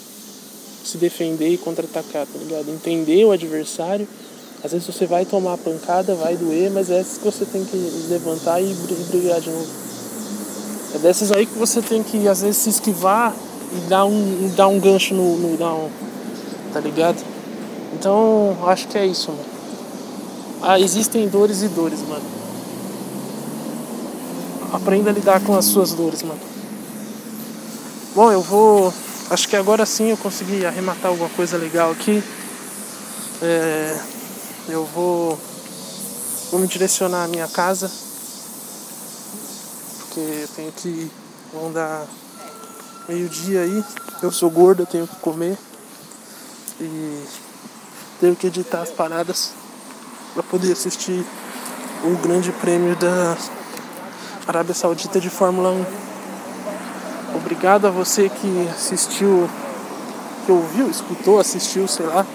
se 0.85 0.97
defender 0.97 1.49
e 1.49 1.57
contra-atacar, 1.57 2.25
tá 2.25 2.39
ligado? 2.39 2.69
Entender 2.69 3.25
o 3.25 3.31
adversário. 3.31 4.07
Às 4.63 4.71
vezes 4.71 4.87
você 4.87 5.05
vai 5.05 5.25
tomar 5.25 5.53
a 5.53 5.57
pancada, 5.57 6.15
vai 6.15 6.35
doer, 6.35 6.71
mas 6.71 6.89
é 6.89 6.99
essas 6.99 7.17
que 7.17 7.25
você 7.25 7.45
tem 7.45 7.63
que 7.63 7.77
levantar 8.09 8.61
e 8.61 8.73
brigar 9.11 9.39
de 9.41 9.49
novo. 9.49 9.67
É 10.95 10.99
dessas 10.99 11.31
aí 11.31 11.45
que 11.45 11.57
você 11.57 11.81
tem 11.81 12.01
que, 12.01 12.27
às 12.27 12.41
vezes, 12.41 12.57
se 12.57 12.69
esquivar 12.69 13.35
e 13.73 13.89
dar 13.89 14.05
um, 14.05 14.51
dar 14.55 14.67
um 14.67 14.79
gancho 14.79 15.13
no, 15.13 15.37
no 15.37 15.57
down, 15.57 15.89
tá 16.73 16.79
ligado? 16.79 17.21
Então, 17.93 18.57
acho 18.65 18.87
que 18.87 18.97
é 18.97 19.05
isso, 19.05 19.31
mano. 19.31 19.45
Ah, 20.61 20.79
existem 20.79 21.27
dores 21.27 21.61
e 21.61 21.67
dores, 21.67 21.99
mano. 22.07 22.36
Aprenda 24.71 25.09
a 25.09 25.13
lidar 25.13 25.39
com 25.41 25.55
as 25.55 25.65
suas 25.65 25.93
dores, 25.93 26.23
mano. 26.23 26.39
Bom, 28.13 28.31
eu 28.31 28.41
vou. 28.41 28.93
Acho 29.29 29.47
que 29.47 29.55
agora 29.55 29.85
sim 29.85 30.09
eu 30.09 30.17
consegui 30.17 30.65
arrematar 30.65 31.11
alguma 31.11 31.29
coisa 31.29 31.57
legal 31.57 31.91
aqui. 31.91 32.21
É... 33.41 33.97
Eu 34.67 34.85
vou. 34.85 35.39
Vou 36.51 36.59
me 36.59 36.67
direcionar 36.67 37.23
à 37.23 37.27
minha 37.27 37.47
casa. 37.47 37.89
Porque 39.99 40.19
eu 40.19 40.47
tenho 40.55 40.71
que. 40.73 41.11
Vão 41.53 41.71
dar 41.71 42.05
meio-dia 43.07 43.61
aí. 43.61 43.83
Eu 44.21 44.31
sou 44.31 44.49
gordo, 44.49 44.83
eu 44.83 44.87
tenho 44.87 45.07
que 45.07 45.15
comer. 45.17 45.57
E 46.81 47.23
tenho 48.19 48.35
que 48.35 48.47
editar 48.47 48.81
as 48.81 48.89
paradas 48.89 49.51
para 50.33 50.43
poder 50.43 50.73
assistir 50.73 51.25
o 52.03 52.17
grande 52.21 52.51
prêmio 52.51 52.95
da 52.95 53.37
Arábia 54.47 54.73
Saudita 54.73 55.19
de 55.19 55.29
Fórmula 55.29 55.71
1. 55.71 55.85
Obrigado 57.35 57.85
a 57.85 57.89
você 57.89 58.29
que 58.29 58.69
assistiu, 58.69 59.49
que 60.45 60.51
ouviu, 60.53 60.89
escutou, 60.89 61.37
assistiu, 61.37 61.85
sei 61.85 62.05
lá, 62.05 62.25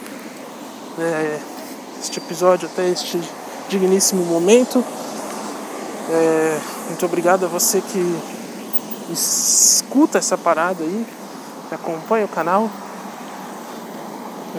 é, 0.99 1.39
este 1.99 2.19
episódio 2.19 2.69
até 2.71 2.87
este 2.87 3.19
digníssimo 3.71 4.27
momento. 4.27 4.85
É, 6.11 6.61
muito 6.89 7.07
obrigado 7.07 7.47
a 7.47 7.49
você 7.49 7.81
que 7.81 8.17
escuta 9.11 10.19
essa 10.19 10.37
parada 10.37 10.85
aí, 10.85 11.07
que 11.71 11.75
acompanha 11.75 12.27
o 12.27 12.29
canal, 12.29 12.69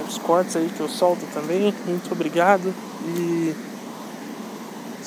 os 0.08 0.18
cortes 0.18 0.56
aí 0.56 0.72
que 0.76 0.80
eu 0.80 0.90
solto 0.90 1.24
também. 1.36 1.72
Muito 1.86 2.12
obrigado 2.12 2.74
e 3.06 3.73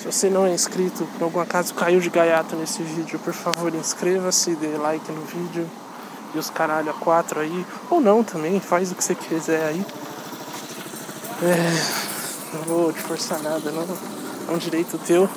você 0.07 0.31
não 0.31 0.47
é 0.47 0.55
inscrito, 0.55 1.07
por 1.19 1.25
algum 1.25 1.41
acaso 1.41 1.75
caiu 1.75 2.01
de 2.01 2.09
gaiato 2.09 2.57
nesse 2.57 2.83
vídeo, 2.83 3.19
por 3.19 3.35
favor 3.35 3.75
inscreva-se, 3.75 4.55
dê 4.55 4.77
like 4.77 5.11
no 5.13 5.23
vídeo 5.23 5.69
e 6.35 6.39
os 6.39 6.49
caralho 6.49 6.91
a 6.91 6.95
quatro 6.95 7.41
aí, 7.41 7.67
ou 7.91 8.01
não 8.01 8.23
também, 8.23 8.61
faz 8.61 8.91
o 8.93 8.95
que 8.95 9.05
você 9.05 9.15
quiser 9.15 9.65
aí. 9.65 9.85
É... 11.43 12.07
Não 12.55 12.63
vou 12.63 12.93
te 12.93 13.01
forçar 13.01 13.43
nada, 13.43 13.71
não. 13.71 13.83
É 14.49 14.53
um 14.55 14.57
direito 14.57 14.97
teu. 14.99 15.29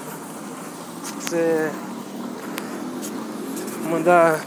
Se 1.03 1.13
quiser 1.13 1.71
mandar. 3.89 4.39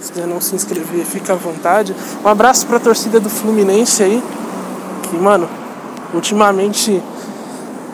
Se 0.00 0.12
quiser 0.12 0.26
não 0.26 0.40
se 0.40 0.54
inscrever, 0.54 1.04
fica 1.06 1.32
à 1.32 1.36
vontade. 1.36 1.94
Um 2.24 2.28
abraço 2.28 2.66
pra 2.66 2.78
torcida 2.78 3.20
do 3.20 3.30
Fluminense 3.30 4.02
aí. 4.02 4.22
Que, 5.08 5.16
mano, 5.16 5.48
ultimamente 6.12 7.02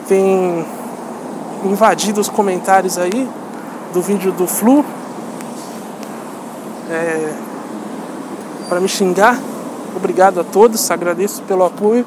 tem 0.09 0.67
invadido 1.65 2.21
os 2.21 2.29
comentários 2.29 2.99
aí 2.99 3.29
do 3.93 4.03
vídeo 4.03 4.33
do 4.33 4.47
Flu. 4.47 4.85
É, 6.91 7.35
para 8.69 8.81
me 8.81 8.89
xingar. 8.89 9.39
Obrigado 9.97 10.41
a 10.41 10.45
todos, 10.45 10.91
agradeço 10.91 11.43
pelo 11.43 11.65
apoio 11.65 12.05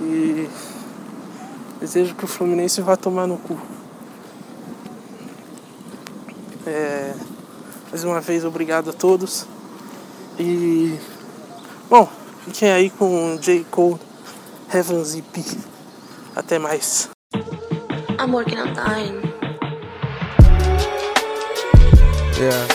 e 0.00 0.48
desejo 1.80 2.14
que 2.14 2.24
o 2.24 2.28
Fluminense 2.28 2.80
vá 2.80 2.96
tomar 2.96 3.26
no 3.26 3.38
cu. 3.38 3.58
É, 6.66 7.14
mais 7.90 8.04
uma 8.04 8.20
vez, 8.20 8.44
obrigado 8.44 8.90
a 8.90 8.92
todos. 8.92 9.46
E. 10.38 10.98
Bom, 11.88 12.06
fiquem 12.44 12.70
aí 12.70 12.90
com 12.90 13.38
J. 13.40 13.64
Cole, 13.70 13.98
Heaven's 14.72 15.14
EP. 15.14 15.44
Até 16.36 16.58
mais. 16.58 17.17
I'm 18.20 18.32
working 18.32 18.58
on 18.58 18.74
dying. 18.74 19.22
Yeah. 22.36 22.66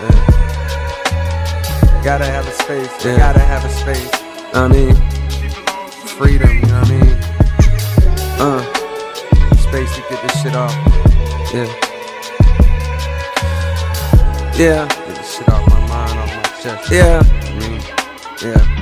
yeah. 0.00 0.16
Gotta 2.02 2.26
have 2.26 2.46
a 2.48 2.50
space. 2.50 3.04
Yeah. 3.04 3.18
Gotta 3.18 3.38
have 3.38 3.64
a 3.64 3.68
space. 3.68 4.10
I 4.52 4.66
mean, 4.66 4.96
freedom, 6.18 6.50
you 6.56 6.66
know 6.66 6.80
what 6.80 6.90
I 6.90 6.98
mean? 6.98 7.16
Uh, 8.40 8.62
space 9.56 9.94
to 9.94 10.00
get 10.10 10.22
this 10.22 10.42
shit 10.42 10.56
off. 10.56 10.74
Yeah. 11.54 11.68
Yeah. 14.56 14.88
Get 14.88 15.14
this 15.14 15.36
shit 15.36 15.48
off 15.48 15.68
my 15.70 15.80
mind, 15.86 16.18
off 16.18 16.34
my 16.34 16.42
chest. 16.62 16.90
Yeah. 16.90 17.22
I 17.22 17.54
mean, 17.60 17.80
yeah. 18.42 18.75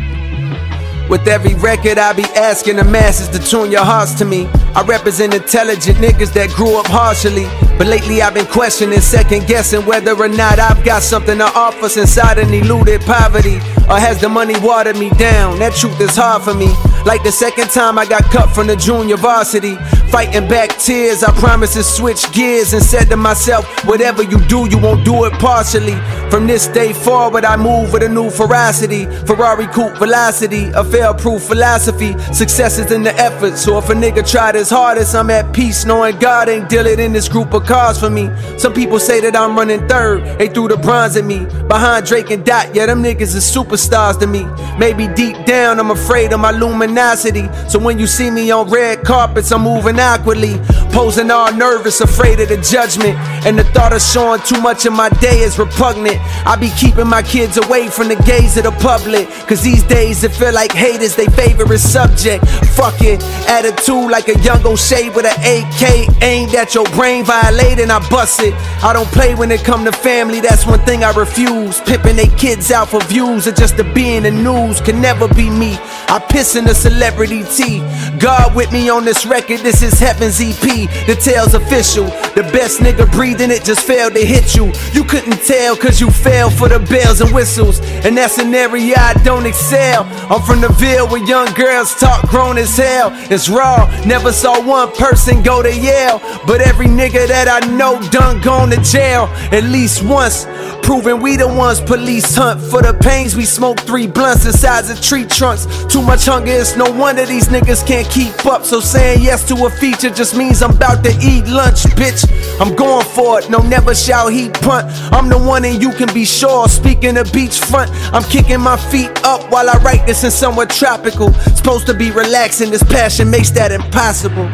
With 1.08 1.28
every 1.28 1.54
record, 1.54 1.98
I 1.98 2.12
be 2.14 2.24
asking 2.34 2.76
the 2.76 2.84
masses 2.84 3.28
to 3.28 3.38
tune 3.38 3.70
your 3.70 3.84
hearts 3.84 4.14
to 4.14 4.24
me. 4.24 4.46
I 4.74 4.82
represent 4.82 5.34
intelligent 5.34 5.98
niggas 5.98 6.32
that 6.32 6.50
grew 6.50 6.80
up 6.80 6.86
harshly. 6.86 7.44
But 7.76 7.88
lately 7.88 8.22
I've 8.22 8.34
been 8.34 8.46
questioning, 8.46 9.00
second 9.00 9.46
guessing 9.46 9.84
whether 9.84 10.14
or 10.14 10.28
not 10.28 10.58
I've 10.58 10.82
got 10.84 11.02
something 11.02 11.38
to 11.38 11.44
offer 11.44 11.88
since 11.88 12.16
I 12.16 12.34
done 12.34 12.52
eluded 12.54 13.02
poverty. 13.02 13.56
Or 13.88 14.00
has 14.00 14.18
the 14.20 14.28
money 14.30 14.54
watered 14.60 14.96
me 14.96 15.10
down? 15.10 15.58
That 15.58 15.74
truth 15.74 16.00
is 16.00 16.16
hard 16.16 16.42
for 16.42 16.54
me. 16.54 16.72
Like 17.04 17.22
the 17.22 17.32
second 17.32 17.68
time 17.68 17.98
I 17.98 18.06
got 18.06 18.24
cut 18.32 18.54
from 18.54 18.66
the 18.66 18.76
junior 18.76 19.18
varsity. 19.18 19.76
Fighting 20.14 20.46
back 20.46 20.78
tears, 20.78 21.24
I 21.24 21.32
promised 21.40 21.72
to 21.72 21.82
switch 21.82 22.30
gears 22.30 22.72
and 22.72 22.80
said 22.80 23.06
to 23.10 23.16
myself, 23.16 23.66
whatever 23.84 24.22
you 24.22 24.38
do, 24.46 24.68
you 24.70 24.78
won't 24.78 25.04
do 25.04 25.24
it 25.24 25.32
partially. 25.40 25.96
From 26.30 26.46
this 26.46 26.68
day 26.68 26.92
forward, 26.92 27.44
I 27.44 27.56
move 27.56 27.92
with 27.92 28.04
a 28.04 28.08
new 28.08 28.30
ferocity. 28.30 29.06
Ferrari 29.26 29.66
coupe 29.66 29.96
velocity, 29.98 30.70
a 30.76 30.84
fail 30.84 31.14
proof 31.14 31.42
philosophy. 31.42 32.16
Success 32.32 32.78
is 32.78 32.92
in 32.92 33.02
the 33.02 33.12
effort, 33.16 33.56
so 33.56 33.76
if 33.78 33.90
a 33.90 33.92
nigga 33.92 34.24
tried 34.28 34.54
his 34.54 34.70
hardest, 34.70 35.16
I'm 35.16 35.30
at 35.30 35.52
peace 35.52 35.84
knowing 35.84 36.16
God 36.20 36.48
ain't 36.48 36.68
dealing 36.68 37.00
in 37.00 37.12
this 37.12 37.28
group 37.28 37.52
of 37.52 37.64
cars 37.64 37.98
for 37.98 38.08
me. 38.08 38.30
Some 38.56 38.72
people 38.72 39.00
say 39.00 39.20
that 39.20 39.34
I'm 39.34 39.56
running 39.56 39.86
third, 39.88 40.38
they 40.38 40.46
threw 40.46 40.68
the 40.68 40.76
bronze 40.76 41.16
at 41.16 41.24
me. 41.24 41.44
Behind 41.66 42.06
Drake 42.06 42.30
and 42.30 42.44
Dot, 42.44 42.72
yeah, 42.72 42.86
them 42.86 43.02
niggas 43.02 43.34
is 43.34 43.44
superstars 43.44 44.20
to 44.20 44.28
me. 44.28 44.46
Maybe 44.78 45.08
deep 45.08 45.44
down, 45.44 45.80
I'm 45.80 45.90
afraid 45.90 46.32
of 46.32 46.38
my 46.38 46.52
luminosity. 46.52 47.48
So 47.68 47.80
when 47.80 47.98
you 47.98 48.06
see 48.06 48.30
me 48.30 48.52
on 48.52 48.70
red 48.70 49.02
carpets, 49.02 49.50
I'm 49.50 49.62
moving 49.62 49.98
awkwardly. 50.04 50.60
Posing 50.92 51.30
all 51.30 51.52
nervous, 51.52 52.00
afraid 52.00 52.38
of 52.40 52.48
the 52.48 52.58
judgment. 52.58 53.16
And 53.46 53.58
the 53.58 53.64
thought 53.64 53.92
of 53.92 54.02
showing 54.02 54.40
too 54.42 54.60
much 54.60 54.86
of 54.86 54.92
my 54.92 55.08
day 55.20 55.40
is 55.40 55.58
repugnant. 55.58 56.18
I 56.46 56.56
be 56.56 56.70
keeping 56.78 57.08
my 57.08 57.22
kids 57.22 57.56
away 57.56 57.88
from 57.88 58.08
the 58.08 58.16
gaze 58.22 58.56
of 58.56 58.64
the 58.64 58.72
public. 58.72 59.28
Cause 59.48 59.62
these 59.62 59.82
days 59.82 60.22
it 60.22 60.32
feel 60.32 60.52
like 60.52 60.72
hate 60.72 61.00
is 61.00 61.16
their 61.16 61.30
favorite 61.30 61.78
subject. 61.78 62.46
Fuck 62.76 63.00
it, 63.00 63.22
attitude 63.48 64.10
like 64.10 64.28
a 64.28 64.38
young 64.40 64.64
O'Shea 64.66 65.10
with 65.10 65.26
an 65.26 65.38
AK 65.40 66.22
aimed 66.22 66.54
at 66.54 66.74
your 66.74 66.84
brain, 66.90 67.24
violating, 67.24 67.90
I 67.90 67.98
bust 68.10 68.40
it. 68.40 68.54
I 68.82 68.92
don't 68.92 69.10
play 69.12 69.34
when 69.34 69.50
it 69.50 69.64
come 69.64 69.84
to 69.84 69.92
family, 69.92 70.40
that's 70.40 70.66
one 70.66 70.80
thing 70.84 71.04
I 71.04 71.12
refuse. 71.12 71.80
Pimping 71.80 72.16
they 72.16 72.28
kids 72.36 72.70
out 72.70 72.88
for 72.88 73.00
views 73.04 73.46
or 73.46 73.52
just 73.52 73.76
to 73.78 73.84
be 73.84 74.16
in 74.16 74.24
the 74.24 74.30
news 74.30 74.80
can 74.80 75.00
never 75.00 75.28
be 75.28 75.48
me. 75.50 75.78
I 76.14 76.20
piss 76.20 76.54
in 76.54 76.64
the 76.64 76.76
celebrity 76.76 77.42
tea. 77.42 77.80
God 78.20 78.54
with 78.54 78.70
me 78.70 78.88
on 78.88 79.04
this 79.04 79.26
record, 79.26 79.58
this 79.62 79.82
is 79.82 79.98
Heaven's 79.98 80.40
EP. 80.40 80.62
The 81.08 81.18
tale's 81.20 81.54
official. 81.54 82.04
The 82.38 82.48
best 82.52 82.78
nigga 82.78 83.10
breathing 83.10 83.50
it 83.50 83.64
just 83.64 83.84
failed 83.84 84.14
to 84.14 84.24
hit 84.24 84.54
you. 84.54 84.70
You 84.92 85.02
couldn't 85.02 85.42
tell 85.42 85.74
cause 85.76 86.00
you 86.00 86.12
fell 86.12 86.50
for 86.50 86.68
the 86.68 86.78
bells 86.78 87.20
and 87.20 87.34
whistles. 87.34 87.80
And 88.06 88.16
that's 88.16 88.38
an 88.38 88.54
area 88.54 88.94
I 88.96 89.14
don't 89.24 89.44
excel. 89.44 90.04
I'm 90.30 90.40
from 90.42 90.60
the 90.60 90.68
Ville 90.74 91.08
where 91.08 91.26
young 91.26 91.52
girls 91.54 91.92
talk 91.96 92.28
grown 92.28 92.58
as 92.58 92.76
hell. 92.76 93.10
It's 93.28 93.48
raw, 93.48 93.90
never 94.06 94.30
saw 94.30 94.64
one 94.64 94.92
person 94.92 95.42
go 95.42 95.64
to 95.64 95.74
Yale. 95.74 96.20
But 96.46 96.60
every 96.60 96.86
nigga 96.86 97.26
that 97.26 97.48
I 97.48 97.66
know 97.74 98.00
done 98.10 98.40
gone 98.40 98.70
to 98.70 98.80
jail 98.82 99.24
at 99.50 99.64
least 99.64 100.04
once. 100.04 100.46
Proving 100.84 101.20
we 101.22 101.36
the 101.36 101.48
ones 101.48 101.80
police 101.80 102.36
hunt 102.36 102.60
for 102.60 102.82
the 102.82 102.92
pains 102.92 103.34
we 103.34 103.46
smoke 103.46 103.80
three 103.80 104.06
blunts 104.06 104.44
inside 104.44 104.88
of 104.90 105.00
tree 105.00 105.24
trunks. 105.24 105.66
Much 106.04 106.26
hunger, 106.26 106.52
it's 106.52 106.76
no 106.76 106.90
wonder 106.90 107.24
these 107.26 107.48
niggas 107.48 107.86
can't 107.86 108.08
keep 108.08 108.46
up. 108.46 108.64
So 108.64 108.80
saying 108.80 109.22
yes 109.22 109.46
to 109.48 109.66
a 109.66 109.70
feature 109.70 110.10
just 110.10 110.36
means 110.36 110.62
I'm 110.62 110.72
about 110.72 111.02
to 111.04 111.10
eat 111.22 111.46
lunch, 111.46 111.84
bitch. 111.96 112.24
I'm 112.60 112.74
going 112.74 113.04
for 113.06 113.40
it, 113.40 113.50
no 113.50 113.58
never 113.58 113.94
shall 113.94 114.28
he 114.28 114.50
punt. 114.50 114.86
I'm 115.12 115.28
the 115.28 115.38
one 115.38 115.64
and 115.64 115.82
you 115.82 115.92
can 115.92 116.12
be 116.14 116.24
sure. 116.24 116.68
Speaking 116.68 117.16
of 117.16 117.28
beachfront, 117.28 117.90
I'm 118.12 118.22
kicking 118.24 118.60
my 118.60 118.76
feet 118.76 119.10
up 119.24 119.50
while 119.50 119.68
I 119.68 119.76
write 119.78 120.06
this 120.06 120.24
in 120.24 120.30
somewhere 120.30 120.66
tropical. 120.66 121.32
Supposed 121.56 121.86
to 121.86 121.94
be 121.94 122.10
relaxing, 122.10 122.70
this 122.70 122.84
passion 122.84 123.30
makes 123.30 123.50
that 123.50 123.72
impossible. 123.72 124.48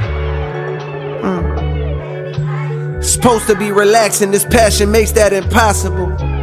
Mm. 1.23 3.05
Supposed 3.05 3.47
to 3.49 3.55
be 3.57 3.73
relaxing, 3.73 4.31
this 4.31 4.45
passion 4.45 4.91
makes 4.91 5.13
that 5.13 5.33
impossible. 5.33 6.40